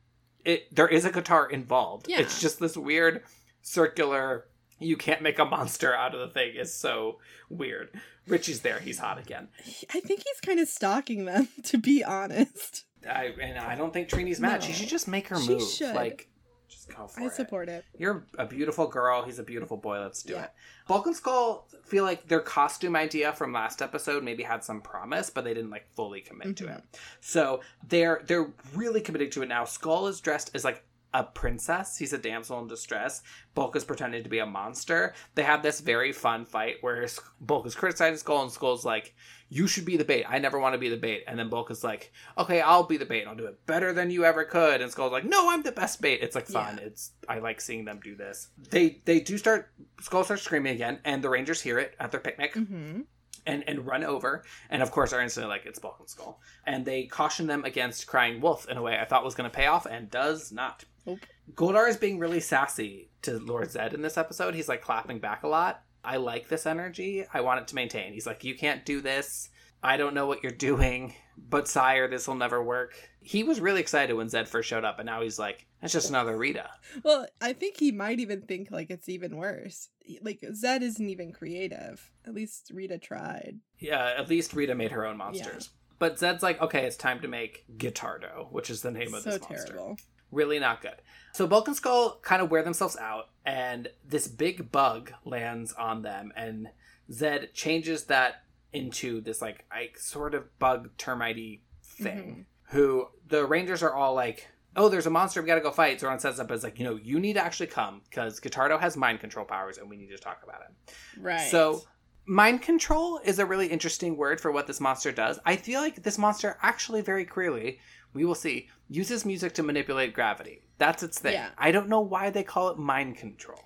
It 0.44 0.74
there 0.74 0.88
is 0.88 1.04
a 1.04 1.12
guitar 1.12 1.48
involved. 1.48 2.08
Yeah. 2.08 2.20
It's 2.20 2.40
just 2.40 2.58
this 2.60 2.76
weird 2.76 3.22
circular 3.62 4.46
you 4.78 4.96
can't 4.96 5.22
make 5.22 5.38
a 5.38 5.44
monster 5.44 5.94
out 5.94 6.12
of 6.12 6.20
the 6.20 6.28
thing 6.28 6.56
is 6.56 6.74
so 6.74 7.18
weird. 7.48 7.90
Richie's 8.26 8.60
there, 8.62 8.80
he's 8.80 8.98
hot 8.98 9.18
again. 9.18 9.46
I 9.94 10.00
think 10.00 10.24
he's 10.24 10.40
kind 10.44 10.58
of 10.58 10.66
stalking 10.68 11.24
them, 11.24 11.48
to 11.64 11.78
be 11.78 12.02
honest. 12.02 12.84
I 13.08 13.32
and 13.40 13.58
I 13.58 13.74
don't 13.74 13.92
think 13.92 14.08
Trini's 14.08 14.40
mad. 14.40 14.60
No. 14.60 14.66
She 14.66 14.72
should 14.72 14.88
just 14.88 15.08
make 15.08 15.28
her 15.28 15.40
She 15.40 15.54
move. 15.54 15.62
should. 15.68 15.94
Like 15.94 16.28
just 16.68 16.94
go 16.94 17.06
for 17.06 17.20
I 17.20 17.26
it. 17.26 17.32
support 17.32 17.68
it. 17.68 17.84
You're 17.98 18.24
a 18.38 18.46
beautiful 18.46 18.86
girl. 18.86 19.22
He's 19.22 19.38
a 19.38 19.42
beautiful 19.42 19.76
boy. 19.76 20.00
Let's 20.00 20.22
do 20.22 20.34
Yeah. 20.34 20.44
it. 20.44 20.50
Bulk 20.88 21.06
and 21.06 21.14
Skull 21.16 21.68
feel 21.84 22.04
like 22.04 22.26
their 22.28 22.40
costume 22.40 22.96
idea 22.96 23.32
from 23.32 23.52
last 23.52 23.82
episode 23.82 24.22
maybe 24.24 24.42
had 24.42 24.64
some 24.64 24.80
promise, 24.80 25.28
but 25.30 25.44
they 25.44 25.52
didn't 25.54 25.70
like 25.70 25.86
fully 25.94 26.20
commit 26.22 26.56
to 26.56 26.64
Mhm. 26.64 26.78
it. 26.78 26.84
So 27.20 27.60
they're 27.86 28.22
they're 28.26 28.50
really 28.74 29.00
committing 29.00 29.30
to 29.30 29.42
it 29.42 29.46
now. 29.48 29.64
Skull 29.64 30.06
is 30.06 30.20
dressed 30.20 30.50
as 30.54 30.64
like 30.64 30.84
a 31.14 31.24
princess. 31.24 31.96
He's 31.98 32.12
a 32.12 32.18
damsel 32.18 32.58
in 32.60 32.68
distress. 32.68 33.22
Bulk 33.54 33.76
is 33.76 33.84
pretending 33.84 34.22
to 34.22 34.30
be 34.30 34.38
a 34.38 34.46
monster. 34.46 35.14
They 35.34 35.42
have 35.42 35.62
this 35.62 35.80
very 35.80 36.12
fun 36.12 36.44
fight 36.44 36.76
where 36.80 37.06
Bulk 37.40 37.66
is 37.66 37.74
criticizing 37.74 38.16
Skull, 38.16 38.42
and 38.42 38.50
Skull's 38.50 38.84
like, 38.84 39.14
"You 39.48 39.66
should 39.66 39.84
be 39.84 39.96
the 39.96 40.04
bait. 40.04 40.24
I 40.28 40.38
never 40.38 40.58
want 40.58 40.74
to 40.74 40.78
be 40.78 40.88
the 40.88 40.96
bait." 40.96 41.24
And 41.26 41.38
then 41.38 41.48
Bulk 41.50 41.70
is 41.70 41.84
like, 41.84 42.12
"Okay, 42.38 42.60
I'll 42.60 42.84
be 42.84 42.96
the 42.96 43.04
bait. 43.04 43.26
I'll 43.26 43.36
do 43.36 43.46
it 43.46 43.64
better 43.66 43.92
than 43.92 44.10
you 44.10 44.24
ever 44.24 44.44
could." 44.44 44.80
And 44.80 44.90
Skull's 44.90 45.12
like, 45.12 45.24
"No, 45.24 45.50
I'm 45.50 45.62
the 45.62 45.72
best 45.72 46.00
bait." 46.00 46.20
It's 46.22 46.34
like 46.34 46.46
fun. 46.46 46.78
Yeah. 46.78 46.86
It's 46.86 47.12
I 47.28 47.38
like 47.38 47.60
seeing 47.60 47.84
them 47.84 48.00
do 48.02 48.14
this. 48.16 48.48
They 48.70 49.02
they 49.04 49.20
do 49.20 49.36
start. 49.36 49.72
Skull 50.00 50.24
starts 50.24 50.42
screaming 50.42 50.74
again, 50.74 51.00
and 51.04 51.22
the 51.22 51.28
Rangers 51.28 51.60
hear 51.60 51.78
it 51.78 51.94
at 52.00 52.10
their 52.10 52.20
picnic 52.20 52.54
hmm 52.54 53.02
and 53.46 53.64
and 53.66 53.86
run 53.86 54.04
over 54.04 54.44
and 54.70 54.82
of 54.82 54.90
course 54.90 55.12
are 55.12 55.20
instantly 55.20 55.48
like 55.48 55.66
it's 55.66 55.78
Bulk 55.78 55.96
and 55.98 56.08
Skull 56.08 56.40
and 56.66 56.84
they 56.84 57.04
caution 57.04 57.46
them 57.46 57.64
against 57.64 58.06
crying 58.06 58.40
wolf 58.40 58.68
in 58.68 58.76
a 58.76 58.82
way 58.82 58.98
I 58.98 59.04
thought 59.04 59.24
was 59.24 59.34
going 59.34 59.50
to 59.50 59.56
pay 59.56 59.66
off 59.66 59.86
and 59.86 60.10
does 60.10 60.52
not. 60.52 60.84
Nope. 61.06 61.20
Goldar 61.54 61.88
is 61.88 61.96
being 61.96 62.18
really 62.18 62.40
sassy 62.40 63.10
to 63.22 63.38
Lord 63.38 63.68
Zedd 63.68 63.94
in 63.94 64.02
this 64.02 64.16
episode. 64.16 64.54
He's 64.54 64.68
like 64.68 64.82
clapping 64.82 65.18
back 65.18 65.42
a 65.42 65.48
lot. 65.48 65.82
I 66.04 66.16
like 66.16 66.48
this 66.48 66.66
energy. 66.66 67.24
I 67.32 67.40
want 67.40 67.60
it 67.60 67.68
to 67.68 67.74
maintain. 67.74 68.12
He's 68.12 68.26
like, 68.26 68.44
you 68.44 68.54
can't 68.54 68.84
do 68.84 69.00
this. 69.00 69.50
I 69.82 69.96
don't 69.96 70.14
know 70.14 70.26
what 70.26 70.42
you're 70.42 70.52
doing, 70.52 71.14
but 71.36 71.68
sire, 71.68 72.08
this 72.08 72.28
will 72.28 72.36
never 72.36 72.62
work. 72.62 72.94
He 73.20 73.42
was 73.42 73.60
really 73.60 73.80
excited 73.80 74.14
when 74.14 74.28
Zedd 74.28 74.48
first 74.48 74.68
showed 74.68 74.84
up, 74.84 74.98
and 74.98 75.06
now 75.06 75.22
he's 75.22 75.38
like, 75.38 75.66
that's 75.82 75.92
just 75.92 76.08
another 76.08 76.38
Rita. 76.38 76.70
Well, 77.02 77.26
I 77.40 77.52
think 77.52 77.78
he 77.78 77.92
might 77.92 78.20
even 78.20 78.42
think 78.42 78.70
like 78.70 78.90
it's 78.90 79.08
even 79.08 79.36
worse. 79.36 79.90
Like 80.22 80.40
Zedd 80.40 80.80
isn't 80.80 81.08
even 81.08 81.32
creative. 81.32 82.10
At 82.26 82.34
least 82.34 82.70
Rita 82.72 82.98
tried. 82.98 83.58
Yeah, 83.78 84.14
at 84.16 84.30
least 84.30 84.54
Rita 84.54 84.74
made 84.74 84.92
her 84.92 85.04
own 85.04 85.18
monsters. 85.18 85.70
But 85.98 86.16
Zedd's 86.16 86.42
like, 86.42 86.60
okay, 86.62 86.86
it's 86.86 86.96
time 86.96 87.20
to 87.20 87.28
make 87.28 87.64
Guitardo, 87.76 88.50
which 88.50 88.70
is 88.70 88.82
the 88.82 88.90
name 88.90 89.12
of 89.12 89.22
so 89.22 89.30
this 89.30 89.40
monster. 89.42 89.72
terrible. 89.72 89.96
Really 90.30 90.58
not 90.58 90.80
good. 90.80 90.96
So 91.32 91.46
Bulk 91.46 91.68
and 91.68 91.76
Skull 91.76 92.18
kind 92.22 92.40
of 92.40 92.50
wear 92.50 92.62
themselves 92.62 92.96
out, 92.96 93.28
and 93.44 93.88
this 94.06 94.26
big 94.26 94.72
bug 94.72 95.12
lands 95.24 95.72
on 95.74 96.02
them, 96.02 96.32
and 96.34 96.68
Zed 97.12 97.50
changes 97.54 98.04
that 98.04 98.44
into 98.72 99.20
this 99.20 99.42
like 99.42 99.64
I 99.70 99.90
sort 99.96 100.34
of 100.34 100.58
bug 100.58 100.96
termitey 100.96 101.60
thing. 101.82 102.46
Mm-hmm. 102.70 102.76
Who 102.76 103.08
the 103.28 103.44
Rangers 103.44 103.82
are 103.82 103.92
all 103.92 104.14
like, 104.14 104.48
"Oh, 104.76 104.88
there's 104.88 105.06
a 105.06 105.10
monster. 105.10 105.40
We 105.40 105.46
got 105.46 105.56
to 105.56 105.60
go 105.60 105.70
fight." 105.70 106.00
Zordon 106.00 106.20
sets 106.20 106.38
up 106.38 106.50
as 106.50 106.62
like, 106.64 106.78
you 106.78 106.84
know, 106.84 106.96
you 106.96 107.20
need 107.20 107.34
to 107.34 107.44
actually 107.44 107.68
come 107.68 108.02
because 108.08 108.40
Guitardo 108.40 108.78
has 108.80 108.96
mind 108.96 109.20
control 109.20 109.44
powers, 109.44 109.78
and 109.78 109.88
we 109.88 109.96
need 109.96 110.10
to 110.10 110.18
talk 110.18 110.40
about 110.42 110.62
it. 110.62 110.94
Right. 111.20 111.50
So, 111.50 111.82
mind 112.26 112.62
control 112.62 113.20
is 113.24 113.38
a 113.38 113.46
really 113.46 113.66
interesting 113.66 114.16
word 114.16 114.40
for 114.40 114.50
what 114.52 114.66
this 114.66 114.80
monster 114.80 115.12
does. 115.12 115.38
I 115.44 115.56
feel 115.56 115.80
like 115.80 116.02
this 116.02 116.18
monster 116.18 116.56
actually 116.62 117.00
very 117.00 117.24
clearly, 117.24 117.80
we 118.14 118.24
will 118.24 118.34
see, 118.34 118.68
uses 118.88 119.24
music 119.24 119.54
to 119.54 119.62
manipulate 119.62 120.14
gravity. 120.14 120.62
That's 120.78 121.02
its 121.02 121.18
thing. 121.18 121.34
Yeah. 121.34 121.50
I 121.58 121.70
don't 121.72 121.88
know 121.88 122.00
why 122.00 122.30
they 122.30 122.42
call 122.42 122.68
it 122.68 122.78
mind 122.78 123.16
control. 123.16 123.60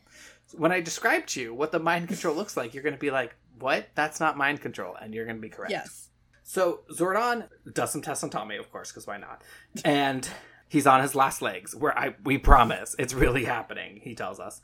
When 0.54 0.70
I 0.72 0.80
describe 0.80 1.26
to 1.28 1.40
you 1.40 1.54
what 1.54 1.72
the 1.72 1.80
mind 1.80 2.08
control 2.08 2.34
looks 2.34 2.56
like, 2.56 2.72
you're 2.74 2.82
going 2.82 2.94
to 2.94 3.00
be 3.00 3.10
like, 3.10 3.34
"What? 3.58 3.88
That's 3.94 4.20
not 4.20 4.36
mind 4.36 4.60
control," 4.60 4.94
and 4.94 5.12
you're 5.14 5.24
going 5.24 5.36
to 5.36 5.42
be 5.42 5.48
correct. 5.48 5.72
yes. 5.72 6.10
So 6.48 6.82
Zordon 6.92 7.48
does 7.72 7.90
some 7.90 8.02
tests 8.02 8.22
on 8.22 8.30
Tommy, 8.30 8.56
of 8.56 8.70
course, 8.70 8.92
because 8.92 9.04
why 9.04 9.16
not? 9.16 9.42
And 9.84 10.28
he's 10.68 10.87
on 10.87 11.00
his 11.02 11.14
last 11.14 11.42
legs. 11.42 11.74
Where 11.74 11.96
I 11.98 12.14
we 12.24 12.38
promise 12.38 12.94
it's 12.98 13.14
really 13.14 13.44
happening. 13.44 14.00
He 14.02 14.14
tells 14.14 14.38
us, 14.40 14.61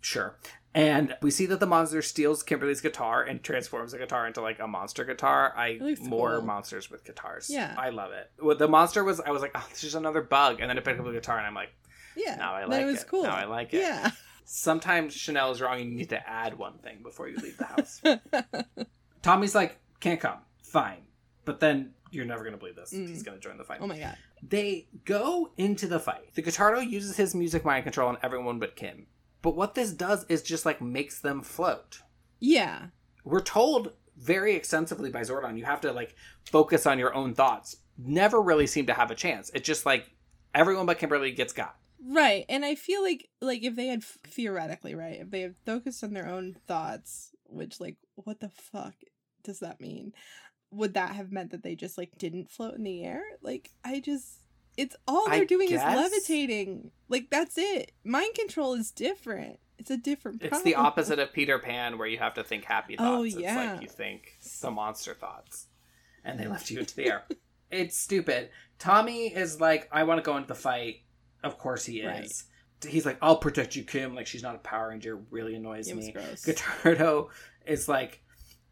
sure. 0.00 0.36
And 0.72 1.16
we 1.20 1.32
see 1.32 1.46
that 1.46 1.58
the 1.58 1.66
monster 1.66 2.00
steals 2.00 2.44
Kimberly's 2.44 2.80
guitar 2.80 3.24
and 3.24 3.42
transforms 3.42 3.90
the 3.90 3.98
guitar 3.98 4.26
into 4.28 4.40
like 4.40 4.60
a 4.60 4.68
monster 4.68 5.04
guitar. 5.04 5.52
I 5.56 5.80
more 6.00 6.36
cool. 6.36 6.42
monsters 6.46 6.88
with 6.88 7.04
guitars. 7.04 7.50
Yeah. 7.50 7.74
I 7.76 7.90
love 7.90 8.12
it. 8.12 8.30
Well, 8.40 8.56
the 8.56 8.68
monster 8.68 9.02
was 9.02 9.18
I 9.20 9.30
was 9.30 9.42
like, 9.42 9.50
oh, 9.56 9.66
this 9.70 9.82
is 9.82 9.96
another 9.96 10.22
bug, 10.22 10.60
and 10.60 10.70
then 10.70 10.78
it 10.78 10.84
picked 10.84 11.00
up 11.00 11.06
the 11.06 11.12
guitar 11.12 11.38
and 11.38 11.46
I'm 11.46 11.54
like, 11.54 11.70
Yeah. 12.16 12.36
now 12.36 12.54
I 12.54 12.66
like 12.66 12.82
it 12.82 12.84
was 12.84 13.02
it. 13.02 13.08
cool. 13.08 13.24
Now 13.24 13.34
I 13.34 13.46
like 13.46 13.74
it. 13.74 13.80
Yeah. 13.80 14.12
sometimes 14.44 15.12
Chanel 15.12 15.50
is 15.50 15.60
wrong. 15.60 15.80
and 15.80 15.90
You 15.90 15.96
need 15.96 16.10
to 16.10 16.28
add 16.30 16.56
one 16.56 16.78
thing 16.78 17.02
before 17.02 17.28
you 17.28 17.36
leave 17.38 17.56
the 17.58 17.64
house. 17.64 18.00
Tommy's 19.22 19.54
like, 19.54 19.78
can't 20.00 20.20
come. 20.20 20.38
Fine. 20.62 21.02
But 21.44 21.60
then 21.60 21.94
you're 22.10 22.24
never 22.24 22.42
going 22.42 22.52
to 22.52 22.58
believe 22.58 22.76
this. 22.76 22.92
Mm. 22.92 23.08
He's 23.08 23.22
going 23.22 23.38
to 23.38 23.42
join 23.42 23.58
the 23.58 23.64
fight. 23.64 23.78
oh 23.80 23.86
my 23.86 23.98
god. 23.98 24.16
They 24.42 24.88
go 25.04 25.50
into 25.56 25.86
the 25.86 26.00
fight. 26.00 26.34
The 26.34 26.42
Guitardo 26.42 26.88
uses 26.88 27.16
his 27.16 27.34
music 27.34 27.64
mind 27.64 27.84
control 27.84 28.08
on 28.08 28.18
everyone 28.22 28.58
but 28.58 28.76
Kim. 28.76 29.06
But 29.42 29.56
what 29.56 29.74
this 29.74 29.92
does 29.92 30.24
is 30.28 30.42
just 30.42 30.66
like 30.66 30.80
makes 30.80 31.20
them 31.20 31.42
float. 31.42 32.00
Yeah. 32.38 32.86
We're 33.24 33.40
told 33.40 33.92
very 34.16 34.54
extensively 34.54 35.10
by 35.10 35.20
Zordon, 35.22 35.58
you 35.58 35.64
have 35.64 35.80
to 35.82 35.92
like 35.92 36.14
focus 36.50 36.86
on 36.86 36.98
your 36.98 37.14
own 37.14 37.34
thoughts. 37.34 37.76
Never 37.98 38.40
really 38.40 38.66
seem 38.66 38.86
to 38.86 38.94
have 38.94 39.10
a 39.10 39.14
chance. 39.14 39.50
It's 39.54 39.66
just 39.66 39.86
like 39.86 40.10
everyone 40.54 40.86
but 40.86 40.98
Kimberly 40.98 41.32
gets 41.32 41.52
got. 41.52 41.76
Right. 42.02 42.44
And 42.48 42.64
I 42.64 42.74
feel 42.74 43.02
like 43.02 43.28
like 43.40 43.62
if 43.62 43.76
they 43.76 43.86
had 43.88 44.04
theoretically, 44.04 44.94
right, 44.94 45.20
if 45.20 45.30
they 45.30 45.42
had 45.42 45.54
focused 45.66 46.02
on 46.02 46.12
their 46.14 46.28
own 46.28 46.56
thoughts, 46.66 47.30
which 47.44 47.80
like 47.80 47.96
what 48.14 48.40
the 48.40 48.48
fuck 48.50 48.94
does 49.42 49.60
that 49.60 49.80
mean? 49.80 50.12
Would 50.72 50.94
that 50.94 51.14
have 51.14 51.32
meant 51.32 51.50
that 51.50 51.62
they 51.62 51.74
just 51.74 51.98
like 51.98 52.16
didn't 52.18 52.50
float 52.50 52.74
in 52.74 52.84
the 52.84 53.04
air? 53.04 53.22
Like 53.42 53.70
I 53.84 54.00
just 54.00 54.40
it's 54.76 54.96
all 55.06 55.28
they're 55.28 55.44
doing 55.44 55.68
guess. 55.68 55.80
is 55.80 55.96
levitating. 55.96 56.90
Like 57.08 57.28
that's 57.30 57.58
it. 57.58 57.92
Mind 58.04 58.34
control 58.34 58.74
is 58.74 58.90
different. 58.90 59.58
It's 59.78 59.90
a 59.90 59.96
different 59.96 60.42
It's 60.42 60.62
the 60.62 60.74
opposite 60.74 61.18
of 61.18 61.32
Peter 61.32 61.58
Pan, 61.58 61.96
where 61.96 62.06
you 62.06 62.18
have 62.18 62.34
to 62.34 62.44
think 62.44 62.64
happy 62.64 62.96
oh, 62.98 63.02
thoughts. 63.02 63.18
Oh, 63.18 63.24
It's 63.24 63.36
yeah. 63.36 63.72
like 63.72 63.82
you 63.82 63.88
think 63.88 64.36
the 64.60 64.70
monster 64.70 65.14
thoughts, 65.14 65.66
and 66.22 66.38
they 66.38 66.46
left 66.46 66.70
you 66.70 66.80
into 66.80 66.94
the 66.94 67.06
air. 67.06 67.24
It's 67.70 67.96
stupid. 67.96 68.50
Tommy 68.80 69.28
is 69.28 69.60
like, 69.60 69.88
I 69.92 70.02
want 70.02 70.18
to 70.18 70.22
go 70.22 70.36
into 70.36 70.48
the 70.48 70.56
fight. 70.56 71.02
Of 71.44 71.56
course 71.56 71.84
he 71.84 72.00
is. 72.00 72.44
He's 72.84 73.06
like, 73.06 73.16
I'll 73.22 73.36
protect 73.36 73.76
you, 73.76 73.84
Kim. 73.84 74.14
Like 74.14 74.26
she's 74.26 74.42
not 74.42 74.56
a 74.56 74.58
Power 74.58 74.88
Ranger. 74.88 75.20
Really 75.30 75.54
annoys 75.54 75.92
me. 75.92 76.10
gross. 76.10 76.44
Guitardo 76.44 77.28
is 77.64 77.88
like, 77.88 78.22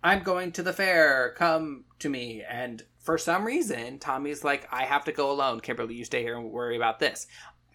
I'm 0.03 0.23
going 0.23 0.53
to 0.53 0.63
the 0.63 0.73
fair. 0.73 1.35
Come 1.37 1.85
to 1.99 2.09
me. 2.09 2.43
And 2.49 2.83
for 2.99 3.19
some 3.19 3.45
reason, 3.45 3.99
Tommy's 3.99 4.45
like, 4.45 4.69
I 4.71 4.85
have 4.85 5.05
to 5.07 5.13
go 5.13 5.31
alone. 5.31 5.61
Kimberly, 5.61 5.95
you 5.95 6.05
stay 6.05 6.23
here 6.23 6.37
and 6.37 6.51
worry 6.51 6.77
about 6.77 6.99
this. 7.01 7.27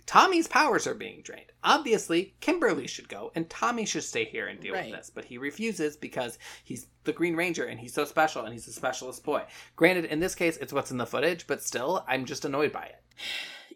Tommy's 0.06 0.48
powers 0.50 0.86
are 0.86 0.94
being 0.94 1.22
drained. 1.22 1.52
Obviously, 1.64 2.36
Kimberly 2.42 2.88
should 2.88 3.08
go 3.08 3.32
and 3.36 3.50
Tommy 3.50 3.86
should 3.86 4.04
stay 4.04 4.26
here 4.26 4.48
and 4.48 4.60
deal 4.60 4.74
Right. 4.74 4.92
with 4.92 4.96
this. 5.00 5.10
But 5.10 5.26
he 5.26 5.38
refuses 5.38 5.96
because 5.96 6.38
he's 6.64 6.88
the 7.06 7.14
Green 7.14 7.36
Ranger 7.38 7.64
and 7.66 7.80
he's 7.80 7.94
so 7.94 8.04
special 8.04 8.44
and 8.44 8.54
he's 8.54 8.68
a 8.68 8.74
specialist 8.74 9.24
boy. 9.24 9.44
Granted, 9.78 10.06
in 10.06 10.20
this 10.20 10.36
case, 10.36 10.58
it's 10.58 10.74
what's 10.74 10.92
in 10.92 10.98
the 10.98 11.06
footage, 11.06 11.48
but 11.48 11.64
still, 11.64 12.04
I'm 12.08 12.26
just 12.26 12.44
annoyed 12.44 12.74
by 12.74 12.84
it. 12.84 13.02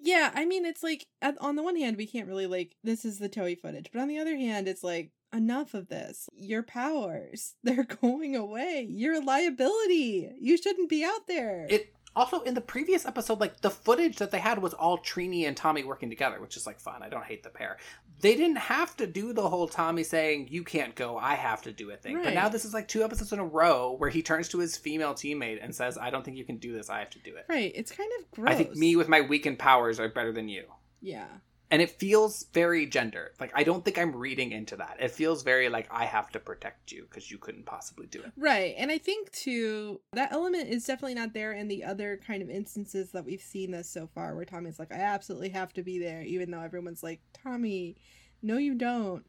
Yeah, 0.02 0.32
I 0.36 0.46
mean, 0.46 0.66
it's 0.66 0.84
like 0.84 1.08
on 1.40 1.56
the 1.56 1.64
one 1.64 1.76
hand, 1.78 1.96
we 1.98 2.06
can't 2.08 2.28
really 2.28 2.46
like 2.46 2.76
this 2.84 3.06
is 3.06 3.20
the 3.20 3.30
Toei 3.30 3.58
footage, 3.60 3.90
but 3.94 4.02
on 4.02 4.08
the 4.10 4.20
other 4.20 4.36
hand, 4.36 4.68
it's 4.68 4.84
like 4.84 5.12
enough 5.34 5.74
of 5.74 5.90
this. 5.90 6.30
Your 6.36 6.64
powers, 6.64 7.56
they're 7.64 7.84
going 7.84 8.36
away. 8.36 8.88
You're 8.90 9.16
a 9.16 9.26
liability. 9.26 10.32
You 10.40 10.58
shouldn't 10.58 10.90
be 10.90 11.04
out 11.04 11.28
there. 11.28 11.68
It 11.70 11.94
also 12.16 12.42
in 12.42 12.56
the 12.56 12.62
previous 12.62 13.06
episode, 13.06 13.40
like 13.40 13.62
the 13.62 13.70
footage 13.70 14.18
that 14.18 14.32
they 14.32 14.40
had 14.40 14.60
was 14.60 14.74
all 14.74 14.98
Trini 14.98 15.48
and 15.48 15.56
Tommy 15.56 15.84
working 15.84 16.10
together, 16.10 16.42
which 16.42 16.58
is 16.58 16.66
like 16.66 16.80
fun. 16.80 17.04
I 17.04 17.10
don't 17.10 17.24
hate 17.24 17.44
the 17.44 17.50
pair. 17.50 17.78
They 18.20 18.36
didn't 18.36 18.58
have 18.58 18.98
to 18.98 19.06
do 19.06 19.32
the 19.32 19.48
whole 19.48 19.68
Tommy 19.68 20.04
saying 20.04 20.48
"You 20.50 20.64
can't 20.64 20.96
go, 20.96 21.18
I 21.18 21.36
have 21.36 21.62
to 21.64 21.72
do 21.72 21.92
it" 21.92 22.02
thing. 22.02 22.22
But 22.24 22.34
now 22.34 22.50
this 22.50 22.66
is 22.66 22.74
like 22.74 22.88
two 22.88 23.04
episodes 23.04 23.32
in 23.32 23.40
a 23.40 23.46
row 23.46 23.96
where 23.98 24.10
he 24.10 24.24
turns 24.24 24.50
to 24.50 24.58
his 24.58 24.76
female 24.76 25.14
teammate 25.14 25.64
and 25.64 25.74
says, 25.74 25.98
"I 25.98 26.10
don't 26.10 26.26
think 26.26 26.38
you 26.38 26.44
can 26.46 26.58
do 26.58 26.74
this. 26.74 26.90
I 26.90 27.00
have 27.00 27.12
to 27.12 27.20
do 27.20 27.36
it." 27.36 27.46
right. 27.48 27.72
It's 27.76 27.92
kind 27.92 28.10
of 28.20 28.32
gross. 28.32 28.50
I 28.50 28.56
think 28.56 28.76
me 28.76 28.96
with 28.96 29.08
my 29.08 29.22
weakened 29.22 29.60
powers 29.60 30.00
are 30.00 30.10
better 30.10 30.32
than 30.32 30.50
you. 30.50 30.66
Yeah. 31.00 31.28
And 31.70 31.82
it 31.82 31.92
feels 31.92 32.46
very 32.54 32.86
gender 32.86 33.32
Like 33.40 33.52
I 33.54 33.64
don't 33.64 33.84
think 33.84 33.98
I'm 33.98 34.16
reading 34.16 34.52
into 34.52 34.76
that. 34.78 34.98
It 35.00 35.12
feels 35.12 35.44
very 35.44 35.70
like 35.70 35.88
I 35.92 36.06
have 36.06 36.32
to 36.32 36.40
protect 36.40 36.92
you 36.92 37.04
because 37.10 37.30
you 37.30 37.38
couldn't 37.38 37.66
possibly 37.66 38.08
do 38.08 38.22
it. 38.22 38.32
Right. 38.38 38.74
And 38.78 38.90
I 38.92 38.98
think 38.98 39.32
too 39.32 40.00
that 40.14 40.32
element 40.32 40.70
is 40.70 40.86
definitely 40.86 41.16
not 41.16 41.34
there 41.34 41.54
in 41.54 41.68
the 41.68 41.84
other 41.84 42.20
kind 42.26 42.42
of 42.42 42.50
instances 42.50 43.12
that 43.12 43.26
we've 43.26 43.42
seen 43.42 43.72
this 43.72 43.90
so 43.90 44.08
far 44.08 44.36
where 44.36 44.46
Tommy's 44.46 44.80
like, 44.80 44.92
I 44.94 45.00
absolutely 45.00 45.50
have 45.50 45.74
to 45.74 45.84
be 45.84 46.00
there, 46.00 46.22
even 46.22 46.52
though 46.52 46.62
everyone's 46.62 47.04
like, 47.04 47.22
Tommy, 47.34 47.98
no 48.42 48.58
you 48.58 48.74
don't. 48.76 49.26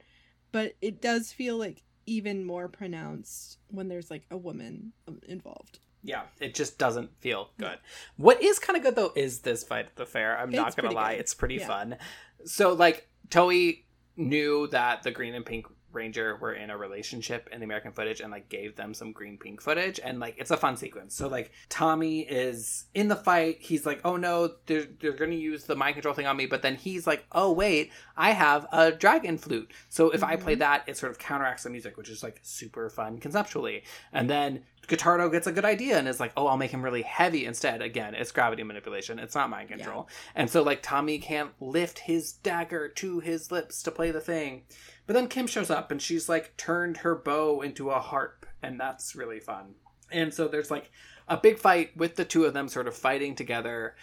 But 0.52 0.74
it 0.80 1.02
does 1.02 1.32
feel 1.32 1.56
like 1.56 1.82
even 2.06 2.44
more 2.44 2.68
pronounced 2.68 3.58
when 3.68 3.88
there's 3.88 4.10
like 4.10 4.22
a 4.30 4.36
woman 4.36 4.92
um, 5.06 5.20
involved. 5.28 5.80
Yeah, 6.02 6.22
it 6.40 6.54
just 6.54 6.78
doesn't 6.78 7.10
feel 7.20 7.50
good. 7.58 7.76
What 8.16 8.40
is 8.42 8.58
kind 8.58 8.76
of 8.76 8.82
good 8.84 8.94
though 8.94 9.12
is 9.16 9.40
this 9.40 9.64
fight 9.64 9.86
at 9.86 9.96
the 9.96 10.06
fair. 10.06 10.38
I'm 10.38 10.50
not 10.50 10.76
gonna 10.76 10.92
lie, 10.92 11.14
good. 11.14 11.20
it's 11.20 11.34
pretty 11.34 11.56
Yeah. 11.56 11.66
fun. 11.66 11.96
So 12.44 12.72
like 12.72 13.08
Toei 13.30 13.84
knew 14.16 14.66
that 14.68 15.02
the 15.02 15.10
green 15.10 15.34
and 15.34 15.44
pink 15.46 15.66
ranger 15.90 16.36
were 16.36 16.52
in 16.52 16.68
a 16.68 16.76
relationship 16.76 17.48
in 17.50 17.60
the 17.60 17.64
American 17.64 17.90
footage 17.92 18.20
and 18.20 18.30
like 18.30 18.48
gave 18.50 18.76
them 18.76 18.92
some 18.92 19.10
green 19.10 19.38
pink 19.38 19.60
footage 19.60 19.98
and 20.04 20.20
like 20.20 20.34
it's 20.38 20.50
a 20.50 20.56
fun 20.56 20.76
sequence. 20.76 21.14
So 21.14 21.28
like 21.28 21.50
Tommy 21.70 22.20
is 22.20 22.84
in 22.94 23.08
the 23.08 23.16
fight, 23.16 23.56
he's 23.60 23.86
like, 23.86 24.00
"Oh 24.04 24.16
no, 24.16 24.52
they're 24.66 24.86
they're 25.00 25.12
going 25.12 25.30
to 25.30 25.36
use 25.36 25.64
the 25.64 25.74
mind 25.76 25.94
control 25.94 26.14
thing 26.14 26.26
on 26.26 26.36
me." 26.36 26.44
But 26.46 26.60
then 26.62 26.76
he's 26.76 27.06
like, 27.06 27.24
"Oh 27.32 27.50
wait, 27.52 27.90
I 28.16 28.32
have 28.32 28.66
a 28.70 28.92
dragon 28.92 29.38
flute. 29.38 29.72
So 29.88 30.10
if 30.10 30.22
I 30.22 30.36
play 30.36 30.56
Mhm. 30.56 30.60
that, 30.60 30.84
it 30.86 30.96
sort 30.98 31.10
of 31.10 31.18
counteracts 31.18 31.62
the 31.62 31.70
music, 31.70 31.96
which 31.96 32.10
is 32.10 32.22
like 32.22 32.40
super 32.42 32.90
fun 32.90 33.18
conceptually." 33.18 33.82
And 34.12 34.28
then 34.28 34.64
Guitardo 34.88 35.30
gets 35.30 35.46
a 35.46 35.52
good 35.52 35.64
idea 35.64 35.98
and 35.98 36.08
is 36.08 36.18
like, 36.18 36.32
"Oh, 36.36 36.46
I'll 36.46 36.56
make 36.56 36.70
him 36.70 36.82
really 36.82 37.02
heavy 37.02 37.44
instead." 37.44 37.82
Again, 37.82 38.14
it's 38.14 38.32
gravity 38.32 38.62
manipulation. 38.62 39.18
It's 39.18 39.34
not 39.34 39.50
mind 39.50 39.68
control. 39.68 40.08
And 40.34 40.50
so 40.50 40.62
like 40.62 40.82
Tommy 40.82 41.18
can't 41.18 41.50
lift 41.60 42.00
his 42.00 42.32
dagger 42.32 42.88
to 42.88 43.20
his 43.20 43.52
lips 43.52 43.82
to 43.82 43.90
play 43.90 44.10
the 44.10 44.20
thing. 44.20 44.62
But 45.06 45.14
then 45.14 45.28
Kim 45.28 45.46
shows 45.46 45.70
up 45.70 45.90
and 45.90 46.00
she's 46.00 46.28
like 46.28 46.56
turned 46.56 46.98
her 46.98 47.14
bow 47.14 47.60
into 47.60 47.90
a 47.90 48.00
harp 48.00 48.46
and 48.62 48.80
that's 48.80 49.14
really 49.14 49.40
fun. 49.40 49.74
And 50.10 50.32
so 50.32 50.48
there's 50.48 50.70
like 50.70 50.90
a 51.28 51.36
big 51.36 51.58
fight 51.58 51.96
with 51.96 52.16
the 52.16 52.24
two 52.24 52.44
of 52.44 52.54
them 52.54 52.68
sort 52.68 52.88
of 52.88 52.96
fighting 52.96 53.34
together 53.34 53.94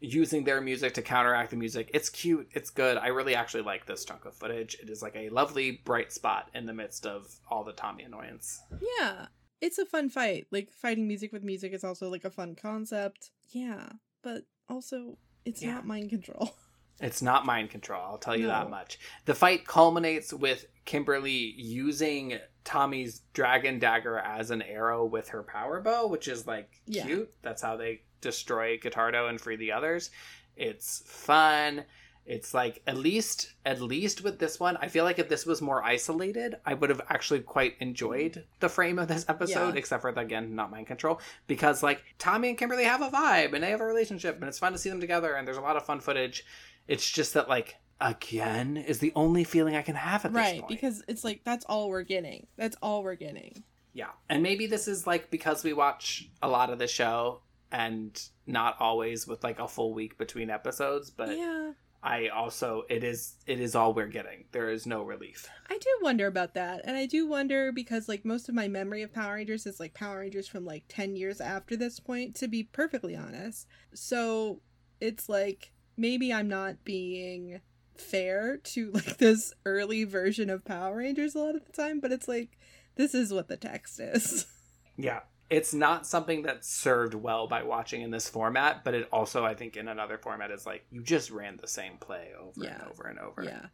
using 0.00 0.44
their 0.44 0.60
music 0.60 0.94
to 0.94 1.02
counteract 1.02 1.50
the 1.50 1.56
music. 1.56 1.90
It's 1.94 2.10
cute, 2.10 2.48
it's 2.52 2.70
good. 2.70 2.98
I 2.98 3.08
really 3.08 3.34
actually 3.34 3.62
like 3.62 3.86
this 3.86 4.04
chunk 4.04 4.24
of 4.26 4.34
footage. 4.34 4.76
It 4.82 4.90
is 4.90 5.02
like 5.02 5.16
a 5.16 5.30
lovely 5.30 5.82
bright 5.84 6.12
spot 6.12 6.50
in 6.54 6.66
the 6.66 6.74
midst 6.74 7.06
of 7.06 7.26
all 7.48 7.64
the 7.64 7.72
Tommy 7.72 8.04
annoyance. 8.04 8.60
Yeah. 8.98 9.26
It's 9.64 9.78
a 9.78 9.86
fun 9.86 10.10
fight. 10.10 10.46
Like 10.50 10.70
fighting 10.70 11.08
music 11.08 11.32
with 11.32 11.42
music 11.42 11.72
is 11.72 11.84
also 11.84 12.08
like 12.10 12.24
a 12.24 12.30
fun 12.30 12.54
concept. 12.54 13.30
Yeah. 13.48 13.88
But 14.22 14.42
also 14.68 15.16
it's 15.44 15.62
Yeah. 15.62 15.74
not 15.74 15.86
mind 15.86 16.10
control. 16.10 16.54
It's 17.00 17.20
not 17.22 17.44
mind 17.44 17.70
control, 17.70 18.00
I'll 18.04 18.18
tell 18.18 18.36
you 18.36 18.46
that 18.46 18.70
much. 18.70 19.00
The 19.24 19.34
fight 19.34 19.66
culminates 19.66 20.32
with 20.32 20.64
Kimberly 20.84 21.32
using 21.56 22.38
Tommy's 22.62 23.22
dragon 23.32 23.80
dagger 23.80 24.18
as 24.20 24.52
an 24.52 24.62
arrow 24.62 25.04
with 25.04 25.28
her 25.30 25.42
power 25.42 25.80
bow, 25.80 26.06
which 26.06 26.28
is 26.28 26.46
like 26.46 26.70
Yeah. 26.86 27.04
cute. 27.04 27.34
That's 27.42 27.62
how 27.62 27.76
they 27.76 28.02
destroy 28.20 28.78
Guitardo 28.78 29.28
and 29.28 29.40
free 29.40 29.56
the 29.56 29.72
others. 29.72 30.12
It's 30.56 31.02
fun. 31.04 31.84
It's 32.26 32.54
like 32.54 32.80
at 32.86 32.96
least 32.96 33.52
at 33.66 33.80
least 33.82 34.24
with 34.24 34.38
this 34.38 34.58
one, 34.58 34.76
I 34.78 34.88
feel 34.88 35.04
like 35.04 35.18
if 35.18 35.28
this 35.28 35.44
was 35.44 35.60
more 35.60 35.82
isolated, 35.84 36.54
I 36.64 36.72
would 36.74 36.88
have 36.90 37.02
actually 37.10 37.40
quite 37.40 37.74
enjoyed 37.80 38.44
the 38.60 38.68
frame 38.68 38.98
of 38.98 39.08
this 39.08 39.26
episode, 39.28 39.74
Yeah. 39.74 39.78
except 39.78 40.00
for 40.02 40.10
the, 40.12 40.20
again, 40.22 40.54
not 40.54 40.70
mind 40.70 40.86
control. 40.86 41.20
Because 41.46 41.82
like 41.82 42.02
Tommy 42.18 42.48
and 42.48 42.56
Kimberly 42.58 42.84
have 42.84 43.02
a 43.02 43.10
vibe 43.10 43.52
and 43.52 43.62
they 43.62 43.70
have 43.70 43.80
a 43.82 43.86
relationship 43.86 44.36
and 44.36 44.44
it's 44.48 44.58
fun 44.58 44.72
to 44.72 44.78
see 44.78 44.88
them 44.88 45.00
together 45.00 45.34
and 45.34 45.46
there's 45.46 45.58
a 45.58 45.62
lot 45.62 45.76
of 45.76 45.84
fun 45.84 46.00
footage. 46.00 46.44
It's 46.88 47.10
just 47.10 47.34
that 47.34 47.48
like 47.48 47.76
again 48.00 48.76
is 48.76 48.98
the 48.98 49.12
only 49.14 49.44
feeling 49.44 49.76
I 49.76 49.82
can 49.82 49.94
have 49.94 50.24
at 50.24 50.32
this 50.32 50.36
right, 50.38 50.60
point. 50.60 50.68
because 50.68 51.02
it's 51.08 51.24
like 51.24 51.42
that's 51.44 51.64
all 51.66 51.88
we're 51.90 52.02
getting. 52.02 52.46
That's 52.56 52.76
all 52.82 53.02
we're 53.02 53.14
getting. 53.16 53.64
Yeah. 53.92 54.10
And 54.28 54.42
maybe 54.42 54.66
this 54.66 54.88
is 54.88 55.06
like 55.06 55.30
because 55.30 55.62
we 55.62 55.72
watch 55.74 56.28
a 56.42 56.48
lot 56.48 56.70
of 56.70 56.78
the 56.78 56.88
show 56.88 57.40
and 57.70 58.20
not 58.46 58.76
always 58.80 59.26
with 59.26 59.44
like 59.44 59.58
a 59.58 59.68
full 59.68 59.92
week 59.94 60.16
between 60.18 60.48
episodes, 60.50 61.10
but 61.10 61.36
yeah. 61.36 61.72
I 62.04 62.28
also 62.28 62.82
it 62.90 63.02
is 63.02 63.36
it 63.46 63.60
is 63.60 63.74
all 63.74 63.94
we're 63.94 64.08
getting. 64.08 64.44
There 64.52 64.68
is 64.68 64.86
no 64.86 65.02
relief. 65.02 65.48
I 65.70 65.78
do 65.78 65.88
wonder 66.02 66.26
about 66.26 66.52
that. 66.52 66.82
And 66.84 66.98
I 66.98 67.06
do 67.06 67.26
wonder 67.26 67.72
because 67.72 68.10
like 68.10 68.26
most 68.26 68.46
of 68.50 68.54
my 68.54 68.68
memory 68.68 69.00
of 69.00 69.14
Power 69.14 69.34
Rangers 69.34 69.64
is 69.64 69.80
like 69.80 69.94
Power 69.94 70.18
Rangers 70.18 70.46
from 70.46 70.66
like 70.66 70.84
10 70.88 71.16
years 71.16 71.40
after 71.40 71.76
this 71.76 71.98
point 72.00 72.36
to 72.36 72.46
be 72.46 72.62
perfectly 72.62 73.16
honest. 73.16 73.66
So 73.94 74.60
it's 75.00 75.30
like 75.30 75.72
maybe 75.96 76.30
I'm 76.30 76.48
not 76.48 76.84
being 76.84 77.62
fair 77.96 78.58
to 78.58 78.90
like 78.94 79.16
this 79.16 79.54
early 79.64 80.04
version 80.04 80.50
of 80.50 80.66
Power 80.66 80.98
Rangers 80.98 81.34
a 81.34 81.38
lot 81.38 81.56
of 81.56 81.64
the 81.64 81.72
time, 81.72 82.00
but 82.00 82.12
it's 82.12 82.28
like 82.28 82.58
this 82.96 83.14
is 83.14 83.32
what 83.32 83.48
the 83.48 83.56
text 83.56 83.98
is. 83.98 84.46
Yeah. 84.96 85.22
It's 85.50 85.74
not 85.74 86.06
something 86.06 86.42
that's 86.42 86.68
served 86.68 87.14
well 87.14 87.46
by 87.46 87.62
watching 87.62 88.02
in 88.02 88.10
this 88.10 88.28
format, 88.28 88.82
but 88.84 88.94
it 88.94 89.08
also 89.12 89.44
I 89.44 89.54
think 89.54 89.76
in 89.76 89.88
another 89.88 90.18
format 90.18 90.50
is 90.50 90.64
like 90.66 90.86
you 90.90 91.02
just 91.02 91.30
ran 91.30 91.56
the 91.58 91.68
same 91.68 91.98
play 91.98 92.30
over 92.40 92.52
Yeah. 92.64 92.74
and 92.80 92.82
over 92.90 93.04
and 93.04 93.18
over. 93.18 93.42
yeah. 93.44 93.66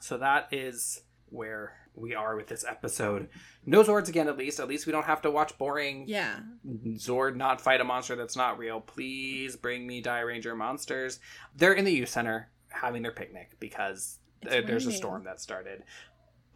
So 0.00 0.18
that 0.18 0.48
is 0.52 1.02
where 1.30 1.72
we 1.94 2.14
are 2.14 2.36
with 2.36 2.46
this 2.46 2.64
episode. 2.64 3.28
No 3.64 3.82
Zords 3.82 4.08
again, 4.08 4.28
at 4.28 4.36
least. 4.36 4.60
At 4.60 4.68
least 4.68 4.86
we 4.86 4.92
don't 4.92 5.06
have 5.06 5.22
to 5.22 5.30
watch 5.30 5.56
boring 5.58 6.04
Yeah. 6.06 6.38
Zord 6.94 7.34
not 7.36 7.60
fight 7.60 7.80
a 7.80 7.84
monster 7.84 8.14
that's 8.14 8.36
not 8.36 8.58
real. 8.58 8.80
Please 8.80 9.56
bring 9.56 9.86
me 9.86 10.02
Dairanger 10.02 10.56
monsters. 10.56 11.18
They're 11.56 11.72
in 11.72 11.84
the 11.84 11.92
youth 11.92 12.10
center 12.10 12.50
having 12.68 13.02
their 13.02 13.12
picnic 13.12 13.56
because 13.58 14.18
It's 14.42 14.50
there- 14.52 14.62
there's 14.62 14.86
a 14.86 14.92
storm 14.92 15.24
that 15.24 15.40
started. 15.40 15.82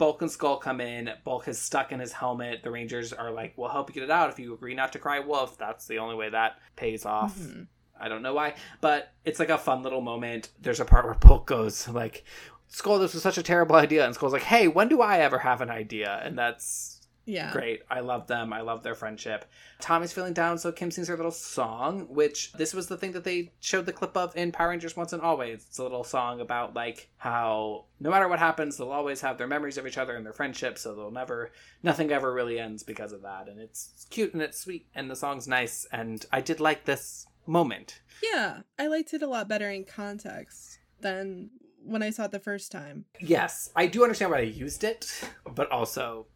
Bulk 0.01 0.23
and 0.23 0.31
Skull 0.31 0.57
come 0.57 0.81
in. 0.81 1.11
Bulk 1.25 1.47
is 1.47 1.61
stuck 1.61 1.93
in 1.93 2.01
his 2.01 2.13
helmet. 2.13 2.63
The 2.63 2.71
Rangers 2.71 3.13
are 3.13 3.31
like, 3.31 3.53
"We'll 3.57 3.69
help 3.69 3.91
you 3.91 3.95
get 3.95 4.03
it 4.05 4.11
out 4.11 4.31
if 4.31 4.39
you 4.39 4.55
agree 4.55 4.75
not 4.75 4.93
to 4.95 4.99
cry 4.99 5.19
wolf." 5.21 5.59
That's 5.59 5.87
the 5.87 5.99
only 5.99 6.15
way 6.17 6.31
that 6.31 6.59
pays 6.75 7.05
off. 7.05 7.37
Mhm. 7.39 7.67
I 8.01 8.09
don't 8.09 8.23
know 8.23 8.33
why, 8.33 8.55
but 8.81 9.13
it's 9.27 9.39
like 9.39 9.51
a 9.51 9.59
fun 9.59 9.83
little 9.83 10.01
moment. 10.01 10.49
There's 10.59 10.81
a 10.81 10.87
part 10.87 11.05
where 11.05 11.13
Bulk 11.13 11.47
goes 11.47 11.87
like, 11.87 12.25
"Skull, 12.67 12.99
this 12.99 13.13
was 13.13 13.23
such 13.23 13.37
a 13.37 13.43
terrible 13.43 13.77
idea," 13.77 14.07
and 14.07 14.15
Skull's 14.15 14.33
like, 14.33 14.45
"Hey, 14.45 14.69
when 14.69 14.89
do 14.89 15.03
I 15.03 15.19
ever 15.19 15.41
have 15.41 15.61
an 15.61 15.69
idea?" 15.71 16.19
And 16.25 16.39
that's 16.39 17.00
Yeah. 17.31 17.53
great. 17.53 17.83
I 17.91 18.01
love 18.01 18.27
them. 18.27 18.53
I 18.53 18.61
love 18.61 18.83
their 18.83 18.95
friendship. 18.95 19.45
Tommy's 19.81 20.13
feeling 20.13 20.33
down, 20.33 20.59
so 20.59 20.73
Kim 20.73 20.91
sings 20.91 21.09
her 21.09 21.17
little 21.17 21.31
song, 21.31 22.07
which 22.09 22.53
this 22.53 22.75
was 22.75 22.89
the 22.89 22.97
thing 22.97 23.13
that 23.13 23.25
they 23.25 23.53
showed 23.61 23.87
the 23.87 23.93
clip 23.93 24.17
of 24.17 24.37
in 24.37 24.53
Power 24.53 24.71
Rangers 24.71 24.97
Once 24.97 25.13
and 25.13 25.23
Always. 25.23 25.65
It's 25.69 25.79
a 25.79 25.83
little 25.83 26.05
song 26.05 26.41
about 26.41 26.75
like 26.75 27.11
how 27.17 27.85
no 28.01 28.11
matter 28.11 28.29
what 28.29 28.39
happens, 28.39 28.77
they'll 28.77 28.91
always 28.91 29.21
have 29.21 29.39
their 29.39 29.47
memories 29.47 29.79
of 29.79 29.87
each 29.87 29.99
other 29.99 30.17
and 30.17 30.25
their 30.25 30.33
friendship, 30.33 30.79
so 30.79 30.95
they'll 30.95 31.11
never 31.11 31.53
nothing 31.83 32.11
ever 32.11 32.33
really 32.33 32.59
ends 32.59 32.83
because 32.83 33.13
of 33.13 33.23
that. 33.23 33.49
And 33.49 33.61
it's 33.61 34.07
cute 34.11 34.33
and 34.33 34.43
it's 34.43 34.59
sweet 34.59 34.87
and 34.95 35.11
the 35.11 35.17
song's 35.17 35.47
nice 35.49 35.87
and 35.93 36.25
I 36.33 36.41
did 36.41 36.61
like 36.61 36.85
this 36.85 37.27
moment. 37.47 38.01
Yeah. 38.23 38.61
I 38.79 38.87
liked 38.87 39.15
it 39.15 39.23
a 39.23 39.27
lot 39.27 39.49
better 39.49 39.71
in 39.71 39.85
context 39.85 40.79
than 41.01 41.51
when 41.83 42.03
I 42.03 42.11
saw 42.11 42.25
it 42.25 42.31
the 42.31 42.39
first 42.39 42.71
time. 42.71 43.07
Yes, 43.21 43.71
I 43.75 43.87
do 43.87 44.03
understand 44.03 44.31
why 44.31 44.43
they 44.43 44.49
used 44.49 44.85
it, 44.85 45.11
but 45.55 45.71
also 45.71 46.27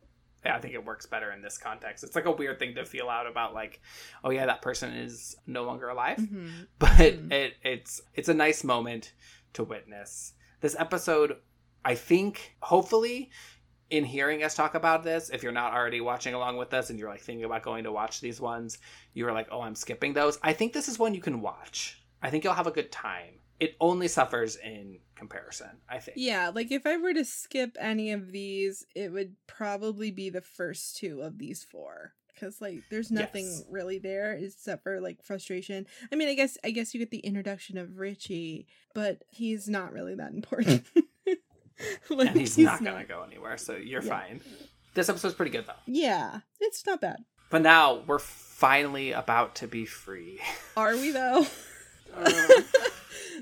I 0.47 0.59
think 0.61 0.75
it 0.75 0.85
works 0.85 1.07
better 1.07 1.31
in 1.33 1.43
this 1.43 1.57
context. 1.59 2.05
It's 2.05 2.15
like 2.15 2.27
a 2.27 2.31
weird 2.33 2.59
thing 2.59 2.75
to 2.75 2.85
feel 2.85 3.09
out 3.09 3.27
about 3.27 3.55
like, 3.55 3.81
oh 4.23 4.31
yeah, 4.31 4.47
that 4.47 4.63
person 4.63 4.93
is 4.95 5.37
no 5.47 5.65
longer 5.65 5.89
alive. 5.89 6.19
hmm 6.19 6.49
But 6.79 6.91
Mhm. 6.91 7.33
it 7.33 7.55
it's 7.63 8.03
it's 8.15 8.29
a 8.29 8.35
nice 8.35 8.65
moment 8.65 9.13
to 9.55 9.65
witness. 9.65 10.35
This 10.61 10.77
episode, 10.79 11.37
I 11.85 11.95
think, 11.95 12.57
hopefully 12.61 13.31
in 13.91 14.05
hearing 14.05 14.43
us 14.43 14.55
talk 14.55 14.75
about 14.75 15.05
this, 15.05 15.31
if 15.31 15.43
you're 15.43 15.53
not 15.53 15.73
already 15.75 16.01
watching 16.01 16.35
along 16.35 16.57
with 16.57 16.73
us 16.75 16.89
and 16.91 16.99
you're 16.99 17.11
like 17.11 17.21
thinking 17.21 17.45
about 17.45 17.63
going 17.63 17.85
to 17.85 17.93
watch 17.93 18.21
these 18.21 18.41
ones, 18.41 18.79
you're 19.13 19.33
like, 19.33 19.47
oh, 19.53 19.61
I'm 19.61 19.75
skipping 19.75 20.15
those. 20.15 20.39
I 20.43 20.53
think 20.55 20.73
this 20.73 20.89
is 20.89 20.99
one 20.99 21.15
you 21.15 21.21
can 21.21 21.41
watch. 21.43 22.03
I 22.23 22.31
think 22.31 22.43
you'll 22.45 22.55
have 22.55 22.67
a 22.67 22.71
good 22.73 22.91
time. 22.91 23.35
It 23.61 23.77
only 23.81 24.09
suffers 24.09 24.57
in 24.57 24.99
comparison, 25.15 25.71
I 25.89 25.99
think. 25.99 26.17
Yeah, 26.19 26.51
like 26.55 26.73
if 26.73 26.87
I 26.87 26.97
were 26.97 27.15
to 27.15 27.25
skip 27.25 27.77
any 27.81 28.11
of 28.13 28.33
these, 28.33 28.85
it 28.95 29.13
would 29.13 29.37
probably 29.47 30.11
be 30.11 30.29
the 30.31 30.41
first 30.41 30.97
two 30.97 31.21
of 31.23 31.39
these 31.39 31.63
four. 31.65 32.15
Cause 32.41 32.61
like 32.61 32.83
there's 32.91 33.13
nothing 33.13 33.45
Yes. 33.47 33.63
really 33.71 33.99
there 33.99 34.33
except 34.33 34.83
for 34.83 35.01
like 35.01 35.23
frustration. 35.23 35.87
I 36.13 36.17
mean, 36.17 36.29
I 36.29 36.35
guess 36.35 36.59
I 36.65 36.73
guess 36.73 36.93
you 36.93 36.99
get 36.99 37.13
the 37.13 37.19
introduction 37.21 37.79
of 37.79 37.97
Richie, 37.99 38.67
but 38.93 39.23
he's 39.31 39.69
not 39.69 39.93
really 39.93 40.17
that 40.17 40.33
important. 40.33 40.85
like, 42.11 42.29
and 42.29 42.37
he's, 42.41 42.59
not 42.59 42.83
gonna 42.83 43.05
go 43.05 43.23
anywhere, 43.23 43.57
so 43.57 43.77
you're 43.77 44.03
Yeah. 44.03 44.09
fine. 44.09 44.41
This 44.95 45.09
episode's 45.09 45.35
pretty 45.35 45.53
good 45.53 45.67
though. 45.67 45.73
Yeah, 45.87 46.41
it's 46.61 46.85
not 46.85 47.01
bad. 47.01 47.25
But 47.51 47.63
now 47.63 48.03
we're 48.05 48.19
finally 48.19 49.13
about 49.13 49.55
to 49.57 49.69
be 49.69 49.87
free. 49.87 50.41
Are 50.77 50.97
we 50.97 51.13
though? 51.13 51.47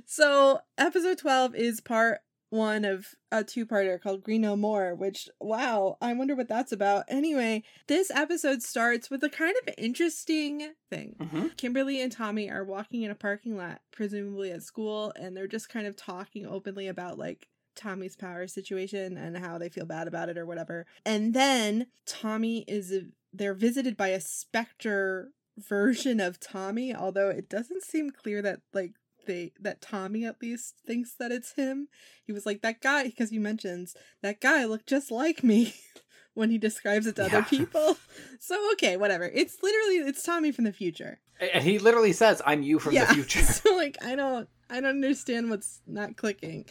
So 0.07 0.61
episode 0.77 1.19
12 1.19 1.55
is 1.55 1.81
part 1.81 2.21
one 2.51 2.85
of 2.85 3.15
a 3.31 3.43
two-parter 3.43 3.99
called 4.01 4.23
Green 4.23 4.43
No 4.43 4.57
More, 4.57 4.95
which 4.95 5.29
wow, 5.41 5.97
I 6.03 6.13
wonder 6.13 6.35
what 6.35 6.49
that's 6.49 6.73
about. 6.73 7.05
Anyway, 7.09 7.63
this 7.87 8.11
episode 8.11 8.63
starts 8.63 9.11
with 9.11 9.25
a 9.25 9.31
kind 9.31 9.55
of 9.63 9.73
interesting 9.79 10.73
thing. 10.91 11.17
hmm 11.19 11.47
Kimberly 11.57 12.01
and 12.03 12.13
Tommy 12.13 12.51
are 12.51 12.65
walking 12.65 13.03
in 13.03 13.11
a 13.11 13.15
parking 13.15 13.57
lot, 13.57 13.81
presumably 13.91 14.51
at 14.51 14.63
school, 14.63 15.13
and 15.17 15.35
they're 15.35 15.47
just 15.47 15.71
kind 15.71 15.87
of 15.87 15.97
talking 15.97 16.47
openly 16.47 16.89
about 16.89 17.19
like 17.19 17.49
Tommy's 17.75 18.17
power 18.17 18.47
situation 18.47 19.17
and 19.17 19.39
how 19.39 19.57
they 19.57 19.71
feel 19.71 19.87
bad 19.87 20.09
about 20.09 20.29
it 20.29 20.37
or 20.37 20.45
whatever. 20.45 20.85
And 21.07 21.33
then 21.33 21.87
Tommy 22.07 22.65
is 22.69 22.93
they're 23.33 23.55
visited 23.55 23.97
by 23.97 24.09
a 24.09 24.21
specter 24.21 25.31
version 25.57 26.21
of 26.21 26.41
Tommy, 26.41 26.95
although 26.95 27.29
it 27.29 27.49
doesn't 27.49 27.83
seem 27.83 28.11
clear 28.11 28.43
that 28.43 28.61
like 28.73 28.93
they 29.27 29.53
that 29.61 29.81
Tommy 29.81 30.25
at 30.25 30.41
least 30.43 30.75
thinks 30.87 31.15
that 31.15 31.33
it's 31.33 31.55
him. 31.55 31.89
He 32.25 32.33
was 32.33 32.47
like 32.47 32.63
that 32.63 32.81
guy 32.81 33.05
because 33.05 33.31
he 33.31 33.39
mentions 33.39 33.95
that 34.23 34.41
guy 34.41 34.65
looked 34.65 34.89
just 34.89 35.11
like 35.11 35.45
me 35.45 35.75
when 36.35 36.51
he 36.51 36.59
describes 36.59 37.07
it 37.07 37.17
to 37.17 37.25
other 37.25 37.43
people. 37.43 37.97
So 38.41 38.73
okay, 38.73 38.97
whatever. 38.97 39.25
It's 39.25 39.59
literally 39.63 40.09
it's 40.09 40.23
Tommy 40.23 40.53
from 40.53 40.65
the 40.65 40.73
future. 40.73 41.21
And 41.41 41.65
he 41.65 41.79
literally 41.79 42.13
says, 42.13 42.41
"I'm 42.45 42.63
you 42.63 42.79
from 42.79 42.95
the 42.95 43.07
future." 43.15 43.43
so 43.43 43.75
like 43.75 43.97
I 44.03 44.17
don't 44.17 44.49
I 44.73 44.77
don't 44.77 45.05
understand 45.05 45.51
what's 45.51 45.83
not 45.87 46.17
clicking. 46.17 46.65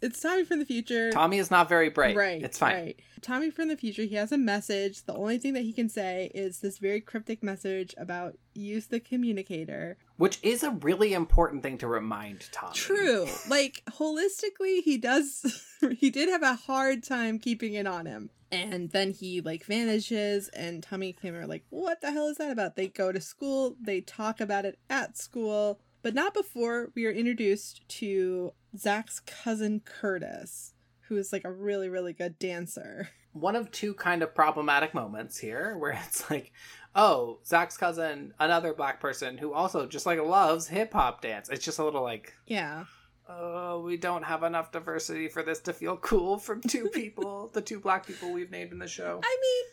It's 0.00 0.20
Tommy 0.20 0.44
from 0.44 0.60
the 0.60 0.64
future. 0.64 1.10
Tommy 1.10 1.38
is 1.38 1.50
not 1.50 1.68
very 1.68 1.88
bright. 1.88 2.14
Right. 2.14 2.40
It's 2.40 2.56
fine. 2.56 2.74
Right. 2.74 3.00
Tommy 3.20 3.50
from 3.50 3.66
the 3.66 3.76
future, 3.76 4.04
he 4.04 4.14
has 4.14 4.30
a 4.30 4.38
message. 4.38 5.04
The 5.04 5.14
only 5.14 5.38
thing 5.38 5.54
that 5.54 5.64
he 5.64 5.72
can 5.72 5.88
say 5.88 6.30
is 6.36 6.60
this 6.60 6.78
very 6.78 7.00
cryptic 7.00 7.42
message 7.42 7.96
about 7.98 8.38
use 8.54 8.86
the 8.86 9.00
communicator. 9.00 9.98
Which 10.18 10.38
is 10.42 10.62
a 10.62 10.70
really 10.70 11.14
important 11.14 11.64
thing 11.64 11.78
to 11.78 11.88
remind 11.88 12.48
Tommy. 12.52 12.74
True. 12.74 13.26
Like 13.48 13.82
holistically, 13.90 14.82
he 14.82 14.98
does 14.98 15.64
he 15.98 16.10
did 16.10 16.28
have 16.28 16.42
a 16.42 16.54
hard 16.54 17.02
time 17.02 17.38
keeping 17.38 17.74
it 17.74 17.86
on 17.86 18.06
him. 18.06 18.30
And 18.52 18.90
then 18.90 19.10
he 19.10 19.40
like 19.40 19.64
vanishes 19.64 20.48
and 20.50 20.82
Tommy 20.82 21.08
and 21.08 21.20
Kim 21.20 21.34
are 21.34 21.46
like, 21.46 21.64
what 21.70 22.00
the 22.00 22.12
hell 22.12 22.28
is 22.28 22.36
that 22.38 22.52
about? 22.52 22.76
They 22.76 22.88
go 22.88 23.10
to 23.10 23.20
school, 23.20 23.76
they 23.80 24.00
talk 24.00 24.40
about 24.40 24.64
it 24.64 24.78
at 24.88 25.18
school, 25.18 25.80
but 26.02 26.14
not 26.14 26.34
before 26.34 26.90
we 26.94 27.06
are 27.06 27.10
introduced 27.12 27.88
to 27.88 28.52
Zack's 28.76 29.20
cousin 29.20 29.80
Curtis, 29.84 30.74
who 31.08 31.16
is 31.16 31.32
like 31.32 31.44
a 31.44 31.52
really, 31.52 31.88
really 31.88 32.12
good 32.12 32.38
dancer. 32.38 33.08
One 33.32 33.56
of 33.56 33.70
two 33.70 33.94
kind 33.94 34.22
of 34.22 34.34
problematic 34.34 34.94
moments 34.94 35.38
here 35.38 35.76
where 35.78 35.92
it's 36.06 36.30
like, 36.30 36.52
oh, 36.94 37.38
Zack's 37.44 37.76
cousin, 37.76 38.32
another 38.40 38.74
black 38.74 39.00
person 39.00 39.38
who 39.38 39.52
also 39.52 39.86
just 39.86 40.06
like 40.06 40.20
loves 40.20 40.66
hip 40.68 40.92
hop 40.92 41.22
dance. 41.22 41.48
It's 41.48 41.64
just 41.64 41.78
a 41.78 41.84
little 41.84 42.02
like, 42.02 42.34
Yeah. 42.46 42.84
oh, 43.28 43.80
we 43.80 43.96
don't 43.96 44.22
have 44.24 44.42
enough 44.42 44.72
diversity 44.72 45.28
for 45.28 45.42
this 45.42 45.60
to 45.60 45.72
feel 45.72 45.96
cool 45.98 46.38
from 46.38 46.60
two 46.62 46.88
people, 46.92 47.50
the 47.52 47.60
two 47.62 47.80
black 47.80 48.06
people 48.06 48.32
we've 48.32 48.50
named 48.50 48.72
in 48.72 48.78
the 48.78 48.88
show. 48.88 49.20
I 49.22 49.36
mean, 49.42 49.64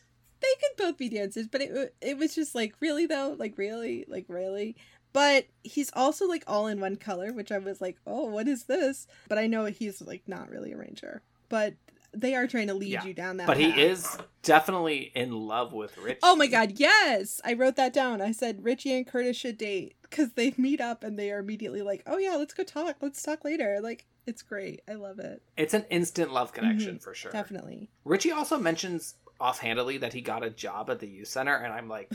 they 0.41 0.67
could 0.67 0.77
both 0.77 0.97
be 0.97 1.09
dancers, 1.09 1.47
but 1.47 1.61
it 1.61 1.95
it 2.01 2.17
was 2.17 2.35
just 2.35 2.53
like 2.53 2.75
really 2.81 3.07
though, 3.07 3.35
like 3.39 3.57
really, 3.57 4.05
like 4.07 4.25
really. 4.27 4.75
But 5.15 5.45
he's 5.63 5.89
also 5.93 6.27
like 6.27 6.43
all 6.45 6.67
in 6.67 6.81
one 6.81 6.97
color, 6.97 7.31
which 7.31 7.49
I 7.49 7.57
was 7.57 7.79
like, 7.79 7.95
oh, 8.05 8.25
what 8.25 8.49
is 8.49 8.65
this? 8.65 9.07
But 9.29 9.37
I 9.37 9.47
know 9.47 9.63
he's 9.63 10.01
like 10.01 10.23
not 10.27 10.49
really 10.49 10.73
a 10.73 10.77
ranger. 10.77 11.21
But 11.47 11.75
they 12.13 12.35
are 12.35 12.47
trying 12.47 12.67
to 12.67 12.73
lead 12.73 12.91
Yeah, 12.91 13.05
you 13.05 13.13
down 13.13 13.37
that. 13.37 13.47
But 13.47 13.55
he 13.55 13.69
is 13.69 14.17
definitely 14.43 15.13
in 15.15 15.31
love 15.31 15.71
with 15.71 15.97
Richie. 15.97 16.19
Oh 16.21 16.35
my 16.35 16.47
god, 16.47 16.73
yes! 16.75 17.39
I 17.45 17.53
wrote 17.53 17.77
that 17.77 17.93
down. 17.93 18.21
I 18.21 18.33
said 18.33 18.65
Richie 18.65 18.93
and 18.93 19.07
Curtis 19.07 19.37
should 19.37 19.57
date 19.57 19.95
because 20.01 20.33
they 20.33 20.53
meet 20.57 20.81
up 20.81 21.01
and 21.01 21.17
they 21.17 21.31
are 21.31 21.39
immediately 21.39 21.81
like, 21.81 22.03
oh 22.05 22.17
yeah, 22.17 22.35
let's 22.35 22.53
go 22.53 22.63
talk. 22.63 22.97
Let's 22.99 23.23
talk 23.23 23.45
later. 23.45 23.79
Like, 23.81 24.05
it's 24.25 24.41
great. 24.41 24.81
I 24.85 24.95
love 24.95 25.19
it. 25.19 25.41
It's 25.55 25.73
an 25.73 25.85
instant 25.89 26.33
love 26.33 26.51
connection 26.51 26.99
for 26.99 27.13
sure. 27.13 27.29
Mm-hmm. 27.29 27.37
Definitely. 27.37 27.89
Richie 28.03 28.33
also 28.33 28.57
mentions 28.57 29.15
offhandedly 29.39 29.99
that 29.99 30.11
he 30.11 30.19
got 30.19 30.43
a 30.43 30.49
job 30.49 30.89
at 30.89 30.99
the 30.99 31.07
youth 31.07 31.29
center, 31.29 31.55
and 31.55 31.71
I'm 31.71 31.87
like, 31.87 32.11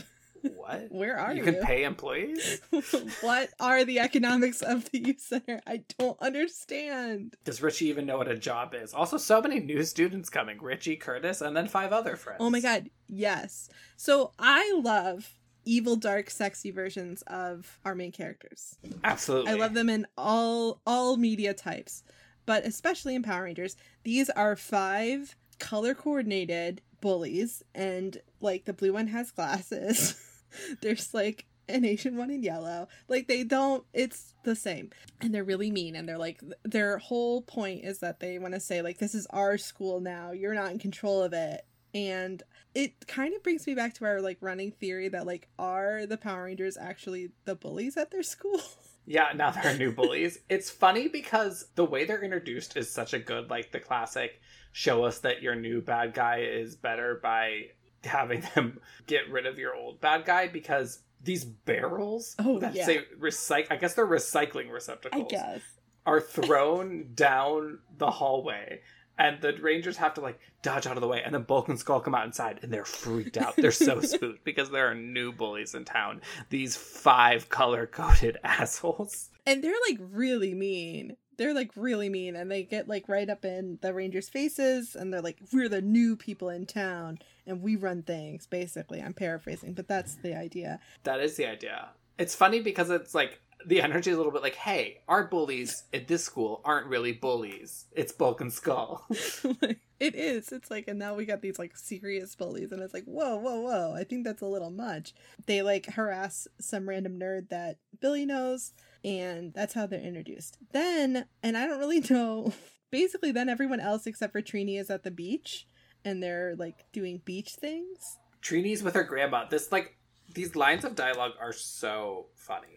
what? 0.79 0.91
Where 0.91 1.17
are 1.17 1.33
you 1.33 1.43
you? 1.43 1.51
can 1.51 1.61
pay 1.63 1.83
employees? 1.83 2.61
what 3.21 3.49
are 3.59 3.83
the 3.83 3.99
economics 3.99 4.61
of 4.61 4.89
the 4.91 4.99
youth 4.99 5.19
center? 5.19 5.61
I 5.67 5.83
don't 5.97 6.19
understand. 6.21 7.35
Does 7.43 7.61
Richie 7.61 7.87
even 7.87 8.05
know 8.05 8.17
what 8.17 8.27
a 8.27 8.37
job 8.37 8.73
is? 8.73 8.93
Also, 8.93 9.17
so 9.17 9.41
many 9.41 9.59
new 9.59 9.83
students 9.83 10.29
coming 10.29 10.61
Richie, 10.61 10.95
Curtis, 10.95 11.41
and 11.41 11.55
then 11.55 11.67
five 11.67 11.93
other 11.93 12.15
friends. 12.15 12.37
Oh 12.39 12.49
my 12.49 12.59
god, 12.59 12.89
yes. 13.07 13.69
So 13.97 14.31
I 14.39 14.79
love 14.83 15.33
evil, 15.65 15.95
dark, 15.95 16.29
sexy 16.29 16.71
versions 16.71 17.21
of 17.23 17.79
our 17.85 17.95
main 17.95 18.11
characters. 18.11 18.77
Absolutely. 19.03 19.51
I 19.51 19.55
love 19.55 19.73
them 19.73 19.89
in 19.89 20.07
all 20.17 20.81
all 20.85 21.17
media 21.17 21.53
types, 21.53 22.03
but 22.45 22.65
especially 22.65 23.15
in 23.15 23.23
Power 23.23 23.43
Rangers. 23.43 23.75
These 24.03 24.29
are 24.31 24.55
five 24.55 25.35
color 25.59 25.93
coordinated 25.93 26.81
bullies, 27.01 27.63
and 27.75 28.17
like 28.39 28.65
the 28.65 28.73
blue 28.73 28.93
one 28.93 29.07
has 29.07 29.31
glasses. 29.31 30.15
There's 30.81 31.13
like 31.13 31.45
an 31.67 31.85
Asian 31.85 32.17
one 32.17 32.29
in 32.31 32.43
yellow. 32.43 32.87
Like 33.07 33.27
they 33.27 33.43
don't. 33.43 33.83
It's 33.93 34.33
the 34.43 34.55
same, 34.55 34.89
and 35.21 35.33
they're 35.33 35.43
really 35.43 35.71
mean. 35.71 35.95
And 35.95 36.07
they're 36.07 36.17
like 36.17 36.41
their 36.63 36.97
whole 36.97 37.41
point 37.41 37.83
is 37.83 37.99
that 37.99 38.19
they 38.19 38.39
want 38.39 38.53
to 38.53 38.59
say 38.59 38.81
like 38.81 38.97
this 38.97 39.15
is 39.15 39.27
our 39.27 39.57
school 39.57 39.99
now. 39.99 40.31
You're 40.31 40.55
not 40.55 40.71
in 40.71 40.79
control 40.79 41.21
of 41.23 41.33
it. 41.33 41.65
And 41.93 42.41
it 42.73 43.05
kind 43.07 43.33
of 43.35 43.43
brings 43.43 43.67
me 43.67 43.75
back 43.75 43.93
to 43.95 44.05
our 44.05 44.21
like 44.21 44.37
running 44.39 44.71
theory 44.71 45.09
that 45.09 45.25
like 45.27 45.49
are 45.59 46.05
the 46.05 46.17
Power 46.17 46.45
Rangers 46.45 46.77
actually 46.77 47.31
the 47.45 47.55
bullies 47.55 47.97
at 47.97 48.11
their 48.11 48.23
school? 48.23 48.61
Yeah, 49.07 49.29
now 49.35 49.49
they're 49.49 49.77
new 49.77 49.91
bullies. 49.91 50.37
it's 50.47 50.69
funny 50.69 51.07
because 51.07 51.65
the 51.75 51.83
way 51.83 52.05
they're 52.05 52.23
introduced 52.23 52.77
is 52.77 52.89
such 52.89 53.13
a 53.13 53.19
good, 53.19 53.49
like 53.49 53.71
the 53.71 53.79
classic 53.79 54.39
show 54.73 55.03
us 55.03 55.19
that 55.19 55.41
your 55.41 55.55
new 55.55 55.81
bad 55.81 56.13
guy 56.13 56.41
is 56.41 56.75
better 56.75 57.19
by 57.21 57.63
having 58.03 58.43
them 58.55 58.79
get 59.07 59.29
rid 59.29 59.45
of 59.45 59.57
your 59.57 59.75
old 59.75 60.01
bad 60.01 60.25
guy 60.25 60.47
because 60.47 60.99
these 61.23 61.45
barrels 61.45 62.35
Oh, 62.39 62.59
that 62.59 62.73
yeah. 62.75 62.85
say 62.85 62.99
recycle 63.19 63.67
I 63.71 63.75
guess 63.77 63.93
they're 63.93 64.07
recycling 64.07 64.71
receptacles 64.71 65.23
I 65.25 65.27
guess. 65.29 65.61
are 66.05 66.19
thrown 66.35 67.11
down 67.13 67.79
the 67.97 68.09
hallway 68.09 68.81
and 69.19 69.39
the 69.41 69.53
rangers 69.61 69.97
have 69.97 70.15
to 70.15 70.21
like 70.21 70.39
dodge 70.63 70.87
out 70.87 70.97
of 70.97 71.01
the 71.01 71.07
way 71.07 71.21
and 71.23 71.33
then 71.35 71.43
bulk 71.43 71.67
and 71.69 71.77
skull 71.77 71.99
come 71.99 72.15
out 72.15 72.25
inside 72.25 72.59
and 72.63 72.73
they're 72.73 72.85
freaked 72.85 73.37
out 73.37 73.55
they're 73.55 73.71
so 73.71 73.99
spooked 74.01 74.43
because 74.43 74.71
there 74.71 74.89
are 74.89 74.95
new 74.95 75.31
bullies 75.31 75.75
in 75.75 75.85
town 75.85 76.21
these 76.49 76.75
five 76.75 77.49
color 77.49 77.85
coded 77.85 78.37
assholes 78.43 79.29
And 79.45 79.63
they're 79.63 79.73
like 79.89 79.99
really 79.99 80.53
mean. 80.53 81.17
They're 81.37 81.53
like 81.55 81.71
really 81.75 82.09
mean 82.09 82.35
and 82.35 82.51
they 82.51 82.61
get 82.63 82.87
like 82.87 83.07
right 83.09 83.27
up 83.29 83.43
in 83.45 83.79
the 83.81 83.93
Rangers' 83.95 84.29
faces 84.29 84.95
and 84.95 85.11
they're 85.11 85.21
like, 85.21 85.39
We're 85.51 85.69
the 85.69 85.81
new 85.81 86.15
people 86.15 86.49
in 86.49 86.67
town 86.67 87.17
and 87.45 87.61
we 87.61 87.75
run 87.75 88.03
things, 88.03 88.45
basically. 88.47 89.01
I'm 89.01 89.13
paraphrasing, 89.13 89.73
but 89.73 89.87
that's 89.87 90.15
the 90.15 90.35
idea. 90.35 90.79
that 91.03 91.19
is 91.19 91.35
the 91.35 91.45
idea 91.47 91.89
it's 92.17 92.35
funny 92.35 92.61
because 92.61 92.89
it's 92.89 93.15
like 93.15 93.41
the 93.65 93.81
energy 93.81 94.09
is 94.11 94.15
a 94.15 94.17
little 94.19 94.31
bit 94.31 94.41
like 94.41 94.55
hey 94.55 95.01
our 95.07 95.23
bullies 95.23 95.83
at 95.93 96.07
this 96.07 96.23
school 96.23 96.61
aren't 96.65 96.87
really 96.87 97.11
bullies 97.11 97.85
it's 97.93 98.11
bulk 98.11 98.41
and 98.41 98.53
skull 98.53 99.07
it 100.01 100.15
is. 100.15 100.51
It's 100.51 100.71
like 100.71 100.87
and 100.87 100.97
now 100.97 101.13
we 101.13 101.25
got 101.25 101.41
these 101.41 101.59
like 101.59 101.77
serious 101.77 102.35
bullies 102.35 102.71
and 102.71 102.81
it's 102.81 102.93
like, 102.93 103.05
whoa, 103.05 103.37
whoa, 103.37 103.61
whoa. 103.61 103.93
I 103.95 104.03
think 104.03 104.25
that's 104.25 104.41
a 104.41 104.47
little 104.47 104.71
much. 104.71 105.13
They 105.45 105.61
like 105.61 105.85
harass 105.85 106.47
some 106.59 106.89
random 106.89 107.19
nerd 107.19 107.49
that 107.49 107.77
Billy 107.99 108.25
knows, 108.25 108.73
and 109.05 109.53
that's 109.53 109.75
how 109.75 109.85
they're 109.85 109.99
introduced. 110.01 110.57
Then, 110.71 111.25
and 111.43 111.55
I 111.55 111.67
don't 111.67 111.79
really 111.79 111.99
know 112.09 112.51
basically 112.89 113.31
then 113.31 113.47
everyone 113.47 113.79
else 113.79 114.05
except 114.05 114.33
for 114.33 114.41
Trini 114.41 114.79
is 114.79 114.89
at 114.89 115.03
the 115.03 115.11
beach 115.11 115.65
and 116.05 116.21
they're 116.21 116.55
like 116.57 116.85
doing 116.91 117.21
beach 117.25 117.55
things. 117.55 118.17
Trini's 118.41 118.83
with 118.83 118.95
her 118.95 119.03
grandma. 119.03 119.45
This 119.45 119.71
like 119.71 119.97
these 120.33 120.55
lines 120.55 120.85
of 120.85 120.95
dialogue 120.95 121.33
are 121.39 121.53
so 121.53 122.27
funny. 122.35 122.67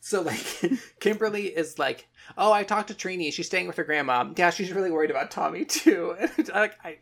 So 0.00 0.22
like 0.22 0.44
Kimberly 1.00 1.46
is 1.46 1.78
like, 1.78 2.08
"Oh, 2.36 2.52
I 2.52 2.64
talked 2.64 2.88
to 2.88 2.94
Trini. 2.94 3.32
She's 3.32 3.46
staying 3.46 3.66
with 3.66 3.76
her 3.76 3.84
grandma. 3.84 4.30
Yeah, 4.36 4.50
she's 4.50 4.72
really 4.72 4.90
worried 4.90 5.10
about 5.10 5.30
Tommy 5.30 5.64
too." 5.66 6.16
And 6.18 6.48
like 6.48 6.76
I, 6.84 6.98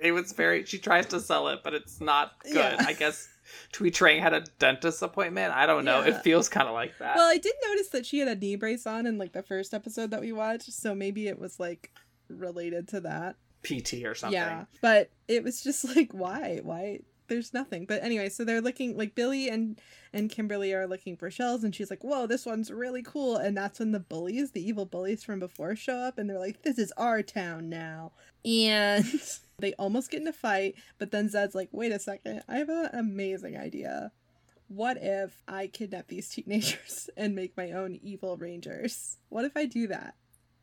it 0.00 0.12
was 0.12 0.32
very. 0.32 0.64
She 0.64 0.78
tries 0.78 1.06
to 1.06 1.20
sell 1.20 1.48
it, 1.48 1.60
but 1.64 1.74
it's 1.74 2.00
not 2.00 2.32
good. 2.44 2.54
Yeah. 2.54 2.84
I 2.86 2.92
guess 2.92 3.28
Thuy 3.72 3.90
Trang 3.90 4.20
had 4.20 4.34
a 4.34 4.44
dentist 4.58 5.02
appointment. 5.02 5.54
I 5.54 5.66
don't 5.66 5.84
know. 5.84 6.00
Yeah. 6.00 6.16
It 6.16 6.22
feels 6.22 6.48
kind 6.48 6.68
of 6.68 6.74
like 6.74 6.98
that. 6.98 7.16
Well, 7.16 7.28
I 7.28 7.38
did 7.38 7.54
notice 7.68 7.88
that 7.88 8.06
she 8.06 8.18
had 8.18 8.28
a 8.28 8.34
knee 8.34 8.56
brace 8.56 8.86
on 8.86 9.06
in 9.06 9.18
like 9.18 9.32
the 9.32 9.42
first 9.42 9.74
episode 9.74 10.10
that 10.10 10.20
we 10.20 10.32
watched, 10.32 10.72
so 10.72 10.94
maybe 10.94 11.28
it 11.28 11.38
was 11.38 11.58
like 11.58 11.90
related 12.28 12.88
to 12.88 13.00
that. 13.00 13.36
PT 13.62 14.04
or 14.04 14.14
something. 14.14 14.34
Yeah, 14.34 14.64
but 14.80 15.10
it 15.28 15.42
was 15.42 15.62
just 15.62 15.84
like, 15.96 16.12
why? 16.12 16.60
Why? 16.62 17.00
There's 17.28 17.54
nothing. 17.54 17.86
But 17.86 18.02
anyway, 18.02 18.28
so 18.28 18.44
they're 18.44 18.60
looking 18.60 18.96
like 18.96 19.14
Billy 19.14 19.48
and 19.48 19.80
and 20.12 20.28
Kimberly 20.28 20.74
are 20.74 20.86
looking 20.86 21.16
for 21.16 21.30
shells, 21.30 21.64
and 21.64 21.74
she's 21.74 21.88
like, 21.88 22.04
"Whoa, 22.04 22.26
this 22.26 22.44
one's 22.44 22.70
really 22.70 23.02
cool!" 23.02 23.36
And 23.36 23.56
that's 23.56 23.78
when 23.78 23.92
the 23.92 24.00
bullies, 24.00 24.50
the 24.50 24.66
evil 24.66 24.84
bullies 24.84 25.24
from 25.24 25.38
before, 25.38 25.74
show 25.74 25.96
up, 25.96 26.18
and 26.18 26.28
they're 26.28 26.38
like, 26.38 26.62
"This 26.62 26.78
is 26.78 26.92
our 26.96 27.22
town 27.22 27.68
now." 27.68 28.12
And 28.44 29.64
they 29.68 29.72
almost 29.74 30.10
get 30.10 30.20
in 30.20 30.26
a 30.26 30.32
fight, 30.32 30.74
but 30.98 31.12
then 31.12 31.28
Zedd's 31.28 31.54
like, 31.54 31.68
"Wait 31.70 31.92
a 31.92 31.98
second, 32.00 32.42
I 32.48 32.56
have 32.56 32.68
an 32.68 32.90
amazing 32.92 33.56
idea." 33.56 34.10
What 34.68 34.96
if 35.00 35.42
I 35.46 35.66
kidnap 35.66 36.08
these 36.08 36.28
teenagers 36.30 37.10
and 37.16 37.34
make 37.34 37.56
my 37.56 37.72
own 37.72 37.98
evil 38.02 38.36
rangers? 38.38 39.18
What 39.28 39.44
if 39.44 39.56
I 39.56 39.66
do 39.66 39.86
that? 39.88 40.14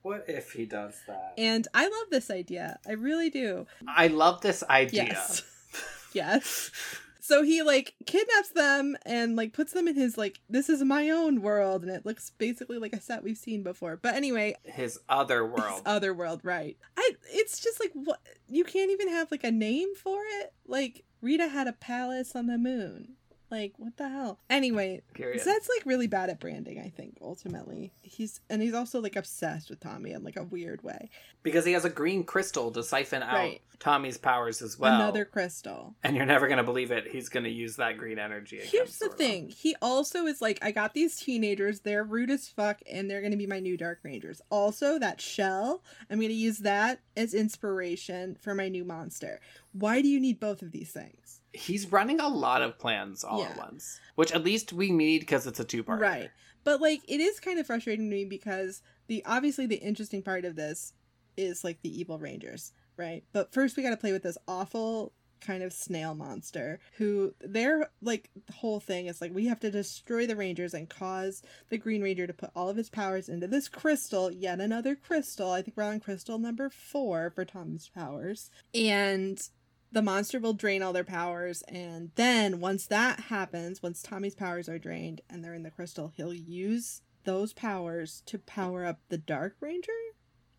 What 0.01 0.25
if 0.27 0.53
he 0.53 0.65
does 0.65 0.95
that? 1.07 1.33
And 1.37 1.67
I 1.73 1.83
love 1.83 2.09
this 2.09 2.31
idea. 2.31 2.79
I 2.87 2.93
really 2.93 3.29
do. 3.29 3.67
I 3.87 4.07
love 4.07 4.41
this 4.41 4.63
idea. 4.69 5.03
Yes. 5.05 5.43
yes. 6.13 6.71
So 7.19 7.43
he 7.43 7.61
like 7.61 7.93
kidnaps 8.07 8.49
them 8.49 8.97
and 9.05 9.35
like 9.35 9.53
puts 9.53 9.73
them 9.73 9.87
in 9.87 9.95
his 9.95 10.17
like 10.17 10.39
this 10.49 10.67
is 10.67 10.83
my 10.83 11.09
own 11.11 11.41
world 11.43 11.83
and 11.83 11.91
it 11.91 12.03
looks 12.05 12.31
basically 12.31 12.79
like 12.79 12.93
a 12.93 12.99
set 12.99 13.23
we've 13.23 13.37
seen 13.37 13.61
before. 13.61 13.97
But 13.97 14.15
anyway, 14.15 14.55
His 14.63 14.97
other 15.07 15.43
his 15.47 15.59
world. 15.59 15.81
other 15.85 16.13
world, 16.13 16.39
right? 16.43 16.75
I 16.97 17.11
it's 17.27 17.59
just 17.59 17.79
like 17.79 17.91
what 17.93 18.19
you 18.47 18.63
can't 18.63 18.89
even 18.89 19.09
have 19.09 19.29
like 19.29 19.43
a 19.43 19.51
name 19.51 19.93
for 19.95 20.21
it. 20.39 20.53
Like 20.65 21.03
Rita 21.21 21.47
had 21.49 21.67
a 21.67 21.73
palace 21.73 22.35
on 22.35 22.47
the 22.47 22.57
moon. 22.57 23.15
Like 23.51 23.73
what 23.77 23.97
the 23.97 24.09
hell? 24.09 24.39
Anyway, 24.49 25.01
Period. 25.13 25.41
Zedd's 25.41 25.69
like 25.75 25.85
really 25.85 26.07
bad 26.07 26.29
at 26.29 26.39
branding, 26.39 26.79
I 26.79 26.89
think, 26.89 27.17
ultimately. 27.21 27.91
He's 28.01 28.41
and 28.49 28.61
he's 28.61 28.73
also 28.73 29.01
like 29.01 29.15
obsessed 29.15 29.69
with 29.69 29.79
Tommy 29.79 30.11
in 30.11 30.23
like 30.23 30.37
a 30.37 30.43
weird 30.43 30.83
way. 30.83 31.09
Because 31.41 31.65
he 31.65 31.73
has 31.73 31.85
a 31.85 31.89
green 31.89 32.23
crystal 32.23 32.71
to 32.71 32.83
siphon 32.83 33.23
out 33.23 33.33
Right. 33.33 33.61
Tommy's 33.79 34.17
powers 34.17 34.61
as 34.61 34.77
well. 34.77 34.95
Another 34.95 35.23
crystal. 35.25 35.95
And 36.03 36.15
you're 36.15 36.25
never 36.25 36.47
gonna 36.47 36.63
believe 36.63 36.91
it. 36.91 37.07
He's 37.07 37.29
gonna 37.29 37.49
use 37.49 37.77
that 37.77 37.97
green 37.97 38.19
energy. 38.19 38.59
Here's 38.61 38.97
the 38.97 39.09
thing. 39.09 39.49
He 39.49 39.75
also 39.81 40.25
is 40.25 40.41
like, 40.41 40.59
I 40.61 40.71
got 40.71 40.93
these 40.93 41.15
teenagers, 41.15 41.79
they're 41.79 42.03
rude 42.03 42.29
as 42.29 42.47
fuck, 42.49 42.81
and 42.91 43.09
they're 43.09 43.21
gonna 43.21 43.37
be 43.37 43.47
my 43.47 43.59
new 43.59 43.77
Dark 43.77 43.99
Rangers. 44.03 44.41
Also, 44.49 44.99
that 44.99 45.21
shell, 45.21 45.81
I'm 46.09 46.19
gonna 46.19 46.33
use 46.33 46.59
that 46.59 46.99
as 47.15 47.33
inspiration 47.33 48.35
for 48.39 48.53
my 48.53 48.67
new 48.67 48.83
monster. 48.83 49.39
Why 49.71 50.01
do 50.01 50.09
you 50.09 50.19
need 50.19 50.39
both 50.39 50.61
of 50.61 50.71
these 50.71 50.91
things? 50.91 51.38
He's 51.53 51.91
running 51.91 52.19
a 52.19 52.27
lot 52.27 52.61
of 52.61 52.77
plans 52.77 53.23
all 53.23 53.43
at 53.43 53.57
once, 53.57 53.99
which 54.15 54.31
at 54.31 54.43
least 54.43 54.71
we 54.71 54.91
need 54.91 55.19
because 55.19 55.47
it's 55.47 55.59
a 55.59 55.63
two 55.63 55.83
part. 55.83 56.01
Right. 56.01 56.29
But 56.63 56.81
like 56.81 57.01
it 57.07 57.19
is 57.19 57.39
kind 57.39 57.59
of 57.59 57.65
frustrating 57.65 58.09
to 58.09 58.15
me 58.15 58.25
because 58.25 58.81
the 59.07 59.23
obviously 59.25 59.65
the 59.65 59.77
interesting 59.77 60.21
part 60.21 60.45
of 60.45 60.55
this 60.55 60.93
is 61.37 61.63
like 61.63 61.81
the 61.81 61.99
evil 61.99 62.19
rangers, 62.19 62.73
right? 62.97 63.23
But 63.31 63.53
first 63.53 63.77
we 63.77 63.83
got 63.83 63.91
to 63.91 63.97
play 63.97 64.11
with 64.11 64.23
this 64.23 64.37
awful 64.47 65.13
kind 65.39 65.63
of 65.63 65.73
snail 65.73 66.15
monster 66.15 66.79
who 66.97 67.33
their 67.39 67.89
like 68.01 68.29
the 68.47 68.53
whole 68.53 68.79
thing 68.79 69.07
is 69.07 69.21
like 69.21 69.33
we 69.33 69.47
have 69.47 69.59
to 69.59 69.71
destroy 69.71 70.27
the 70.27 70.35
rangers 70.35 70.73
and 70.73 70.89
cause 70.89 71.41
the 71.69 71.77
green 71.77 72.01
ranger 72.01 72.27
to 72.27 72.33
put 72.33 72.51
all 72.55 72.69
of 72.69 72.77
his 72.77 72.89
powers 72.89 73.29
into 73.29 73.47
this 73.47 73.69
crystal 73.69 74.31
yet 74.31 74.59
another 74.59 74.95
crystal 74.95 75.51
i 75.51 75.61
think 75.61 75.77
we're 75.77 75.83
on 75.83 75.99
crystal 75.99 76.37
number 76.37 76.69
four 76.69 77.31
for 77.33 77.45
tommy's 77.45 77.89
powers 77.89 78.49
and 78.73 79.49
the 79.91 80.01
monster 80.01 80.39
will 80.39 80.53
drain 80.53 80.81
all 80.83 80.93
their 80.93 81.03
powers 81.03 81.63
and 81.67 82.11
then 82.15 82.59
once 82.59 82.85
that 82.87 83.19
happens 83.21 83.81
once 83.81 84.01
tommy's 84.01 84.35
powers 84.35 84.69
are 84.69 84.79
drained 84.79 85.21
and 85.29 85.43
they're 85.43 85.53
in 85.53 85.63
the 85.63 85.71
crystal 85.71 86.11
he'll 86.15 86.33
use 86.33 87.01
those 87.23 87.53
powers 87.53 88.21
to 88.25 88.37
power 88.39 88.85
up 88.85 88.99
the 89.09 89.17
dark 89.17 89.55
ranger 89.59 89.91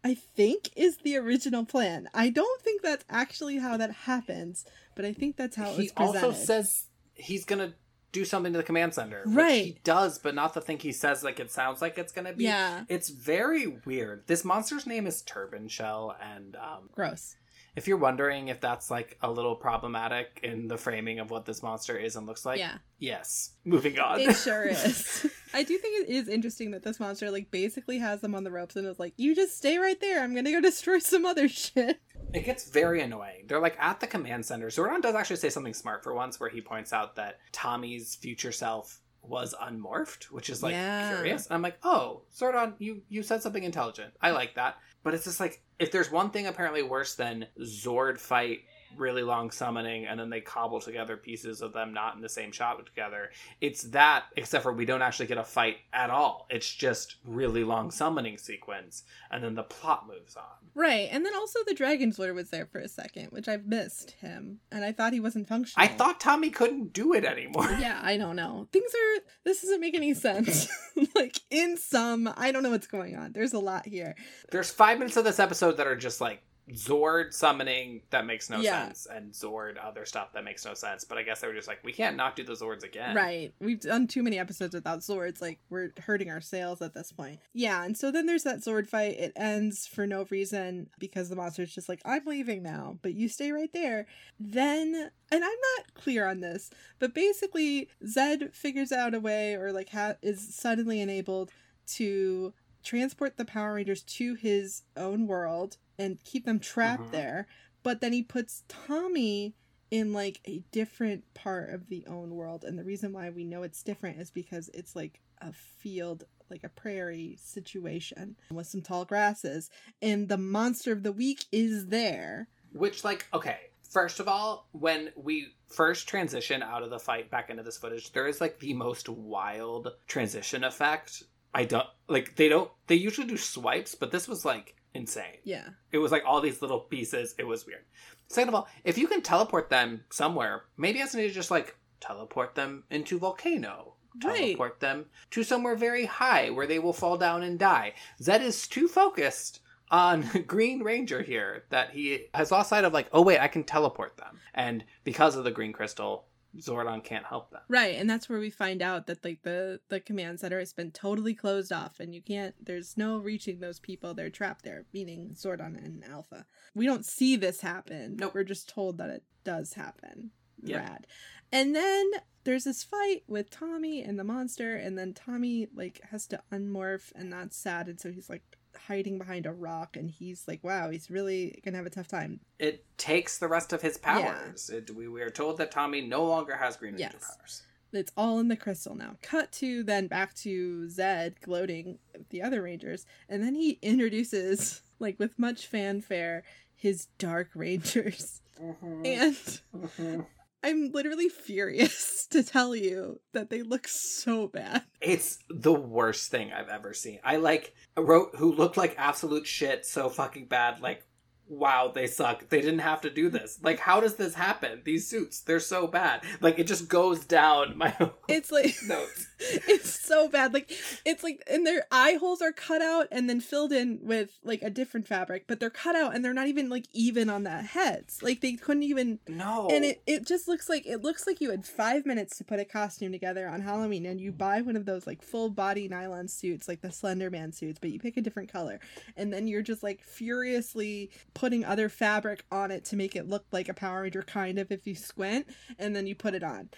i 0.05 0.15
think 0.15 0.71
is 0.77 0.99
the 0.99 1.17
original 1.17 1.65
plan 1.65 2.09
i 2.15 2.29
don't 2.29 2.63
think 2.63 2.83
that's 2.83 3.05
actually 3.09 3.59
how 3.59 3.77
that 3.77 3.91
happens 3.93 4.65
but 4.95 5.05
i 5.05 5.13
think 5.13 5.37
that's 5.37 5.57
how 5.57 5.71
it 5.71 5.81
He 5.81 5.91
also 5.97 6.33
says 6.33 6.87
he's 7.15 7.45
gonna 7.45 7.75
do 8.13 8.25
something 8.25 8.53
to 8.53 8.57
the 8.57 8.65
command 8.65 8.93
center. 8.93 9.23
which 9.25 9.37
Right. 9.37 9.65
he 9.67 9.79
does, 9.85 10.19
but 10.19 10.35
not 10.35 10.53
the 10.53 10.61
thing 10.61 10.81
he 10.81 10.91
says 10.91 11.23
like 11.23 11.39
it 11.39 11.49
sounds 11.53 11.81
like 11.81 11.97
it's 11.97 12.11
gonna 12.11 12.33
be. 12.33 12.43
yeah 12.43 12.83
It's 12.89 13.09
very 13.09 13.69
weird. 13.85 14.27
This 14.27 14.45
monster's 14.45 14.85
name 14.85 15.07
is 15.07 15.23
Turban 15.23 15.69
Shell, 15.69 16.17
and 16.21 16.57
um, 16.57 16.91
gross 16.93 17.37
if 17.77 17.87
you're 17.89 17.97
wondering 17.97 18.49
if 18.49 18.61
that's 18.61 18.91
like 18.91 19.17
a 19.23 19.31
little 19.31 19.55
problematic 19.57 20.41
in 20.43 20.69
the 20.69 20.77
framing 20.77 21.19
of 21.21 21.31
what 21.31 21.45
this 21.45 21.63
monster 21.63 21.97
is 21.97 22.17
and 22.17 22.27
looks 22.27 22.45
like, 22.45 22.59
yeah 22.59 22.79
yes. 22.99 23.53
Moving 23.65 23.99
on. 23.99 24.21
It 24.21 24.35
sure 24.37 24.65
is. 24.65 25.27
I 25.55 25.63
do 25.63 25.77
think 25.79 26.09
it 26.09 26.13
is 26.13 26.29
interesting 26.29 26.71
that 26.73 26.83
this 26.83 27.01
monster 27.01 27.31
like 27.31 27.51
basically 27.51 27.99
has 27.99 28.21
them 28.21 28.35
on 28.35 28.45
the 28.45 28.51
ropes 28.51 28.77
and 28.77 28.87
is 28.87 28.99
like, 28.99 29.15
"You 29.17 29.35
just 29.35 29.57
stay 29.57 29.79
right 29.79 30.01
there. 30.01 30.23
I'm 30.23 30.35
gonna 30.35 30.53
go 30.53 30.61
destroy 30.61 30.99
some 30.99 31.25
other 31.27 31.49
shit." 31.49 32.01
It 32.33 32.45
gets 32.45 32.71
very 32.71 33.03
annoying. 33.03 33.47
They're 33.49 33.59
like 33.61 33.77
at 33.81 33.99
the 34.01 34.07
command 34.07 34.45
center. 34.47 34.69
Zordon 34.69 35.03
does 35.03 35.15
actually 35.17 35.37
say 35.37 35.49
something 35.51 35.75
smart 35.75 36.05
for 36.05 36.15
once, 36.15 36.39
where 36.39 36.49
he 36.51 36.61
points 36.61 36.93
out 36.93 37.17
that 37.17 37.39
Tommy's 37.53 38.15
future 38.15 38.53
self 38.53 39.01
was 39.23 39.55
unmorphed, 39.61 40.25
which 40.25 40.49
is 40.49 40.63
like 40.63 40.73
Yeah. 40.73 41.13
curious. 41.13 41.47
And 41.47 41.55
I'm 41.55 41.63
like, 41.63 41.79
oh, 41.83 42.23
Zordon, 42.35 42.75
you 42.79 43.03
you 43.09 43.23
said 43.23 43.43
something 43.43 43.65
intelligent. 43.65 44.15
I 44.23 44.31
like 44.31 44.55
that. 44.55 44.77
But 45.03 45.15
it's 45.15 45.25
just 45.25 45.41
like 45.41 45.63
if 45.79 45.91
there's 45.91 46.11
one 46.11 46.31
thing 46.31 46.47
apparently 46.47 46.83
worse 46.83 47.15
than 47.15 47.47
Zord 47.63 48.19
fight 48.19 48.61
really 48.97 49.23
long 49.23 49.51
summoning 49.51 50.07
and 50.07 50.19
then 50.19 50.31
they 50.31 50.41
cobble 50.41 50.81
together 50.81 51.17
pieces 51.17 51.63
of 51.63 51.73
them 51.73 51.93
not 51.93 52.15
in 52.17 52.23
the 52.23 52.29
same 52.29 52.53
shot 52.53 52.85
together 52.85 53.31
it's 53.61 53.83
that 53.85 54.25
except 54.37 54.63
for 54.63 54.73
we 54.73 54.85
don't 54.85 55.03
actually 55.03 55.27
get 55.27 55.39
a 55.39 55.45
fight 55.45 55.79
at 55.93 56.11
all 56.11 56.47
it's 56.51 56.73
just 56.73 57.17
really 57.25 57.65
long 57.65 57.91
summoning 57.91 58.39
sequence 58.39 59.05
and 59.31 59.43
then 59.43 59.55
the 59.55 59.63
plot 59.63 60.07
moves 60.07 60.37
on 60.37 60.61
Right, 60.75 61.09
and 61.11 61.27
then 61.27 61.35
also 61.35 61.59
the 61.67 61.75
Dragonzord 61.75 62.35
was 62.35 62.51
there 62.51 62.67
for 62.67 62.79
a 62.79 62.89
second, 62.89 63.27
which 63.31 63.49
I've 63.49 63.67
missed 63.67 64.13
him, 64.13 64.61
and 64.71 64.85
I 64.85 64.93
thought 64.93 65.13
he 65.13 65.21
wasn't 65.21 65.49
functional. 65.49 65.85
I 65.85 65.89
thought 65.89 66.21
Tommy 66.21 66.51
couldn't 66.51 66.93
do 66.93 67.13
it 67.13 67.25
anymore. 67.25 67.69
Yeah, 67.81 68.01
I 68.03 68.17
don't 68.17 68.37
know. 68.37 68.69
Things 68.73 68.93
are. 68.95 69.23
This 69.45 69.63
doesn't 69.63 69.81
make 69.81 69.97
any 69.97 70.15
sense. 70.15 70.69
like 71.15 71.41
in 71.51 71.77
some, 71.77 72.33
I 72.37 72.53
don't 72.53 72.63
know 72.63 72.71
what's 72.71 72.87
going 72.87 73.17
on. 73.17 73.33
There's 73.33 73.53
a 73.53 73.59
lot 73.59 73.87
here. 73.87 74.15
There's 74.51 74.71
five 74.71 74.99
minutes 74.99 75.17
of 75.17 75.25
this 75.25 75.41
episode 75.41 75.77
that 75.79 75.87
are 75.87 75.97
just 75.97 76.21
like 76.21 76.43
Zord 76.73 77.33
summoning 77.33 78.03
that 78.11 78.27
makes 78.27 78.49
no 78.49 78.61
Yeah. 78.61 78.85
sense, 78.87 79.07
and 79.07 79.33
Zord 79.33 79.77
other 79.83 80.05
stuff 80.05 80.33
that 80.35 80.45
makes 80.45 80.65
no 80.65 80.75
sense. 80.75 81.05
But 81.05 81.19
I 81.19 81.23
guess 81.25 81.41
they 81.41 81.49
were 81.49 81.55
just 81.55 81.67
like, 81.67 81.83
we 81.83 81.93
can't 81.93 82.17
not 82.17 82.37
do 82.37 82.45
the 82.45 82.53
Zords 82.53 82.85
again. 82.85 83.17
Right. 83.17 83.53
We've 83.61 83.81
done 83.81 84.07
too 84.07 84.23
many 84.23 84.39
episodes 84.39 84.75
without 84.75 85.01
Zords. 85.01 85.41
Like, 85.41 85.59
we're 85.69 85.91
hurting 85.99 86.31
our 86.31 86.41
sales 86.41 86.81
at 86.81 86.95
this 86.95 87.11
point. 87.13 87.41
Yeah, 87.53 87.85
and 87.85 87.97
so 87.97 88.11
then 88.13 88.27
there's 88.27 88.45
that 88.45 88.63
sword 88.63 88.89
fight. 88.89 89.19
It 89.19 89.33
ends 89.35 89.87
for 89.87 90.07
no 90.07 90.27
reason 90.31 90.91
because 90.99 91.29
the 91.29 91.37
monster's 91.37 91.75
just 91.75 91.89
like, 91.89 92.03
I'm 92.05 92.25
leaving 92.25 92.63
now, 92.63 92.99
but 93.03 93.15
you 93.15 93.29
stay 93.29 93.51
right 93.53 93.73
there. 93.73 94.07
Then, 94.39 94.95
and 95.33 95.45
I'm 95.45 95.51
not 95.79 95.95
clear 95.95 96.27
on 96.29 96.41
this, 96.41 96.71
but 96.99 97.15
basically, 97.15 97.89
Zedd 98.05 98.55
figures 98.55 98.93
out 98.93 99.15
a 99.15 99.21
way 99.21 99.55
or 99.55 99.73
like 99.73 99.91
ha- 99.91 100.15
is 100.23 100.55
suddenly 100.55 101.01
enabled 101.01 101.51
to 101.95 102.55
transport 102.83 103.37
the 103.37 103.45
Power 103.45 103.75
Rangers 103.75 104.03
to 104.03 104.35
his 104.35 104.83
own 104.97 105.27
world 105.27 105.77
and 105.99 106.23
keep 106.25 106.45
them 106.45 106.59
trapped 106.61 107.09
Mhm. 107.09 107.13
there. 107.13 107.47
But 107.83 108.01
then 108.01 108.13
he 108.13 108.23
puts 108.23 108.65
Tommy 108.69 109.55
in 109.91 110.13
like 110.13 110.41
a 110.47 110.63
different 110.71 111.25
part 111.35 111.71
of 111.75 111.89
the 111.89 112.07
own 112.07 112.31
world 112.37 112.65
and 112.65 112.79
the 112.79 112.85
reason 112.85 113.13
why 113.13 113.29
we 113.31 113.45
know 113.45 113.63
it's 113.65 113.83
different 113.83 114.21
is 114.21 114.31
because 114.31 114.71
it's 114.73 114.95
like 114.95 115.21
a 115.41 115.53
field 115.53 116.25
like 116.49 116.63
a 116.63 116.69
prairie 116.69 117.37
situation 117.41 118.37
with 118.53 118.67
some 118.69 118.83
tall 118.83 119.05
grasses 119.05 119.69
and 120.03 120.29
the 120.29 120.37
monster 120.39 120.93
of 120.93 121.03
the 121.03 121.13
week 121.13 121.45
is 121.51 121.87
there 121.89 122.49
Which, 122.73 123.03
like, 123.03 123.27
okay, 123.35 123.59
first 123.89 124.21
of 124.21 124.29
all, 124.29 124.69
when 124.73 125.11
we 125.17 125.55
first 125.69 126.09
transition 126.09 126.63
out 126.63 126.85
of 126.85 126.91
the 126.91 126.99
fight 127.01 127.29
back 127.31 127.51
into 127.51 127.65
this 127.65 127.79
footage, 127.79 128.13
there 128.13 128.29
is 128.29 128.41
like 128.41 128.61
the 128.61 128.75
most 128.75 129.09
wild 129.09 129.89
transition 130.07 130.63
effect. 130.63 131.25
I 131.55 131.65
don't 131.65 131.87
like 132.09 132.37
they 132.37 132.49
don't 132.49 132.71
they 132.87 132.95
usually 132.95 133.27
do 133.27 133.37
swipes, 133.37 133.95
but 133.95 134.11
this 134.11 134.29
was 134.29 134.45
like 134.45 134.77
insane. 134.95 135.39
yeah 135.45 135.69
It 135.93 135.99
was 135.99 136.13
like 136.13 136.25
all 136.27 136.41
these 136.41 136.63
little 136.63 136.81
pieces. 136.81 137.35
It 137.39 137.47
was 137.47 137.67
weird. 137.67 137.85
Second 138.29 138.49
of 138.51 138.55
all, 138.55 138.69
if 138.85 138.97
you 138.97 139.07
can 139.09 139.23
teleport 139.23 139.71
them 139.71 140.05
somewhere, 140.11 140.65
maybe 140.77 141.01
it's 141.01 141.15
need 141.15 141.29
to 141.29 141.35
just 141.35 141.51
like 141.51 141.77
teleport 142.01 142.55
them 142.55 142.85
into 142.91 143.19
volcano. 143.19 143.95
Right. 144.25 144.39
Teleport 144.57 144.81
them 144.81 145.07
to 145.31 145.45
somewhere 145.45 145.77
very 145.77 146.05
high 146.05 146.51
where 146.51 146.67
they 146.67 146.79
will 146.79 146.93
fall 146.93 147.17
down 147.17 147.43
and 147.43 147.59
die. 147.59 147.95
Zedd 148.21 148.41
is 148.41 148.67
too 148.67 148.89
focused 148.89 149.61
on 149.91 150.29
Green 150.47 150.83
Ranger 150.83 151.23
here 151.23 151.65
that 151.71 151.91
he 151.91 152.27
has 152.35 152.51
lost 152.51 152.71
sight 152.71 152.85
of 152.85 152.93
like, 152.93 153.09
oh 153.13 153.23
wait, 153.23 153.41
I 153.41 153.49
can 153.49 153.65
teleport 153.65 154.17
them. 154.17 154.39
And 154.55 154.85
because 155.05 155.37
of 155.37 155.45
the 155.45 155.51
green 155.51 155.73
crystal, 155.73 156.27
Zordon 156.59 157.03
can't 157.05 157.25
help 157.25 157.51
them. 157.51 157.61
right 157.69 157.97
and 157.97 158.09
that's 158.11 158.29
where 158.29 158.39
we 158.41 158.51
find 158.51 158.83
out 158.83 159.07
that 159.07 159.25
like 159.25 159.43
the 159.43 159.81
the 159.89 160.01
command 160.01 160.41
center 160.41 160.59
has 160.59 160.73
been 160.73 160.91
totally 160.91 161.35
closed 161.35 161.73
off 161.73 162.01
and 162.01 162.15
you 162.15 162.21
can't 162.21 162.55
there's 162.65 162.97
no 162.97 163.19
reaching 163.19 163.61
those 163.61 163.79
people 163.79 164.15
they're 164.15 164.31
trapped 164.31 164.65
there 164.65 164.85
meaning 164.93 165.31
zordon 165.35 165.77
and 165.85 166.05
alpha 166.11 166.45
we 166.75 166.87
don't 166.87 167.07
see 167.07 167.37
this 167.37 167.61
happen 167.61 168.17
Nope. 168.19 168.35
we're 168.35 168.45
just 168.45 168.69
told 168.69 168.99
that 168.99 169.11
it 169.11 169.23
does 169.45 169.75
happen 169.75 170.31
Yep. 170.63 170.79
rad 170.81 171.07
and 171.53 171.75
then 171.75 172.11
there's 172.45 172.65
this 172.65 172.83
fight 172.85 173.23
with 173.29 173.49
tommy 173.51 174.03
and 174.03 174.19
the 174.19 174.25
monster 174.25 174.75
and 174.77 174.99
then 174.99 175.15
tommy 175.15 175.69
like 175.75 176.01
has 176.11 176.27
to 176.27 176.43
unmorph 176.53 177.13
and 177.15 177.33
that's 177.33 177.57
sad 177.57 177.87
and 177.89 178.01
so 178.01 178.11
he's 178.11 178.29
like 178.29 178.43
hiding 178.87 179.19
behind 179.19 179.47
a 179.47 179.53
rock 179.53 179.97
and 179.97 180.11
he's 180.11 180.47
like 180.49 180.63
wow 180.63 180.91
he's 180.91 181.11
really 181.11 181.61
gonna 181.65 181.77
have 181.77 181.87
a 181.87 181.91
tough 181.91 182.09
time 182.09 182.41
It 182.59 182.85
takes 182.97 183.39
the 183.39 183.49
rest 183.49 183.73
of 183.73 183.83
his 183.83 183.97
powers. 183.99 184.71
It, 184.71 184.91
we, 184.95 185.09
we 185.09 185.23
are 185.23 185.31
told 185.31 185.59
that 185.59 185.71
Tommy 185.71 186.01
no 186.01 186.25
longer 186.25 186.57
has 186.57 186.77
Green 186.77 186.93
Ranger 186.93 187.11
Yes. 187.15 187.37
powers. 187.37 187.63
it's 187.93 188.13
all 188.17 188.39
in 188.39 188.49
the 188.49 188.57
crystal 188.57 188.95
now. 188.95 189.17
Cut 189.23 189.51
to 189.53 189.83
then 189.83 190.07
back 190.07 190.35
to 190.37 190.87
Zedd 190.87 191.41
gloating 191.41 191.99
the 192.31 192.43
other 192.43 192.63
Rangers, 192.63 193.07
and 193.29 193.43
then 193.43 193.55
he 193.55 193.79
introduces, 193.83 194.83
like 194.99 195.19
with 195.19 195.39
much 195.39 195.67
fanfare, 195.67 196.45
his 196.77 197.07
Dark 197.19 197.51
Rangers. 197.55 198.41
Mm-hmm. 198.63 199.07
And 199.07 199.35
mm-hmm. 199.35 200.21
I'm 200.63 200.91
literally 200.93 201.29
furious 201.29 202.27
to 202.31 202.43
tell 202.43 202.75
you 202.77 203.21
that 203.33 203.51
they 203.51 203.63
look 203.63 203.89
so 203.89 204.49
bad. 204.49 204.83
It's 205.01 205.39
the 205.49 205.73
worst 205.73 206.31
thing 206.31 206.53
I've 206.53 206.69
ever 206.69 206.93
seen. 206.93 207.21
I 207.25 207.37
like 207.37 207.75
wrote 207.97 208.37
who 208.37 208.53
looked 208.53 208.77
like 208.77 208.95
absolute 208.99 209.47
shit 209.47 209.87
so 209.87 210.09
fucking 210.09 210.47
bad. 210.47 210.81
Like, 210.81 211.05
wow, 211.51 211.91
they 211.95 212.07
suck. 212.07 212.49
They 212.49 212.61
didn't 212.61 212.79
have 212.79 213.01
to 213.03 213.11
do 213.11 213.29
this. 213.29 213.59
Like, 213.63 213.79
how 213.81 214.01
does 214.01 214.15
this 214.15 214.35
happen? 214.35 214.83
These 214.85 215.07
suits, 215.07 215.41
they're 215.41 215.61
so 215.61 215.87
bad. 215.87 216.23
Like, 216.41 216.59
it 216.59 216.67
just 216.67 216.89
goes 216.89 217.25
down 217.25 217.77
my 217.77 217.95
It's 218.29 218.51
like 218.53 218.75
notes. 218.87 219.27
it's 219.41 219.89
so 219.99 220.29
bad. 220.29 220.53
Like 220.53 220.71
it's 221.07 221.23
like 221.25 221.43
and 221.51 221.67
their 221.67 221.87
eye 221.91 222.19
holes 222.21 222.43
are 222.43 222.53
cut 222.53 222.83
out 222.83 223.09
and 223.11 223.29
then 223.29 223.41
filled 223.41 223.73
in 223.73 223.99
with 224.03 224.39
like 224.45 224.61
a 224.63 224.69
different 224.71 225.09
fabric, 225.09 225.47
but 225.49 225.59
they're 225.61 225.71
cut 225.71 225.97
out 225.97 226.15
and 226.15 226.23
they're 226.25 226.35
not 226.35 226.47
even 226.47 226.69
like 226.69 226.87
even 226.93 227.31
on 227.31 227.43
the 227.45 227.51
heads. 227.51 228.23
Like 228.23 228.43
they 228.43 228.53
couldn't 228.53 228.83
even 228.83 229.19
No. 229.29 229.69
and 229.73 229.85
it, 229.85 230.03
it 230.07 230.27
just 230.27 230.47
looks 230.47 230.69
like 230.69 230.87
it 230.87 231.03
looks 231.03 231.27
like 231.27 231.41
you 231.41 231.51
had 231.51 231.65
five 231.67 232.05
minutes 232.05 232.37
to 232.37 232.45
put 232.45 232.61
a 232.61 232.65
costume 232.67 233.13
together 233.13 233.49
on 233.49 233.63
Halloween 233.63 234.05
and 234.05 234.21
you 234.21 234.31
buy 234.31 234.61
one 234.61 234.77
of 234.77 234.85
those 234.85 235.07
like 235.07 235.23
full 235.23 235.49
body 235.49 235.89
nylon 235.89 236.29
suits 236.29 236.69
like 236.69 236.83
the 236.83 236.93
Slender 236.93 237.31
Man 237.31 237.51
suits, 237.53 237.79
but 237.81 237.91
you 237.91 237.99
pick 237.99 238.19
a 238.19 238.21
different 238.23 238.53
color 238.53 238.79
and 239.17 239.33
then 239.33 239.49
you're 239.49 239.63
just 239.63 239.83
like 239.83 240.03
furiously 240.05 241.11
putting 241.41 241.65
other 241.65 241.89
fabric 241.89 242.45
on 242.53 242.71
it 242.71 242.85
to 242.85 242.97
make 242.97 243.17
it 243.17 243.27
look 243.29 243.47
like 243.51 243.69
a 243.69 243.75
Power 243.75 244.03
Ranger 244.03 244.23
kind 244.23 244.59
of 244.59 244.71
if 244.71 244.87
you 244.87 244.95
squint 244.95 245.47
and 245.79 245.97
then 245.97 246.07
you 246.07 246.15
put 246.15 246.35
it 246.35 246.43
on. 246.45 246.69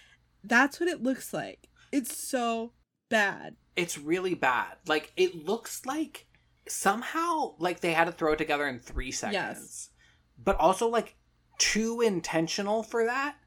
That's 0.45 0.79
what 0.79 0.89
it 0.89 1.03
looks 1.03 1.33
like. 1.35 1.69
It's 1.91 2.17
so 2.17 2.73
bad. 3.11 3.57
it's 3.77 3.99
really 3.99 4.35
bad. 4.35 4.75
Like 4.87 5.13
it 5.17 5.45
looks 5.45 5.85
like 5.85 6.27
somehow 6.69 7.55
like 7.59 7.81
they 7.81 7.93
had 7.93 8.05
to 8.05 8.13
throw 8.13 8.33
it 8.33 8.39
together 8.39 8.67
in 8.69 8.79
three 8.79 9.11
seconds. 9.11 9.35
Yes. 9.35 9.91
But 10.43 10.57
also 10.59 10.89
like 10.89 11.17
too 11.59 12.01
intentional 12.01 12.83
for 12.83 13.05
that. 13.07 13.37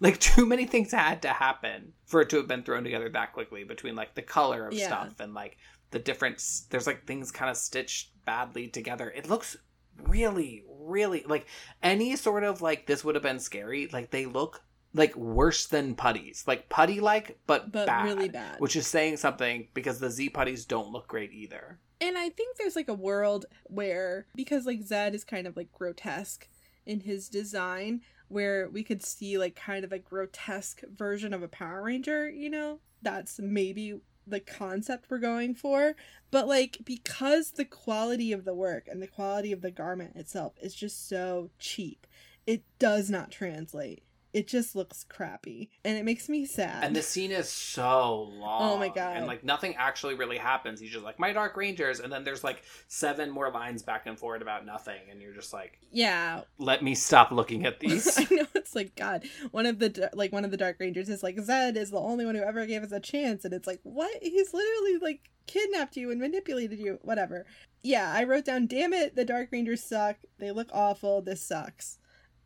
Like 0.00 0.18
too 0.18 0.44
many 0.44 0.66
things 0.66 0.90
had 0.90 1.22
to 1.22 1.28
happen 1.28 1.92
for 2.04 2.20
it 2.20 2.30
to 2.30 2.36
have 2.38 2.48
been 2.48 2.64
thrown 2.64 2.82
together 2.82 3.08
that 3.10 3.32
quickly 3.32 3.62
between 3.62 3.94
like 3.94 4.16
the 4.16 4.22
color 4.22 4.66
of 4.66 4.74
Yeah. 4.74 4.86
stuff 4.88 5.20
and 5.20 5.34
like 5.34 5.56
the 5.92 6.00
different 6.00 6.42
there's 6.70 6.88
like 6.88 7.06
things 7.06 7.30
kind 7.30 7.48
of 7.48 7.56
stitched 7.56 8.10
badly 8.24 8.66
together. 8.66 9.08
It 9.08 9.28
looks 9.28 9.56
really 10.02 10.64
really 10.68 11.24
like 11.26 11.46
any 11.82 12.16
sort 12.16 12.44
of 12.44 12.62
like 12.62 12.86
this 12.86 13.04
would 13.04 13.14
have 13.14 13.22
been 13.22 13.38
scary 13.38 13.88
like 13.92 14.10
they 14.10 14.24
look 14.26 14.62
like 14.94 15.14
worse 15.16 15.66
than 15.66 15.94
putties 15.94 16.44
like 16.46 16.68
putty 16.70 16.98
like 17.00 17.38
but 17.46 17.70
But 17.70 17.86
bad, 17.86 18.04
really 18.06 18.28
bad. 18.30 18.58
which 18.58 18.74
is 18.74 18.86
saying 18.86 19.18
something 19.18 19.68
because 19.74 19.98
the 19.98 20.10
z 20.10 20.30
putties 20.30 20.64
don't 20.64 20.90
look 20.92 21.06
great 21.08 21.32
either 21.32 21.78
And 22.00 22.16
I 22.16 22.30
think 22.30 22.56
there's 22.56 22.76
like 22.76 22.88
a 22.88 22.94
world 22.94 23.44
where 23.64 24.26
because 24.34 24.64
like 24.64 24.80
Zedd 24.80 25.14
is 25.14 25.24
kind 25.24 25.46
of 25.46 25.56
like 25.56 25.72
grotesque 25.72 26.48
in 26.86 27.00
his 27.00 27.28
design 27.28 28.00
where 28.28 28.68
we 28.70 28.82
could 28.82 29.02
see 29.04 29.36
like 29.36 29.56
kind 29.56 29.84
of 29.84 29.92
a 29.92 29.98
grotesque 29.98 30.82
version 30.96 31.34
of 31.34 31.42
a 31.42 31.48
Power 31.48 31.82
Ranger, 31.82 32.30
you 32.30 32.48
know? 32.50 32.78
That's 33.02 33.38
maybe 33.38 34.00
the 34.30 34.40
concept 34.40 35.06
we're 35.10 35.18
going 35.18 35.54
for. 35.54 35.94
But 36.30 36.48
like 36.48 36.78
because 36.84 37.52
the 37.52 37.64
quality 37.64 38.32
of 38.32 38.44
the 38.44 38.54
work 38.54 38.86
and 38.88 39.02
the 39.02 39.06
quality 39.06 39.52
of 39.52 39.62
the 39.62 39.70
garment 39.70 40.16
itself 40.16 40.54
is 40.60 40.74
just 40.74 41.08
so 41.08 41.50
cheap, 41.58 42.06
it 42.46 42.62
does 42.78 43.10
not 43.10 43.30
translate. 43.30 44.02
It 44.34 44.46
just 44.46 44.76
looks 44.76 45.04
crappy. 45.04 45.70
And 45.84 45.96
it 45.96 46.04
makes 46.04 46.28
me 46.28 46.44
sad. 46.44 46.84
and 46.84 46.94
the 46.94 47.02
scene 47.02 47.30
is 47.32 47.48
so 47.48 48.22
long 48.24 48.72
Oh 48.72 48.76
my 48.78 48.88
God. 48.88 49.16
and 49.16 49.26
like 49.26 49.42
nothing 49.42 49.74
actually 49.76 50.14
really 50.14 50.36
happens 50.36 50.80
he's 50.80 50.90
just 50.90 51.04
like 51.04 51.18
my 51.18 51.32
dark 51.32 51.56
rangers 51.56 52.00
and 52.00 52.12
then 52.12 52.24
there's 52.24 52.44
like 52.44 52.62
seven 52.88 53.30
more 53.30 53.50
lines 53.50 53.82
back 53.82 54.06
and 54.06 54.18
forth 54.18 54.42
about 54.42 54.66
nothing 54.66 55.00
and 55.10 55.20
you're 55.22 55.32
just 55.32 55.52
like 55.52 55.78
yeah, 55.90 56.42
let 56.58 56.82
me 56.82 56.94
stop 56.94 57.30
looking 57.30 57.64
at 57.64 57.80
these 57.80 58.18
I 58.18 58.26
know 58.34 58.46
it's 58.54 58.74
like 58.74 58.94
God. 58.96 59.24
One 59.50 59.64
of 59.66 59.78
the 59.78 60.10
like 60.12 60.32
one 60.32 60.44
of 60.44 60.50
the 60.50 60.56
Dark 60.58 60.76
Rangers 60.78 61.08
is 61.08 61.22
like 61.22 61.36
Zedd 61.36 61.76
is 61.76 61.90
the 61.90 61.98
only 61.98 62.26
one 62.26 62.34
who 62.34 62.42
ever 62.42 62.66
gave 62.66 62.82
us 62.82 62.92
a 62.92 63.00
chance, 63.00 63.44
and 63.46 63.54
it's 63.54 63.66
like 63.66 63.80
what? 63.82 64.12
He's 64.22 64.52
literally 64.52 64.98
like 64.98 65.30
kidnapped 65.46 65.96
you 65.96 66.10
and 66.10 66.20
manipulated 66.20 66.78
you. 66.78 66.98
Whatever. 67.02 67.46
Yeah, 67.82 68.12
I 68.14 68.24
wrote 68.24 68.44
down. 68.44 68.66
Damn 68.66 68.92
it, 68.92 69.16
the 69.16 69.24
Dark 69.24 69.48
Rangers 69.50 69.82
suck. 69.82 70.16
They 70.38 70.50
look 70.50 70.68
awful. 70.72 71.22
This 71.22 71.40
sucks. 71.42 71.98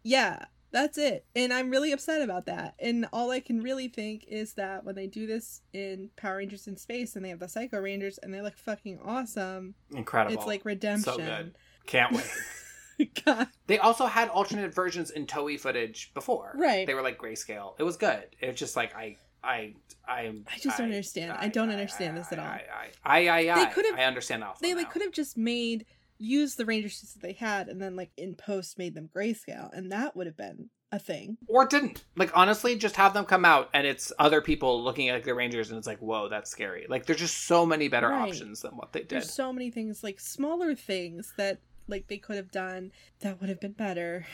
Yeah, 0.04 0.44
that's 0.72 0.98
it. 0.98 1.24
And 1.36 1.52
I'm 1.52 1.70
really 1.70 1.92
upset 1.92 2.22
about 2.22 2.46
that. 2.46 2.74
And 2.78 3.06
all 3.12 3.30
I 3.30 3.40
can 3.40 3.60
really 3.60 3.88
think 3.88 4.24
is 4.26 4.54
that 4.54 4.84
when 4.84 4.94
they 4.94 5.06
do 5.06 5.26
this 5.26 5.60
in 5.72 6.10
Power 6.16 6.38
Rangers 6.38 6.66
in 6.66 6.76
Space 6.76 7.14
and 7.14 7.24
they 7.24 7.28
have 7.28 7.38
the 7.40 7.48
Psycho 7.48 7.78
Rangers 7.78 8.18
and 8.22 8.32
they 8.32 8.40
look 8.40 8.56
fucking 8.56 8.98
awesome, 9.04 9.74
incredible 9.94 10.34
it's 10.36 10.46
like 10.46 10.64
redemption. 10.64 11.12
so 11.12 11.16
good 11.18 11.54
can't 11.86 12.12
wait 12.12 13.10
God. 13.24 13.48
They 13.66 13.78
also 13.78 14.06
had 14.06 14.28
alternate 14.28 14.72
versions 14.74 15.10
in 15.10 15.26
Toei 15.26 15.58
footage 15.58 16.12
before. 16.14 16.52
Right. 16.56 16.86
They 16.86 16.94
were 16.94 17.02
like 17.02 17.18
grayscale. 17.18 17.74
It 17.78 17.82
was 17.82 17.96
good. 17.96 18.24
It's 18.40 18.58
just 18.58 18.76
like 18.76 18.94
I 18.94 19.16
I 19.42 19.74
I 20.06 20.32
I 20.46 20.58
just 20.60 20.78
don't 20.78 20.86
understand. 20.86 21.32
I 21.32 21.48
don't 21.48 21.70
understand 21.70 22.16
this 22.16 22.30
at 22.32 22.38
all. 22.38 22.44
I 22.46 22.62
I 23.04 23.28
I, 23.28 23.50
I, 23.50 23.64
They 23.64 23.72
could've- 23.72 23.98
I 23.98 24.04
understand 24.04 24.44
also. 24.44 24.58
they 24.62 24.74
like 24.74 24.90
could 24.90 25.02
have 25.02 25.10
just 25.12 25.36
made 25.36 25.84
used 26.22 26.56
the 26.56 26.64
ranger 26.64 26.88
suits 26.88 27.14
that 27.14 27.22
they 27.22 27.32
had 27.32 27.68
and 27.68 27.80
then 27.82 27.96
like 27.96 28.10
in 28.16 28.34
post 28.34 28.78
made 28.78 28.94
them 28.94 29.08
grayscale 29.14 29.70
and 29.72 29.90
that 29.92 30.14
would 30.16 30.26
have 30.26 30.36
been 30.36 30.70
a 30.92 30.98
thing 30.98 31.38
or 31.48 31.64
didn't. 31.66 32.04
Like 32.16 32.30
honestly, 32.36 32.76
just 32.76 32.96
have 32.96 33.14
them 33.14 33.24
come 33.24 33.44
out 33.44 33.70
and 33.74 33.86
it's 33.86 34.12
other 34.18 34.40
people 34.42 34.82
looking 34.84 35.08
at 35.08 35.24
the 35.24 35.34
Rangers 35.34 35.70
and 35.70 35.78
it's 35.78 35.86
like, 35.86 35.98
whoa, 36.00 36.28
that's 36.28 36.50
scary. 36.50 36.86
Like 36.88 37.06
there's 37.06 37.18
just 37.20 37.46
so 37.46 37.64
many 37.64 37.88
better 37.88 38.08
Right. 38.08 38.28
options 38.28 38.60
than 38.60 38.72
what 38.76 38.92
they 38.92 39.00
did. 39.00 39.08
there's 39.08 39.32
so 39.32 39.52
many 39.52 39.70
things 39.70 40.04
like 40.04 40.20
smaller 40.20 40.74
things 40.74 41.32
that 41.38 41.58
like 41.88 42.08
they 42.08 42.18
could 42.18 42.36
have 42.36 42.50
done 42.50 42.92
that 43.20 43.40
would 43.40 43.48
have 43.48 43.58
been 43.60 43.72
better 43.72 44.24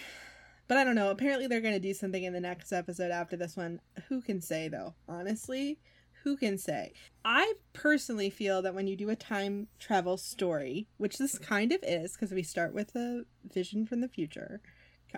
but 0.66 0.76
i 0.76 0.84
don't 0.84 0.94
know 0.94 1.10
apparently 1.10 1.46
they're 1.46 1.62
going 1.62 1.72
to 1.72 1.80
do 1.80 1.94
something 1.94 2.24
in 2.24 2.34
the 2.34 2.40
next 2.40 2.72
episode 2.72 3.10
after 3.10 3.36
this 3.38 3.56
one 3.56 3.80
who 4.08 4.20
can 4.20 4.38
say 4.42 4.68
though 4.68 4.94
honestly 5.08 5.78
who 6.24 6.36
can 6.36 6.58
say? 6.58 6.92
I 7.24 7.54
personally 7.72 8.30
feel 8.30 8.62
that 8.62 8.74
when 8.74 8.86
you 8.86 8.96
do 8.96 9.10
a 9.10 9.16
time 9.16 9.68
travel 9.78 10.16
story 10.16 10.88
which 10.96 11.18
this 11.18 11.38
kind 11.38 11.72
of 11.72 11.80
is 11.82 12.12
because 12.12 12.32
we 12.32 12.42
start 12.42 12.74
with 12.74 12.94
a 12.96 13.24
vision 13.44 13.86
from 13.86 14.00
the 14.00 14.08
future 14.08 14.60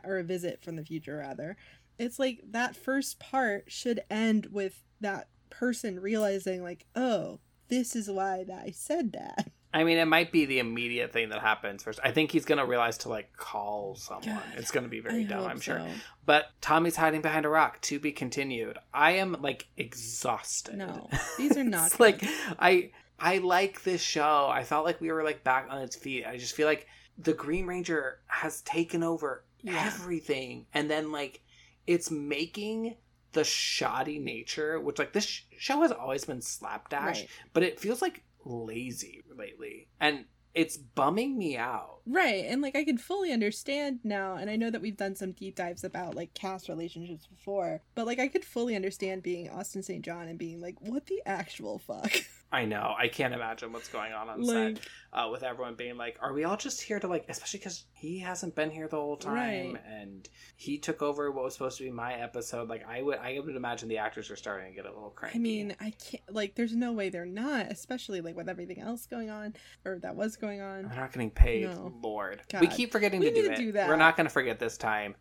or 0.04 0.18
a 0.18 0.24
visit 0.24 0.62
from 0.62 0.76
the 0.76 0.84
future 0.84 1.16
rather 1.18 1.56
it's 1.98 2.18
like 2.18 2.40
that 2.50 2.76
first 2.76 3.18
part 3.18 3.64
should 3.68 4.00
end 4.10 4.46
with 4.50 4.82
that 5.00 5.28
person 5.50 6.00
realizing 6.00 6.62
like 6.62 6.86
oh 6.94 7.38
this 7.68 7.94
is 7.94 8.08
why 8.08 8.44
i 8.64 8.70
said 8.70 9.12
that 9.12 9.50
I 9.72 9.84
mean, 9.84 9.98
it 9.98 10.06
might 10.06 10.32
be 10.32 10.46
the 10.46 10.58
immediate 10.58 11.12
thing 11.12 11.28
that 11.28 11.40
happens 11.40 11.82
first. 11.84 12.00
I 12.02 12.10
think 12.10 12.32
he's 12.32 12.44
gonna 12.44 12.66
realize 12.66 12.98
to 12.98 13.08
like 13.08 13.36
call 13.36 13.94
someone. 13.94 14.24
God, 14.36 14.42
it's 14.56 14.70
gonna 14.72 14.88
be 14.88 15.00
very 15.00 15.20
I 15.20 15.28
dumb, 15.28 15.44
I'm 15.46 15.60
sure. 15.60 15.78
so. 15.78 15.86
But 16.26 16.46
Tommy's 16.60 16.96
hiding 16.96 17.20
behind 17.20 17.46
a 17.46 17.48
rock 17.48 17.80
to 17.82 17.98
be 18.00 18.10
continued. 18.12 18.78
I 18.92 19.12
am 19.12 19.36
like 19.40 19.68
exhausted. 19.76 20.76
No, 20.76 21.08
these 21.38 21.56
are 21.56 21.64
not 21.64 22.00
like 22.00 22.22
I 22.58 22.90
I 23.18 23.38
like 23.38 23.82
this 23.84 24.00
show. 24.02 24.48
I 24.52 24.64
felt 24.64 24.84
like 24.84 25.00
we 25.00 25.12
were 25.12 25.22
like 25.22 25.44
back 25.44 25.66
on 25.70 25.82
its 25.82 25.94
feet. 25.96 26.24
I 26.26 26.36
just 26.36 26.54
feel 26.54 26.66
like 26.66 26.86
the 27.18 27.34
Green 27.34 27.66
Ranger 27.66 28.18
has 28.26 28.62
taken 28.62 29.02
over 29.02 29.44
Yeah. 29.62 29.84
everything 29.86 30.66
and 30.72 30.90
then 30.90 31.12
like 31.12 31.42
it's 31.86 32.10
making 32.10 32.96
the 33.32 33.44
shoddy 33.44 34.18
nature, 34.18 34.80
which 34.80 34.98
like 34.98 35.12
this 35.12 35.24
sh- 35.26 35.42
show 35.58 35.82
has 35.82 35.92
always 35.92 36.24
been 36.24 36.40
slapdash, 36.40 37.20
Right. 37.20 37.28
but 37.52 37.62
it 37.62 37.78
feels 37.78 38.02
like 38.02 38.24
lazy 38.44 39.22
lately. 39.36 39.88
And 40.00 40.24
it's 40.54 40.76
bumming 40.76 41.38
me 41.38 41.56
out. 41.56 42.00
Right, 42.06 42.44
and 42.46 42.60
like 42.60 42.74
I 42.74 42.84
can 42.84 42.98
fully 42.98 43.32
understand 43.32 44.00
now, 44.02 44.34
and 44.34 44.50
I 44.50 44.56
know 44.56 44.70
that 44.70 44.82
we've 44.82 44.96
done 44.96 45.14
some 45.14 45.32
deep 45.32 45.54
dives 45.54 45.84
about 45.84 46.16
like 46.16 46.34
cast 46.34 46.68
relationships 46.68 47.26
before, 47.26 47.82
but 47.94 48.06
like 48.06 48.18
I 48.18 48.28
could 48.28 48.44
fully 48.44 48.74
understand 48.74 49.22
being 49.22 49.48
Austin 49.48 49.82
St. 49.82 50.04
John 50.04 50.28
and 50.28 50.38
being 50.38 50.60
like, 50.60 50.76
what 50.80 51.06
the 51.06 51.22
actual 51.24 51.78
fuck? 51.78 52.12
I 52.52 52.64
know. 52.64 52.94
I 52.98 53.06
can't 53.06 53.32
imagine 53.32 53.72
what's 53.72 53.86
going 53.88 54.12
on 54.12 54.28
on 54.28 54.42
like, 54.42 54.76
set 54.78 54.88
uh, 55.12 55.28
with 55.30 55.44
everyone 55.44 55.76
being 55.76 55.96
like, 55.96 56.16
"Are 56.20 56.32
we 56.32 56.42
all 56.42 56.56
just 56.56 56.82
here 56.82 56.98
to 56.98 57.06
like?" 57.06 57.26
Especially 57.28 57.58
because 57.58 57.84
he 57.92 58.18
hasn't 58.18 58.56
been 58.56 58.70
here 58.72 58.88
the 58.88 58.96
whole 58.96 59.16
time, 59.16 59.74
Right. 59.74 59.82
and 59.88 60.28
he 60.56 60.76
took 60.78 61.00
over 61.00 61.30
what 61.30 61.44
was 61.44 61.52
supposed 61.52 61.78
to 61.78 61.84
be 61.84 61.90
my 61.92 62.14
episode. 62.14 62.68
Like, 62.68 62.84
I 62.88 63.02
would, 63.02 63.18
I 63.18 63.38
would 63.38 63.54
imagine 63.54 63.88
the 63.88 63.98
actors 63.98 64.32
are 64.32 64.36
starting 64.36 64.68
to 64.70 64.74
get 64.74 64.84
a 64.84 64.92
little 64.92 65.10
cranky. 65.10 65.38
I 65.38 65.40
mean, 65.40 65.76
I 65.80 65.90
can't 65.90 66.22
like. 66.34 66.56
There's 66.56 66.74
no 66.74 66.92
way 66.92 67.08
they're 67.08 67.24
not, 67.24 67.66
especially 67.70 68.20
like 68.20 68.34
with 68.36 68.48
everything 68.48 68.80
else 68.80 69.06
going 69.06 69.30
on 69.30 69.54
or 69.84 70.00
that 70.00 70.16
was 70.16 70.34
going 70.36 70.60
on. 70.60 70.88
they're 70.88 70.96
not 70.96 71.12
getting 71.12 71.30
paid. 71.30 71.70
No. 71.70 71.94
Lord, 72.02 72.42
God. 72.50 72.62
we 72.62 72.66
keep 72.66 72.90
forgetting 72.90 73.20
We 73.20 73.28
to 73.30 73.34
do 73.34 73.42
to 73.42 73.52
it. 73.52 73.56
do 73.58 73.72
that. 73.72 73.88
We're 73.88 73.94
not 73.96 74.16
going 74.16 74.26
to 74.26 74.32
forget 74.32 74.58
this 74.58 74.76
time. 74.76 75.14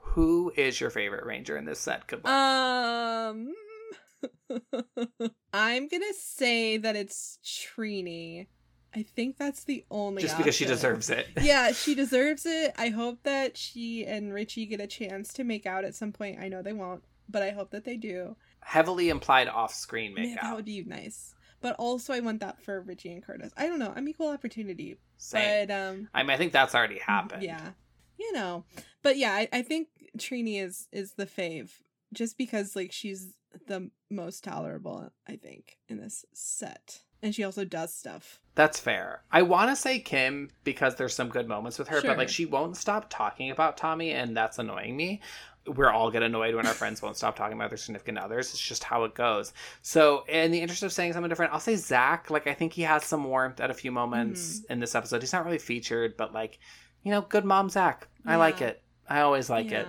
Who 0.00 0.52
is 0.54 0.78
your 0.80 0.90
favorite 0.90 1.24
ranger 1.24 1.56
in 1.56 1.64
this 1.64 1.80
set? 1.80 2.06
Good 2.06 2.22
luck. 2.24 2.32
Um, 2.32 3.52
I'm 5.52 5.88
gonna 5.88 6.12
say 6.18 6.76
that 6.78 6.96
it's 6.96 7.38
Trini. 7.44 8.46
I 8.94 9.02
think 9.02 9.36
that's 9.36 9.64
the 9.64 9.84
only. 9.90 10.22
just 10.22 10.36
because 10.36 10.54
she 10.54 10.64
deserves 10.66 11.10
it. 11.10 11.26
yeah, 11.42 11.72
she 11.72 11.94
deserves 11.94 12.46
it. 12.46 12.72
I 12.78 12.90
hope 12.90 13.22
that 13.24 13.56
she 13.56 14.04
and 14.06 14.32
Richie 14.32 14.66
get 14.66 14.80
a 14.80 14.86
chance 14.86 15.32
to 15.34 15.44
make 15.44 15.66
out 15.66 15.84
at 15.84 15.94
some 15.94 16.12
point. 16.12 16.38
I 16.40 16.48
know 16.48 16.62
they 16.62 16.72
won't, 16.72 17.02
but 17.28 17.42
I 17.42 17.50
hope 17.50 17.70
that 17.72 17.84
they 17.84 17.96
do. 17.96 18.36
Heavily 18.60 19.08
implied 19.08 19.48
off-screen 19.48 20.14
Man, 20.14 20.38
that 20.40 20.54
would 20.54 20.64
be 20.64 20.84
nice. 20.84 21.34
But 21.60 21.76
also, 21.76 22.12
I 22.12 22.20
want 22.20 22.40
that 22.40 22.62
for 22.62 22.82
Richie 22.82 23.12
and 23.12 23.22
Curtis. 23.24 23.52
I 23.56 23.66
don't 23.66 23.78
know. 23.78 23.92
I'm 23.96 24.06
equal 24.06 24.28
opportunity, 24.28 24.98
Same. 25.16 25.66
but 25.66 25.74
um, 25.74 26.08
I 26.14 26.22
mean, 26.22 26.30
I 26.30 26.36
think 26.36 26.52
that's 26.52 26.74
already 26.74 26.98
happened. 26.98 27.42
yeah, 27.42 27.70
you 28.18 28.32
know. 28.32 28.64
But 29.02 29.16
yeah, 29.16 29.32
I, 29.32 29.48
I 29.52 29.62
think 29.62 29.88
Trini 30.18 30.62
is 30.62 30.88
is 30.92 31.14
the 31.14 31.26
fave, 31.26 31.70
just 32.12 32.38
because 32.38 32.76
like 32.76 32.92
she's 32.92 33.32
the 33.66 33.90
most 34.10 34.44
tolerable, 34.44 35.10
I 35.28 35.36
think, 35.36 35.78
in 35.88 35.98
this 35.98 36.24
set. 36.32 37.00
And 37.22 37.34
she 37.34 37.42
also 37.44 37.64
does 37.64 37.94
stuff. 37.94 38.38
That's 38.54 38.78
fair. 38.78 39.22
I 39.32 39.42
want 39.42 39.70
to 39.70 39.76
say 39.76 39.98
Kim 39.98 40.50
because 40.62 40.96
there's 40.96 41.14
some 41.14 41.30
good 41.30 41.48
moments 41.48 41.78
with 41.78 41.88
her, 41.88 42.00
Sure. 42.00 42.10
but 42.10 42.18
like 42.18 42.28
she 42.28 42.44
won't 42.46 42.76
stop 42.76 43.08
talking 43.08 43.50
about 43.50 43.76
Tommy, 43.78 44.12
and 44.12 44.36
that's 44.36 44.58
annoying 44.58 44.96
me. 44.96 45.20
We're 45.66 45.90
all 45.90 46.10
get 46.10 46.22
annoyed 46.22 46.54
when 46.54 46.66
our 46.66 46.74
friends 46.74 47.00
won't 47.00 47.16
stop 47.16 47.34
talking 47.36 47.56
about 47.56 47.70
their 47.70 47.78
significant 47.78 48.18
others. 48.18 48.50
It's 48.50 48.60
just 48.60 48.84
how 48.84 49.04
it 49.04 49.14
goes. 49.14 49.54
So, 49.80 50.24
in 50.28 50.50
the 50.50 50.60
interest 50.60 50.82
of 50.82 50.92
saying 50.92 51.14
something 51.14 51.30
different, 51.30 51.54
I'll 51.54 51.60
say 51.60 51.76
Zack. 51.76 52.28
Like, 52.28 52.46
I 52.46 52.52
think 52.52 52.74
he 52.74 52.82
has 52.82 53.02
some 53.04 53.24
warmth 53.24 53.58
at 53.60 53.70
a 53.70 53.74
few 53.74 53.90
moments 53.90 54.58
Mm-hmm. 54.60 54.72
in 54.74 54.80
this 54.80 54.94
episode. 54.94 55.22
He's 55.22 55.32
not 55.32 55.46
really 55.46 55.56
featured, 55.58 56.18
but 56.18 56.34
like, 56.34 56.58
you 57.02 57.10
know, 57.10 57.22
good 57.22 57.46
mom 57.46 57.70
Zack. 57.70 58.08
I 58.26 58.36
like 58.36 58.60
it. 58.60 58.82
I 59.08 59.20
always 59.20 59.48
like 59.48 59.72
it. 59.72 59.88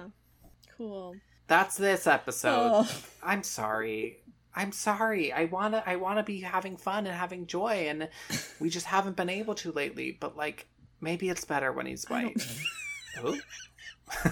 Cool. 0.77 1.15
That's 1.47 1.77
this 1.77 2.07
episode. 2.07 2.71
Oh. 2.73 2.97
I'm 3.23 3.43
sorry. 3.43 4.19
I'm 4.55 4.71
sorry. 4.71 5.31
I 5.33 5.45
wanna 5.45 5.83
I 5.85 5.97
wanna 5.97 6.23
be 6.23 6.39
having 6.41 6.77
fun 6.77 7.05
and 7.05 7.15
having 7.15 7.45
joy 7.45 7.87
and 7.89 8.09
we 8.59 8.69
just 8.69 8.85
haven't 8.85 9.15
been 9.15 9.29
able 9.29 9.55
to 9.55 9.71
lately, 9.71 10.17
but 10.19 10.37
like 10.37 10.67
maybe 11.01 11.29
it's 11.29 11.45
better 11.45 11.71
when 11.71 11.85
he's 11.85 12.05
white. 12.09 12.35
Oh, 13.23 13.37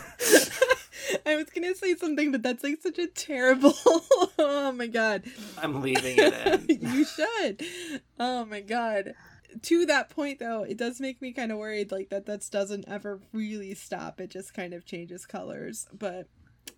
I 1.26 1.38
was 1.38 1.50
gonna 1.56 1.74
say 1.74 1.96
something, 1.96 2.34
but 2.34 2.44
that's 2.44 2.66
like 2.66 2.82
such 2.82 3.00
a 3.00 3.08
terrible. 3.08 3.74
oh 4.38 4.74
my 4.76 4.88
god. 4.88 5.24
I'm 5.58 5.82
leaving 5.82 6.18
it 6.18 6.70
in. 6.70 6.94
you 6.94 7.06
should. 7.06 7.66
Oh 8.20 8.44
my 8.44 8.60
god. 8.60 9.14
To 9.62 9.86
that 9.86 10.10
point, 10.10 10.40
though, 10.40 10.64
it 10.64 10.78
does 10.78 11.00
make 11.00 11.22
me 11.22 11.32
kind 11.32 11.52
of 11.54 11.60
worried, 11.60 11.94
like 11.94 12.10
that. 12.10 12.26
That 12.26 12.46
doesn't 12.52 12.90
ever 12.90 13.22
really 13.32 13.74
stop. 13.74 14.20
It 14.20 14.32
just 14.32 14.54
kind 14.54 14.74
of 14.74 14.86
changes 14.86 15.26
colors, 15.26 15.88
but 15.98 16.28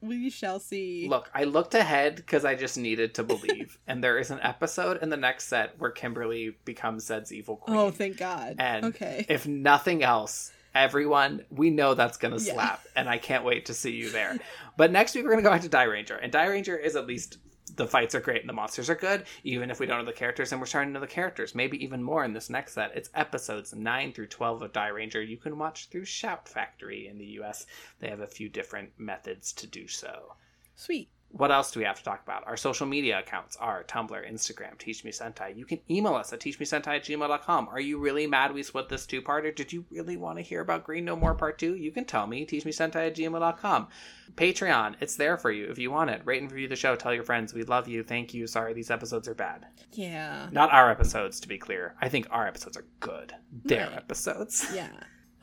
we 0.02 0.30
shall 0.30 0.60
see. 0.60 1.08
Look, 1.10 1.30
I 1.34 1.44
looked 1.46 1.74
ahead 1.74 2.16
because 2.18 2.46
I 2.46 2.56
just 2.56 2.78
needed 2.78 3.16
to 3.16 3.24
believe. 3.24 3.78
and 3.88 4.04
there 4.04 4.18
is 4.18 4.32
an 4.32 4.40
episode 4.42 5.02
in 5.02 5.10
the 5.10 5.18
next 5.18 5.48
set 5.48 5.80
where 5.80 5.92
Kimberly 5.92 6.56
becomes 6.66 7.06
Zedd's 7.08 7.34
evil 7.34 7.56
queen. 7.58 7.78
oh, 7.78 7.92
thank 7.92 8.18
God. 8.18 8.56
And 8.60 8.86
okay. 8.86 9.26
if 9.30 9.48
nothing 9.48 10.04
else, 10.04 10.52
everyone, 10.74 11.44
we 11.50 11.70
know 11.70 11.94
that's 11.94 12.18
going 12.18 12.38
to 12.38 12.44
Yeah. 12.44 12.54
slap, 12.54 12.82
and 12.96 13.10
I 13.10 13.18
can't 13.18 13.44
wait 13.44 13.66
to 13.68 13.74
see 13.74 13.92
you 13.92 14.10
there. 14.10 14.38
But 14.78 14.92
next 14.92 15.16
week, 15.16 15.24
we're 15.24 15.32
going 15.32 15.44
to 15.44 15.50
go 15.50 15.54
back 15.54 15.62
to 15.62 15.70
Dairanger, 15.70 16.20
and 16.22 16.32
Dairanger 16.32 16.80
is 16.80 16.96
at 16.96 17.08
least 17.08 17.38
the 17.76 17.88
fights 17.88 18.16
are 18.16 18.20
great 18.20 18.42
and 18.42 18.50
the 18.50 18.54
monsters 18.54 18.90
are 18.90 18.96
good, 18.96 19.26
even 19.44 19.72
if 19.72 19.80
we 19.80 19.86
don't 19.86 20.00
know 20.00 20.06
the 20.06 20.14
characters, 20.14 20.52
and 20.52 20.62
we're 20.62 20.68
starting 20.68 20.90
to 20.90 20.94
know 20.96 21.00
the 21.00 21.08
characters, 21.08 21.56
maybe 21.56 21.84
even 21.84 22.04
more 22.04 22.24
in 22.24 22.34
this 22.34 22.50
next 22.50 22.74
set. 22.74 22.96
It's 22.96 23.10
episodes 23.16 23.74
9 23.74 24.14
through 24.14 24.28
12 24.28 24.62
of 24.62 24.72
Dairanger. 24.72 25.28
You 25.28 25.38
can 25.38 25.58
watch 25.58 25.90
through 25.90 26.06
Shout 26.06 26.48
Factory 26.48 27.08
in 27.08 27.18
the 27.18 27.40
US. 27.42 27.66
They 28.00 28.10
have 28.10 28.20
a 28.20 28.28
few 28.28 28.50
different 28.50 28.92
methods 28.98 29.52
to 29.54 29.68
do 29.68 29.88
so. 29.88 30.36
Sweet. 30.76 31.10
What 31.38 31.52
else 31.52 31.72
do 31.72 31.80
we 31.82 31.86
have 31.86 31.98
to 31.98 32.04
talk 32.04 32.24
about? 32.24 32.48
Our 32.48 32.56
social 32.56 32.88
media 32.88 33.20
accounts 33.20 33.58
are 33.58 33.84
Tumblr, 33.84 34.32
Instagram, 34.32 34.78
Teach 34.78 35.04
Me 35.04 35.12
Sentai. 35.12 35.56
You 35.58 35.66
can 35.66 35.80
email 35.90 36.16
us 36.16 36.32
at 36.32 36.40
teachmesentai 36.40 36.88
at 36.96 37.04
gmail.com. 37.04 37.68
Are 37.68 37.80
you 37.80 38.00
really 38.00 38.26
mad 38.26 38.54
we 38.54 38.64
split 38.64 38.88
this 38.88 39.06
two 39.06 39.22
part, 39.22 39.46
or 39.46 39.52
Did 39.52 39.74
you 39.74 39.84
really 39.92 40.16
want 40.16 40.38
to 40.38 40.42
hear 40.44 40.62
about 40.62 40.86
Green 40.86 41.04
No 41.04 41.18
More 41.18 41.36
Part 41.36 41.58
2? 41.60 41.76
You 41.76 41.92
can 41.92 42.06
tell 42.06 42.26
me, 42.26 42.46
teachmesentai 42.46 43.08
at 43.08 43.16
gmail.com. 43.18 43.88
Patreon, 44.36 44.96
it's 45.02 45.18
there 45.18 45.36
for 45.38 45.52
you 45.52 45.66
if 45.70 45.78
you 45.78 45.92
want 45.92 46.10
it. 46.10 46.22
Rate 46.24 46.42
and 46.42 46.50
review 46.50 46.70
the 46.70 46.76
show. 46.78 46.96
Tell 46.96 47.14
your 47.14 47.24
friends. 47.24 47.54
We 47.54 47.64
love 47.64 47.88
you. 47.90 48.02
Thank 48.04 48.34
you. 48.34 48.48
Sorry, 48.48 48.74
these 48.74 48.90
episodes 48.90 49.28
are 49.28 49.36
bad. 49.36 49.66
Yeah. 49.92 50.48
Not 50.54 50.72
our 50.72 50.90
episodes, 50.90 51.42
to 51.42 51.48
be 51.50 51.58
clear. 51.58 51.96
I 52.02 52.08
think 52.08 52.28
our 52.32 52.48
episodes 52.48 52.78
are 52.78 52.86
good. 53.02 53.34
Their 53.66 53.88
Right. 53.88 53.98
episodes. 53.98 54.66
Yeah. 54.74 54.90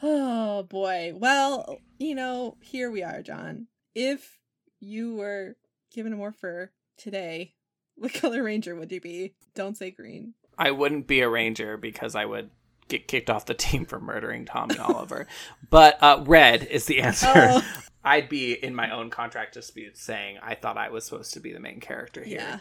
Oh 0.02 0.62
boy. 0.64 1.12
Well, 1.14 1.78
you 1.98 2.14
know, 2.14 2.56
here 2.60 2.90
we 2.90 3.02
are, 3.02 3.22
John. 3.22 3.66
If 3.94 4.38
you 4.80 5.14
were 5.14 5.56
given 5.92 6.16
more 6.16 6.32
fur 6.32 6.70
today, 6.96 7.54
what 7.96 8.12
color 8.14 8.42
ranger 8.42 8.74
would 8.74 8.90
you 8.92 9.00
be? 9.00 9.34
Don't 9.54 9.76
say 9.76 9.90
green. 9.90 10.34
I 10.58 10.70
wouldn't 10.70 11.06
be 11.06 11.20
a 11.20 11.28
ranger 11.28 11.76
because 11.76 12.14
I 12.14 12.24
would 12.24 12.50
get 12.88 13.08
kicked 13.08 13.30
off 13.30 13.46
the 13.46 13.54
team 13.66 13.86
for 13.86 14.00
murdering 14.00 14.44
Tommy 14.44 14.78
Oliver. 14.78 15.26
But 15.70 16.02
uh, 16.02 16.22
red 16.26 16.64
is 16.64 16.84
the 16.84 17.00
answer. 17.00 17.30
Oh. 17.34 17.66
I'd 18.04 18.28
be 18.28 18.52
in 18.52 18.74
my 18.74 18.90
own 18.90 19.08
contract 19.08 19.54
dispute 19.54 19.96
saying 19.96 20.38
I 20.42 20.54
thought 20.54 20.76
I 20.76 20.90
was 20.90 21.04
supposed 21.06 21.32
to 21.34 21.40
be 21.40 21.52
the 21.52 21.60
main 21.60 21.80
character 21.80 22.22
here. 22.22 22.38
Yeah. 22.40 22.58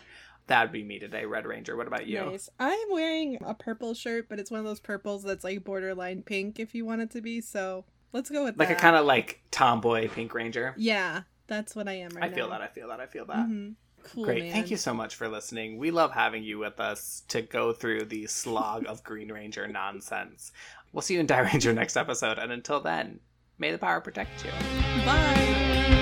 That'd 0.47 0.71
be 0.71 0.83
me 0.83 0.97
today, 0.99 1.25
Red 1.25 1.45
Ranger. 1.45 1.75
What 1.75 1.87
about 1.87 2.07
you? 2.07 2.19
Nice. 2.23 2.49
I'm 2.59 2.77
wearing 2.89 3.37
a 3.43 3.53
purple 3.53 3.93
shirt, 3.93 4.27
but 4.29 4.39
it's 4.39 4.49
one 4.51 4.59
of 4.59 4.65
those 4.65 4.79
purples 4.79 5.23
that's 5.23 5.43
like 5.43 5.63
borderline 5.63 6.21
pink 6.23 6.59
if 6.59 6.73
you 6.73 6.85
want 6.85 7.01
it 7.01 7.11
to 7.11 7.21
be. 7.21 7.41
So 7.41 7.83
let's 8.13 8.29
go 8.29 8.45
with 8.45 8.57
Like 8.57 8.69
that. 8.69 8.77
a 8.77 8.79
kind 8.81 8.95
of 8.95 9.05
like 9.05 9.41
tomboy 9.51 10.07
Pink 10.09 10.33
Ranger. 10.33 10.73
Yeah, 10.77 11.23
that's 11.51 11.75
what 11.75 11.87
I 11.89 11.93
am 11.93 12.11
right 12.11 12.23
I 12.23 12.27
now. 12.27 12.33
I 12.33 12.35
feel 12.35 12.49
that. 12.49 12.61
I 12.61 12.67
feel 12.67 12.87
that. 12.87 12.99
I 13.01 13.05
feel 13.05 13.25
that. 13.25 13.45
Mhm. 13.47 13.75
Cool. 14.03 14.23
Great. 14.25 14.43
man. 14.43 14.51
Thank 14.53 14.71
you 14.71 14.77
so 14.77 14.93
much 14.93 15.15
for 15.15 15.27
listening. 15.27 15.77
We 15.77 15.91
love 15.91 16.11
having 16.11 16.43
you 16.43 16.57
with 16.57 16.79
us 16.79 17.23
to 17.27 17.41
go 17.43 17.71
through 17.73 18.05
the 18.05 18.25
slog 18.25 18.85
of 18.87 19.03
Green 19.03 19.31
Ranger 19.31 19.67
nonsense. 19.81 20.51
We'll 20.93 21.01
see 21.03 21.13
you 21.15 21.19
in 21.19 21.27
Dairanger 21.27 21.75
next 21.75 21.97
episode. 21.97 22.39
And 22.39 22.51
until 22.51 22.79
then, 22.79 23.19
may 23.59 23.71
the 23.71 23.77
power 23.77 24.01
protect 24.01 24.43
you. 24.43 24.51
Bye. 25.05 26.00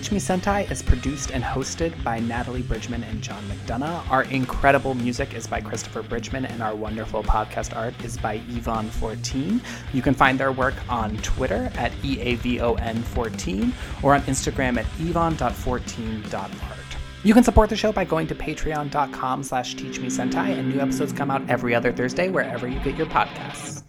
Teach 0.00 0.12
Me 0.12 0.18
Sentai 0.18 0.70
is 0.70 0.80
produced 0.80 1.30
and 1.30 1.44
hosted 1.44 1.92
by 2.02 2.20
Natalie 2.20 2.62
Bridgmon 2.62 3.06
and 3.06 3.20
John 3.20 3.44
McDonough. 3.44 4.10
Our 4.10 4.22
incredible 4.22 4.94
music 4.94 5.34
is 5.34 5.46
by 5.46 5.60
Christopher 5.60 6.02
Bridgmon, 6.02 6.50
and 6.50 6.62
our 6.62 6.74
wonderful 6.74 7.22
podcast 7.22 7.76
art 7.76 7.92
is 8.02 8.16
by 8.16 8.38
Eavon14. 8.38 9.60
You 9.92 10.00
can 10.00 10.14
find 10.14 10.40
their 10.40 10.52
work 10.52 10.72
on 10.88 11.18
Twitter 11.18 11.70
at 11.74 11.92
E 12.02 12.16
EAVON14 12.16 13.72
or 14.02 14.14
on 14.14 14.22
Instagram 14.22 14.78
at 14.78 14.86
eavon.14.art. 14.96 16.78
You 17.22 17.34
can 17.34 17.44
support 17.44 17.68
the 17.68 17.76
show 17.76 17.92
by 17.92 18.06
going 18.06 18.26
to 18.28 18.34
patreon.com 18.34 19.42
slash 19.42 19.76
teachmesentai, 19.76 20.58
and 20.58 20.70
new 20.70 20.80
episodes 20.80 21.12
come 21.12 21.30
out 21.30 21.42
every 21.50 21.74
other 21.74 21.92
Thursday 21.92 22.30
wherever 22.30 22.66
you 22.66 22.80
get 22.80 22.96
your 22.96 23.08
podcasts. 23.08 23.70